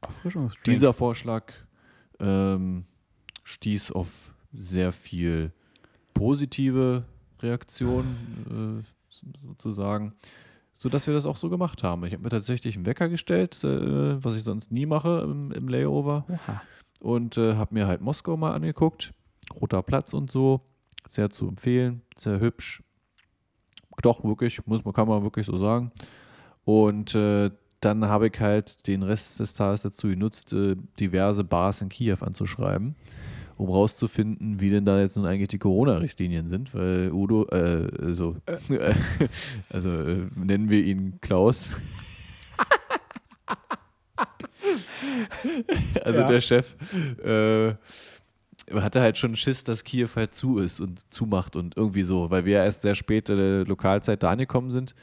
[0.00, 0.64] Erfrischungsdrink.
[0.64, 1.52] Dieser Vorschlag
[2.20, 2.84] ähm,
[3.42, 5.52] stieß auf sehr viel
[6.18, 7.04] positive
[7.40, 9.16] Reaktionen äh,
[9.46, 10.14] sozusagen,
[10.74, 12.04] sodass wir das auch so gemacht haben.
[12.04, 15.68] Ich habe mir tatsächlich einen Wecker gestellt, äh, was ich sonst nie mache im, im
[15.68, 16.62] Layover Oha.
[17.00, 19.12] und äh, habe mir halt Moskau mal angeguckt,
[19.60, 20.60] Roter Platz und so,
[21.08, 22.82] sehr zu empfehlen, sehr hübsch.
[24.02, 25.90] Doch, wirklich, muss man, kann man wirklich so sagen.
[26.64, 27.50] Und äh,
[27.80, 32.18] dann habe ich halt den Rest des Tages dazu genutzt, äh, diverse Bars in Kiew
[32.20, 32.96] anzuschreiben,
[33.58, 38.36] um rauszufinden, wie denn da jetzt nun eigentlich die Corona-Richtlinien sind, weil Udo, äh, so,
[39.70, 41.72] also äh, nennen wir ihn Klaus.
[46.04, 46.26] also Ja.
[46.26, 46.74] der Chef
[47.22, 47.74] äh,
[48.74, 52.44] hatte halt schon Schiss, dass Kiew halt zu ist und zumacht und irgendwie so, weil
[52.44, 54.94] wir ja erst sehr spät äh, Lokalzeit da angekommen sind.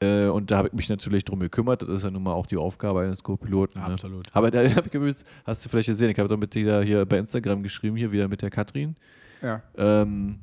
[0.00, 1.82] Äh, und da habe ich mich natürlich drum gekümmert.
[1.82, 3.80] Das ist ja nun mal auch die Aufgabe eines Co-Piloten.
[3.80, 3.86] Ne?
[3.86, 4.26] Absolut.
[4.32, 7.04] Aber da habe ich übrigens, hast du vielleicht gesehen, ich habe doch mit dir hier
[7.06, 8.96] bei Instagram geschrieben, hier wieder mit der Katrin.
[9.42, 9.62] Ja.
[9.76, 10.40] Ähm,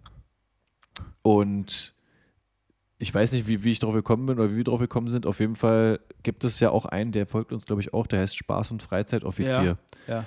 [1.21, 1.93] und
[2.97, 5.25] ich weiß nicht, wie, wie ich drauf gekommen bin oder wie wir drauf gekommen sind.
[5.25, 8.21] Auf jeden Fall gibt es ja auch einen, der folgt uns, glaube ich, auch, der
[8.21, 9.77] heißt Spaß- und Freizeitoffizier.
[10.07, 10.25] Ja.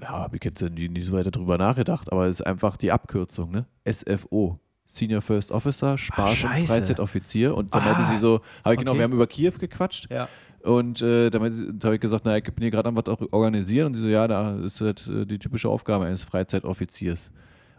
[0.00, 2.90] Ja, habe ich jetzt nie, nie so weiter drüber nachgedacht, aber es ist einfach die
[2.90, 3.66] Abkürzung, ne?
[3.88, 4.58] SFO.
[4.90, 6.66] Senior First Officer, Spaß- und scheiße.
[6.66, 7.54] Freizeitoffizier.
[7.54, 8.98] Und da Ah, meinte sie so, habe ich genau, okay.
[9.00, 10.10] wir haben über Kiew gequatscht.
[10.10, 10.28] Ja.
[10.62, 13.86] Und äh, da, habe ich gesagt, naja, ich bin hier gerade am was auch organisieren.
[13.88, 17.30] Und sie so, ja, da ist halt äh, die typische Aufgabe eines Freizeitoffiziers.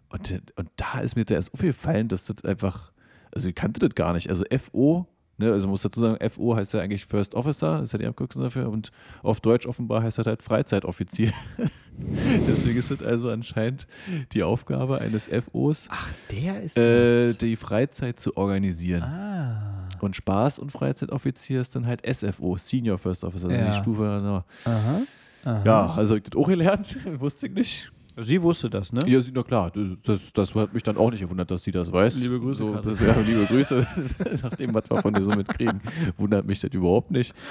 [0.10, 2.92] Und, und da ist mir da erst aufgefallen, dass das einfach,
[3.34, 4.30] also ich kannte das gar nicht.
[4.30, 5.08] Also FO,
[5.40, 8.06] ne, also man muss dazu sagen, FO heißt ja eigentlich First Officer, ist ja die
[8.06, 8.70] Abkürzung dafür.
[8.70, 8.92] Und
[9.24, 11.32] auf Deutsch offenbar heißt das halt Freizeitoffizier.
[12.48, 13.88] Deswegen ist das also anscheinend
[14.34, 19.04] die Aufgabe eines FOs, Ach, der ist äh, die Freizeit zu organisieren.
[19.04, 19.88] Ah.
[20.00, 23.72] Und Spaß- und Freizeitoffizier ist dann halt SFO, Senior First Officer, also Ja.
[23.72, 24.44] die Stufe danach.
[24.64, 25.02] Aha.
[25.44, 25.62] Aha.
[25.66, 27.92] Ja, also ich das auch gelernt, wusste ich nicht.
[28.22, 29.02] Sie wusste das, ne?
[29.08, 29.72] Ja, sie, na klar,
[30.04, 32.20] das, das hat mich dann auch nicht gewundert, dass sie das weiß.
[32.22, 32.98] Liebe Grüße, So, Katrin.
[33.06, 33.88] ja, liebe Grüße,
[34.44, 35.82] nach dem, was wir von dir so mitkriegen,
[36.18, 37.34] wundert mich das überhaupt nicht.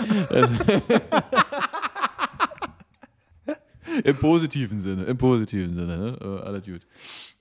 [4.04, 6.18] Im positiven Sinne, im positiven Sinne, ne?
[6.20, 6.80] Äh, alles gut.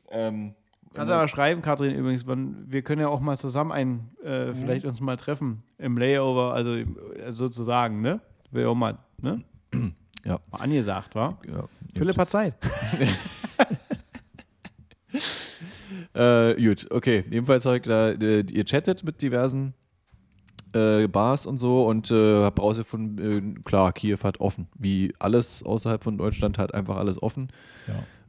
[0.09, 0.53] Ähm,
[0.93, 4.85] Kannst du aber schreiben, Katrin, übrigens, wir können ja auch mal zusammen ein, äh, vielleicht
[4.85, 6.85] uns mal treffen im Layover, also äh,
[7.29, 8.21] sozusagen, ne?
[8.49, 9.43] Wäre auch mal, ne?
[10.25, 10.39] Ja.
[10.51, 11.39] Mal angesagt, war?
[11.47, 11.65] ja,
[11.95, 12.53] Philipp hat Zeit.
[16.13, 17.23] Äh, gut, okay.
[17.29, 19.73] Jedenfalls habe ich da, äh, ihr chattet mit diversen
[20.73, 24.67] äh, Bars und so und äh, habe rausgefunden, äh, klar, Kiew hat offen.
[24.77, 27.49] Wie alles außerhalb von Deutschland hat einfach alles offen.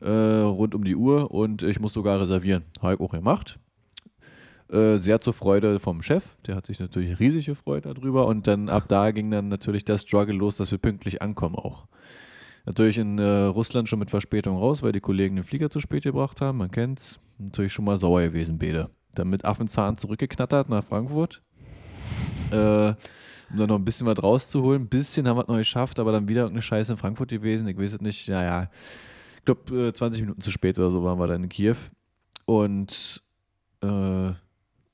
[0.01, 2.65] Äh, rund um die Uhr und ich muss sogar reservieren.
[2.81, 3.59] Habe ich auch gemacht.
[4.71, 6.37] Äh, sehr zur Freude vom Chef.
[6.47, 8.27] Der hat sich natürlich riesig gefreut darüber.
[8.27, 11.87] Und dann ab da ging dann natürlich der Struggle los, dass wir pünktlich ankommen auch.
[12.67, 16.03] Natürlich in äh, Russland schon mit Verspätung raus, weil die Kollegen den Flieger zu spät
[16.03, 16.59] gebracht haben.
[16.59, 17.19] Man kennt's.
[17.39, 18.91] Natürlich schon mal sauer gewesen, Bede.
[19.15, 21.41] Dann mit Affenzahn zurückgeknattert nach Frankfurt.
[22.51, 22.95] Äh,
[23.51, 24.83] um dann noch ein bisschen was rauszuholen.
[24.83, 27.67] Ein bisschen haben wir es noch geschafft, aber dann wieder irgendeine Scheiße in Frankfurt gewesen.
[27.69, 28.27] Ich weiß es nicht.
[28.27, 28.71] Ja, ja.
[29.39, 31.77] Ich glaube, äh, 20 Minuten zu spät oder so waren wir dann in Kiew.
[32.45, 33.23] Und
[33.83, 34.33] äh,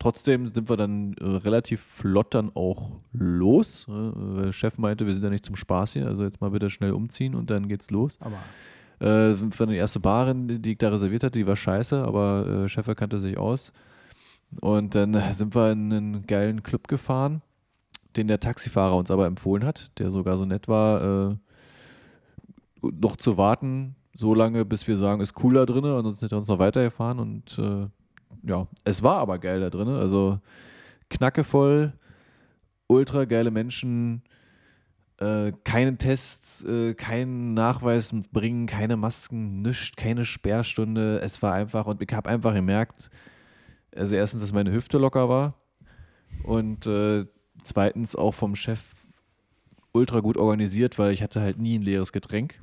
[0.04, 3.86] trotzdem sind wir dann äh, relativ flott dann auch los.
[3.88, 6.92] Äh, Chef meinte, wir sind ja nicht zum Spaß hier, also jetzt mal bitte schnell
[6.92, 8.18] umziehen und dann geht's los.
[8.20, 8.36] Aber
[9.00, 12.04] Äh, sind wir die erste Barin, die die ich da reserviert hatte, die war scheiße,
[12.04, 13.72] aber äh, Chef erkannte sich aus.
[14.60, 17.40] Und dann sind wir in einen geilen Club gefahren,
[18.14, 21.36] den der Taxifahrer uns aber empfohlen hat, der sogar so nett war, äh,
[22.82, 26.40] noch zu warten, so lange, bis wir sagen, ist cool da drin, ansonsten hätte er
[26.40, 27.18] uns noch weitergefahren.
[27.18, 27.88] Und äh,
[28.42, 30.38] ja, es war aber geil da drin, also
[31.10, 31.92] knackevoll,
[32.86, 34.22] ultra geile Menschen,
[35.18, 41.20] äh, keine Tests, äh, keinen Nachweis bringen, keine Masken, nichts, keine Sperrstunde.
[41.20, 43.10] Es war einfach, und ich habe einfach gemerkt,
[43.94, 45.54] also erstens, dass meine Hüfte locker war
[46.42, 47.26] und äh,
[47.62, 48.80] zweitens auch vom Chef
[49.92, 52.60] ultra gut organisiert, weil ich hatte halt nie ein leeres Getränk.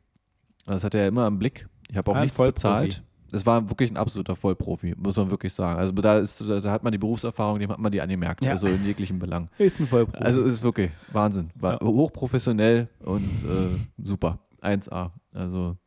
[0.66, 1.68] Das hat er ja immer am Blick.
[1.90, 2.56] Ich habe auch Ah, ein nichts Vollprofi.
[2.56, 3.04] bezahlt.
[3.32, 5.80] Das war wirklich ein absoluter Vollprofi, muss man wirklich sagen.
[5.80, 8.52] Also da, ist, da hat man die Berufserfahrung, dem hat man die angemerkt, Ja.
[8.52, 9.50] also in jeglichen Belang.
[9.58, 10.24] Ist ein Vollprofi.
[10.24, 11.50] Also ist wirklich Wahnsinn.
[11.56, 11.88] War Ja.
[11.88, 14.40] hochprofessionell und äh, super.
[14.62, 15.12] 1A.
[15.34, 15.78] Also.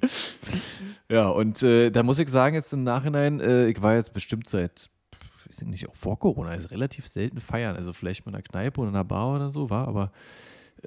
[1.10, 4.48] ja, und äh, da muss ich sagen, jetzt im Nachhinein, äh, ich war jetzt bestimmt
[4.48, 7.76] seit, pf, weiß ich nicht, auch vor Corona, also relativ selten feiern.
[7.76, 10.12] Also vielleicht in einer Kneipe oder in einer Bar oder so, war, aber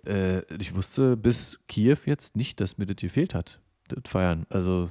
[0.08, 3.60] äh, ich wusste bis Kiew jetzt nicht, dass mir das gefehlt hat,
[3.96, 4.46] das Feiern.
[4.50, 4.90] Also.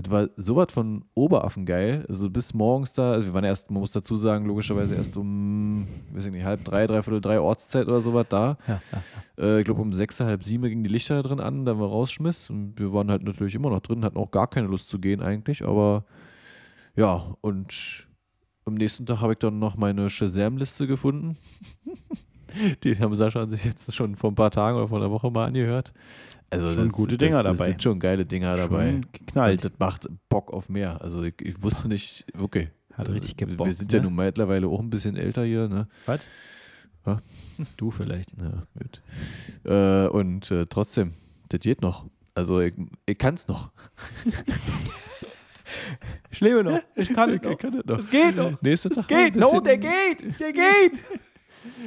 [0.00, 2.06] Das war sowas von Oberaffengeil.
[2.08, 5.88] Also bis morgens da, also wir waren erst, man muss dazu sagen, logischerweise erst um,
[6.12, 8.58] weiß ich nicht, halb drei, dreiviertel drei Ortszeit oder sowas da.
[8.68, 9.44] ja, ja.
[9.44, 12.48] Äh, ich glaube, um sechs, halb sieben gingen die Lichter drin an, dann wir rausschmiss.
[12.48, 15.20] Und wir waren halt natürlich immer noch drin, hatten auch gar keine Lust zu gehen
[15.20, 16.04] eigentlich, aber
[16.94, 18.06] ja, und
[18.64, 21.36] am nächsten Tag habe ich dann noch meine Shazam-Liste gefunden.
[22.82, 25.30] die haben Sascha und sich jetzt schon vor ein paar Tagen oder vor einer Woche
[25.30, 25.92] mal angehört.
[26.50, 27.70] Also Schon das- gute das, Dinger das dabei.
[27.70, 28.90] sind schon geile Dinger dabei.
[28.92, 29.64] Schon geknallt.
[29.64, 31.00] Und das macht Bock auf mehr.
[31.02, 32.70] Also ich, ich wusste nicht, okay.
[32.92, 34.06] Hat Also, richtig Wir gebockt, sind ja ne?
[34.06, 35.86] nun mittlerweile auch ein bisschen älter hier, ne?
[36.06, 36.20] Was?
[37.06, 37.20] Ja.
[37.76, 38.30] Du vielleicht.
[38.40, 39.02] Ja, gut.
[39.64, 41.12] Äh, und äh, trotzdem,
[41.48, 42.06] das geht noch.
[42.34, 42.74] Also ich,
[43.06, 43.70] ich kann es noch.
[46.30, 46.80] Ich lebe noch.
[46.96, 47.98] Ich kann kann das noch.
[47.98, 48.60] Es geht noch.
[48.62, 49.08] Nächster Tag.
[49.08, 49.36] Geht.
[49.36, 50.38] No, der geht.
[50.40, 50.98] Der geht.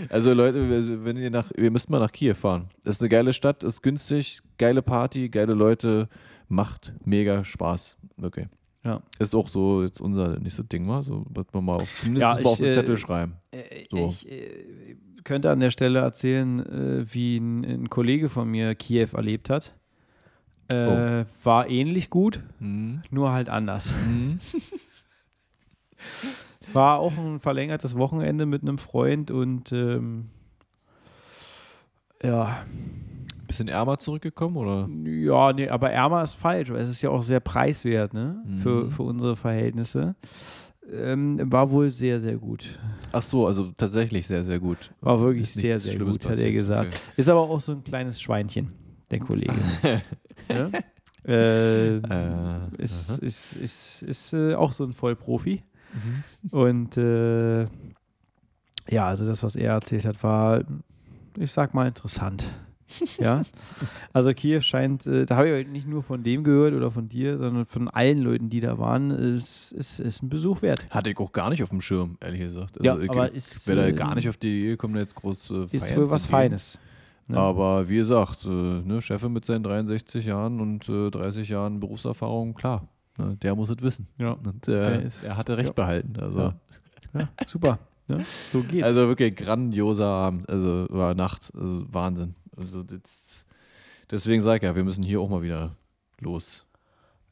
[0.10, 2.70] Also Leute, wir- wenn ihr nach, wir müssten mal nach Kiew fahren.
[2.84, 6.10] Das ist eine geile Stadt, ist günstig, geile Party, geile Leute,
[6.48, 7.98] macht mega Spaß.
[8.22, 8.48] Okay.
[8.84, 9.02] Ja.
[9.20, 12.34] Ist auch so jetzt unser nächstes Ding mal, so was wir mal auf, zumindest Ja,
[12.34, 13.34] mal ich, auf den Zettel äh, schreiben.
[13.52, 13.98] Äh, So.
[14.10, 19.10] Ich äh, könnte an der Stelle erzählen, äh, wie ein, ein Kollege von mir Kiew
[19.14, 19.76] erlebt hat.
[20.68, 23.04] Äh, War ähnlich gut, Mhm.
[23.12, 23.94] nur halt anders.
[24.08, 24.40] Mhm.
[26.74, 30.30] War auch ein verlängertes Wochenende mit einem Freund und ähm,
[32.24, 32.64] ja,
[33.48, 34.88] Bisschen ärmer zurückgekommen oder?
[35.06, 38.42] ja, nee, aber ärmer ist falsch, weil es ist ja auch sehr preiswert, ne?
[38.62, 38.92] Für, Mhm.
[38.92, 40.16] für unsere Verhältnisse.
[40.94, 42.80] Ähm, war wohl sehr, sehr gut.
[43.12, 44.92] Ach so, also tatsächlich sehr, sehr gut.
[45.02, 46.54] War wirklich Ist sehr, sehr Schlimmes gut, hat er passiert.
[46.54, 46.94] gesagt.
[46.94, 47.02] Okay.
[47.18, 48.72] Ist aber auch so ein kleines Schweinchen,
[49.10, 49.54] der Kollege.
[50.50, 50.70] ja?
[51.28, 51.98] äh, Äh,
[52.78, 53.18] ist aha.
[53.22, 55.64] ist, ist, ist äh, auch so ein Vollprofi.
[55.94, 56.50] Mhm.
[56.52, 57.68] Und äh,
[58.90, 60.64] ja, also das, was er erzählt hat, war,
[61.38, 62.54] ich sag mal, interessant.
[63.20, 63.42] ja,
[64.12, 67.38] also Kiew scheint, äh, da habe ich nicht nur von dem gehört oder von dir,
[67.38, 70.86] sondern von allen Leuten, die da waren, ist, ist, ist ein Besuch wert.
[70.90, 72.78] Hatte ich auch gar nicht auf dem Schirm, ehrlich gesagt.
[72.78, 75.16] Also Ja, ich, aber ist, wäre da äh, gar nicht auf die Idee gekommen, jetzt
[75.16, 76.26] groß äh, Ist wohl was.
[76.26, 76.80] Feines.
[77.28, 77.38] ne?
[77.38, 82.54] Aber wie gesagt, äh, ne, Chefin mit seinen 63 Jahren und äh, 30 Jahren Berufserfahrung,
[82.56, 82.88] klar,
[83.18, 84.08] ne, der muss es wissen.
[84.18, 84.32] Ja.
[84.34, 85.74] Und äh, er hatte recht ja.
[85.74, 86.14] behalten.
[86.20, 86.56] Also, Ja.
[87.14, 87.80] ja, super.
[88.08, 88.26] Ne?
[88.52, 88.84] So geht's.
[88.84, 90.50] also wirklich grandioser Abend.
[90.50, 92.36] Also war Nacht, also Wahnsinn.
[92.58, 93.46] Also das,
[94.10, 95.76] deswegen sage ich ja, wir müssen hier auch mal wieder
[96.20, 96.66] los.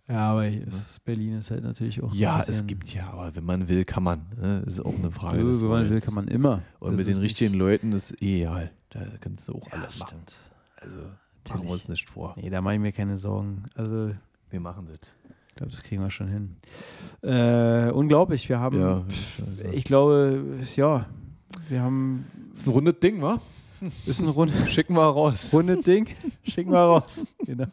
[0.08, 3.44] ja, aber hier ist, Berlin ist halt natürlich auch Ja, es gibt ja, aber wenn
[3.44, 4.26] man will, kann man.
[4.40, 4.64] Ne?
[4.66, 5.40] Ist auch eine Frage.
[5.40, 6.62] Wenn man will, kann man immer.
[6.80, 8.72] Und Das mit den richtigen Leuten ist eh egal.
[8.90, 10.08] Da kannst du auch Ja, alles machen.
[10.26, 10.36] stimmt.
[10.78, 11.10] Also machen
[11.46, 11.66] Natürlich.
[11.68, 12.34] wir uns nicht vor.
[12.38, 13.64] Nee, da mache ich mir keine Sorgen.
[13.76, 14.12] Also,
[14.50, 15.00] Wir machen das.
[15.60, 16.56] Ich glaube, das kriegen wir schon hin.
[17.22, 19.42] Äh, unglaublich, wir haben, Ja, pff,
[19.74, 20.44] ich glaube,
[20.78, 21.06] ja,
[21.68, 23.42] wir haben, Ist ein rundes Ding, wa?
[24.06, 25.50] ist ein rund, Schicken wir raus.
[25.54, 26.08] rundes Ding,
[26.44, 27.26] schicken wir raus.
[27.46, 27.66] Genau.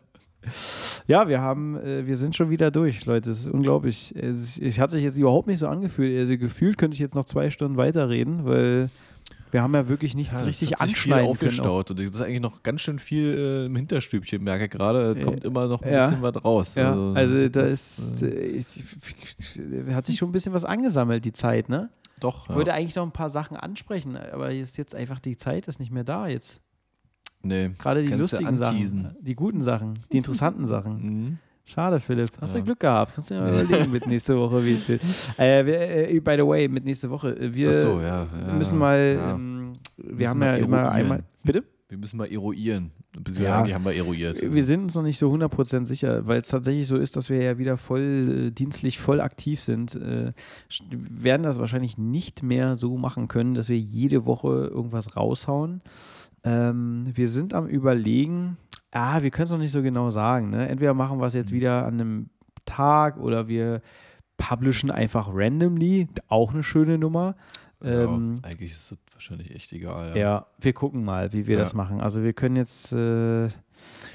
[1.06, 3.30] Ja, wir haben, äh, wir sind schon wieder durch, Leute.
[3.30, 4.12] Es ist unglaublich.
[4.16, 6.18] Es, ich hat sich jetzt überhaupt nicht so angefühlt.
[6.18, 8.90] Also gefühlt könnte ich jetzt noch zwei Stunden weiterreden, weil
[9.56, 11.30] wir haben ja wirklich nichts Ja, richtig sich viel anschneiden können.
[11.30, 11.90] aufgestaut.
[11.90, 15.14] Und das ist eigentlich noch ganz schön viel äh, im Hinterstübchen, merke gerade.
[15.14, 15.24] Da Ja.
[15.24, 16.06] kommt immer noch ein Ja.
[16.08, 16.74] bisschen was raus.
[16.74, 18.82] Ja, also, da das ist, äh, äh, ist,
[19.92, 21.88] hat sich schon ein bisschen was angesammelt, die Zeit, ne?
[22.20, 22.48] doch.
[22.50, 25.80] Ich wollte eigentlich noch ein paar Sachen ansprechen, aber ist jetzt einfach die Zeit ist
[25.80, 26.60] nicht mehr da jetzt.
[27.42, 27.70] nee.
[27.78, 28.56] Gerade die Kannst lustigen.
[28.56, 30.96] Sachen, die guten Sachen, die interessanten Sachen.
[31.02, 31.38] Mhm.
[31.68, 32.30] Schade, Philipp.
[32.40, 32.60] Hast Ja.
[32.60, 33.14] du Glück gehabt.
[33.14, 34.64] Kannst du dir mal überlegen mit nächste Woche.
[34.64, 34.74] Wie,
[35.36, 37.36] äh, wir, äh, by the way, mit nächste Woche.
[37.36, 38.26] äh, Wir Ach so, ja.
[38.32, 39.32] wir ja, müssen mal, ja.
[39.34, 41.64] ähm, wir Müssen haben ja immer einmal, bitte?
[41.88, 42.92] Wir müssen mal eruieren.
[43.38, 43.58] Ja.
[43.60, 44.40] eigentlich haben wir eruiert.
[44.42, 47.40] Wir sind uns noch nicht so 100% sicher, weil es tatsächlich so ist, dass wir
[47.42, 49.94] ja wieder voll äh, dienstlich voll aktiv sind.
[49.96, 50.32] Äh,
[50.90, 55.80] werden das wahrscheinlich nicht mehr so machen können, dass wir jede Woche irgendwas raushauen.
[56.44, 58.56] Ähm, wir sind am Überlegen,
[58.96, 60.50] ah, wir können es noch nicht so genau sagen.
[60.50, 60.68] Ne?
[60.68, 62.30] Entweder machen wir es jetzt wieder an einem
[62.64, 63.80] Tag oder wir
[64.36, 67.36] publishen einfach randomly, auch eine schöne Nummer.
[67.82, 70.16] Ähm, ja, eigentlich ist es wahrscheinlich echt egal.
[70.16, 70.46] ja.
[70.60, 71.60] wir gucken mal, wie wir Ja.
[71.60, 72.00] das machen.
[72.00, 73.48] Also wir können jetzt, äh,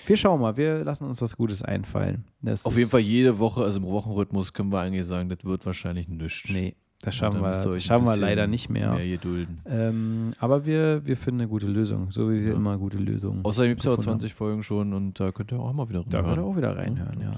[0.06, 2.26] wir schauen mal, wir lassen uns was Gutes einfallen.
[2.42, 5.66] Das Auf jeden Fall jede Woche, also im Wochenrhythmus können wir eigentlich sagen, das wird
[5.66, 6.50] wahrscheinlich nichts.
[6.52, 8.94] Nee, Das schaffen wir, das schaffen wir leider nicht mehr.
[8.94, 9.60] Mehr gedulden.
[9.66, 12.56] Ähm, aber wir, wir finden eine gute Lösung, so wie wir Ja.
[12.56, 13.44] immer gute Lösungen.
[13.44, 14.20] Außerdem gibt es ja auch gefunden haben.
[14.20, 16.26] 20 Folgen schon und da könnt ihr auch mal wieder Da reinhören.
[16.36, 17.32] könnt ihr auch wieder reinhören, ja.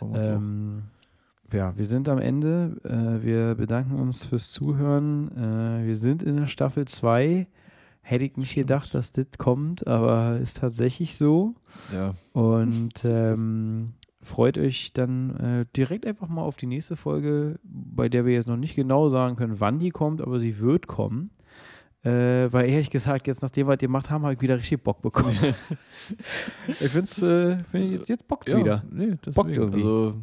[0.00, 0.36] Da auch.
[0.36, 0.82] Ähm,
[1.52, 2.76] ja, wir sind am Ende.
[2.84, 5.30] Äh, wir bedanken uns fürs Zuhören.
[5.36, 7.46] Äh, wir sind in der Staffel 2.
[8.02, 8.68] Hätte ich nicht Stimmt.
[8.68, 11.54] gedacht, dass das kommt, aber ist tatsächlich so.
[11.92, 13.94] Ja, Und ähm,
[14.26, 18.48] freut euch dann äh, direkt einfach mal auf die nächste Folge, bei der wir jetzt
[18.48, 21.30] noch nicht genau sagen können, wann die kommt, aber sie wird kommen.
[22.02, 25.02] Äh, weil ehrlich gesagt, jetzt nachdem wir das gemacht haben, habe ich wieder richtig Bock
[25.02, 25.36] bekommen.
[26.68, 28.84] ich finde es, äh, find jetzt, jetzt bockt's ja wieder.
[28.90, 29.50] Nee, Bockt deswegen.
[29.50, 29.82] irgendwie.
[29.82, 30.14] Also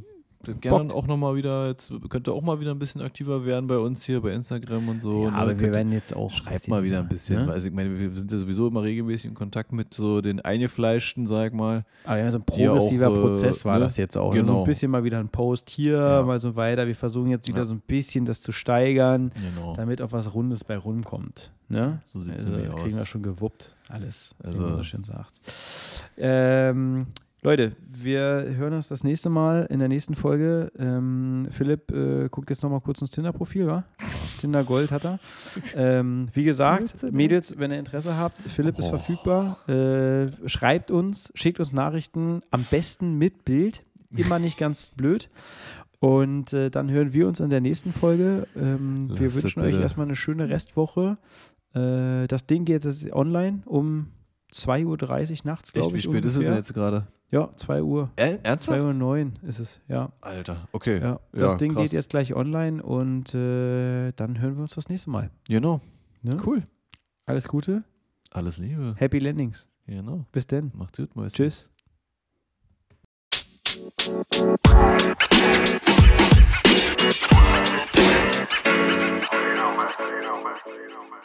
[0.43, 0.93] gerne Bockt.
[0.93, 4.03] auch nochmal wieder, jetzt könnt ihr auch mal wieder ein bisschen aktiver werden bei uns
[4.03, 5.23] hier bei Instagram und so.
[5.25, 5.37] ja, ne?
[5.37, 6.31] aber wir Könnt werden jetzt auch.
[6.31, 7.45] Schreibt mal wieder ein bisschen.
[7.45, 7.51] Ne?
[7.51, 11.25] Also ich meine, wir sind ja sowieso immer regelmäßig in Kontakt mit so den Eingefleischten,
[11.25, 11.85] sag ich mal.
[12.03, 13.85] Aber ja, so ein die auch, progressiver äh, Prozess war ne?
[13.85, 14.33] das jetzt auch.
[14.33, 14.59] So Genau.
[14.59, 16.21] ein bisschen mal wieder ein Post hier, Ja.
[16.23, 16.87] mal so weiter.
[16.87, 17.65] Wir versuchen jetzt wieder Ja.
[17.65, 19.73] so ein bisschen das zu steigern, Genau.
[19.75, 21.51] damit auch was Rundes bei rumkommt.
[21.69, 22.01] Ne?
[22.07, 23.07] So sieht's also, nämlich das kriegen wir aus.
[23.07, 25.39] schon gewuppt, alles, wie Also- man so schön sagt.
[26.17, 27.07] Ähm,
[27.45, 30.71] Leute, wir hören uns das nächste Mal in der nächsten Folge.
[30.79, 33.83] Ähm, Philipp äh, guckt jetzt nochmal kurz ins Tinder-Profil, wa?
[34.39, 35.19] Tinder Gold hat er.
[35.75, 37.03] Ähm, wie gesagt.
[37.11, 38.89] Mädels, wenn ihr Interesse habt, Philipp ist Oh.
[38.91, 39.67] verfügbar.
[39.67, 43.83] Äh, schreibt uns, schickt uns Nachrichten, am besten mit Bild.
[44.15, 45.29] Immer nicht ganz blöd.
[45.99, 48.47] Und äh, dann hören wir uns in der nächsten Folge.
[48.55, 49.81] Ähm, wir wünschen es euch bitte.
[49.81, 51.17] erstmal eine schöne Restwoche.
[51.73, 54.07] Äh, das Ding geht jetzt online um
[54.53, 56.03] 2.30 Uhr nachts, glaube wie ich.
[56.05, 57.07] spät ist es denn jetzt gerade?
[57.33, 58.11] Ja, 2 Uhr.
[58.15, 58.79] Äh, 2 ernsthaft?
[58.83, 60.11] Uhr 9 ist es, ja.
[60.21, 60.99] Alter, okay.
[61.01, 61.19] ja.
[61.31, 61.81] Das Ja, Ding krass.
[61.81, 65.31] geht jetzt gleich online und äh, dann hören wir uns das nächste Mal.
[65.47, 65.81] Genau.
[66.21, 66.37] Ne?
[66.45, 66.63] Cool.
[67.25, 67.83] Alles Gute,
[68.29, 68.93] Alles Liebe.
[68.97, 69.65] Happy Landings.
[69.87, 70.27] Genau.
[70.31, 70.71] Bis dann.
[70.75, 71.35] Macht's gut, Mäuschen.
[71.35, 71.71] Tschüss.
[78.23, 79.89] You know, man.
[79.99, 80.55] You know, man.
[80.65, 81.21] You know, man.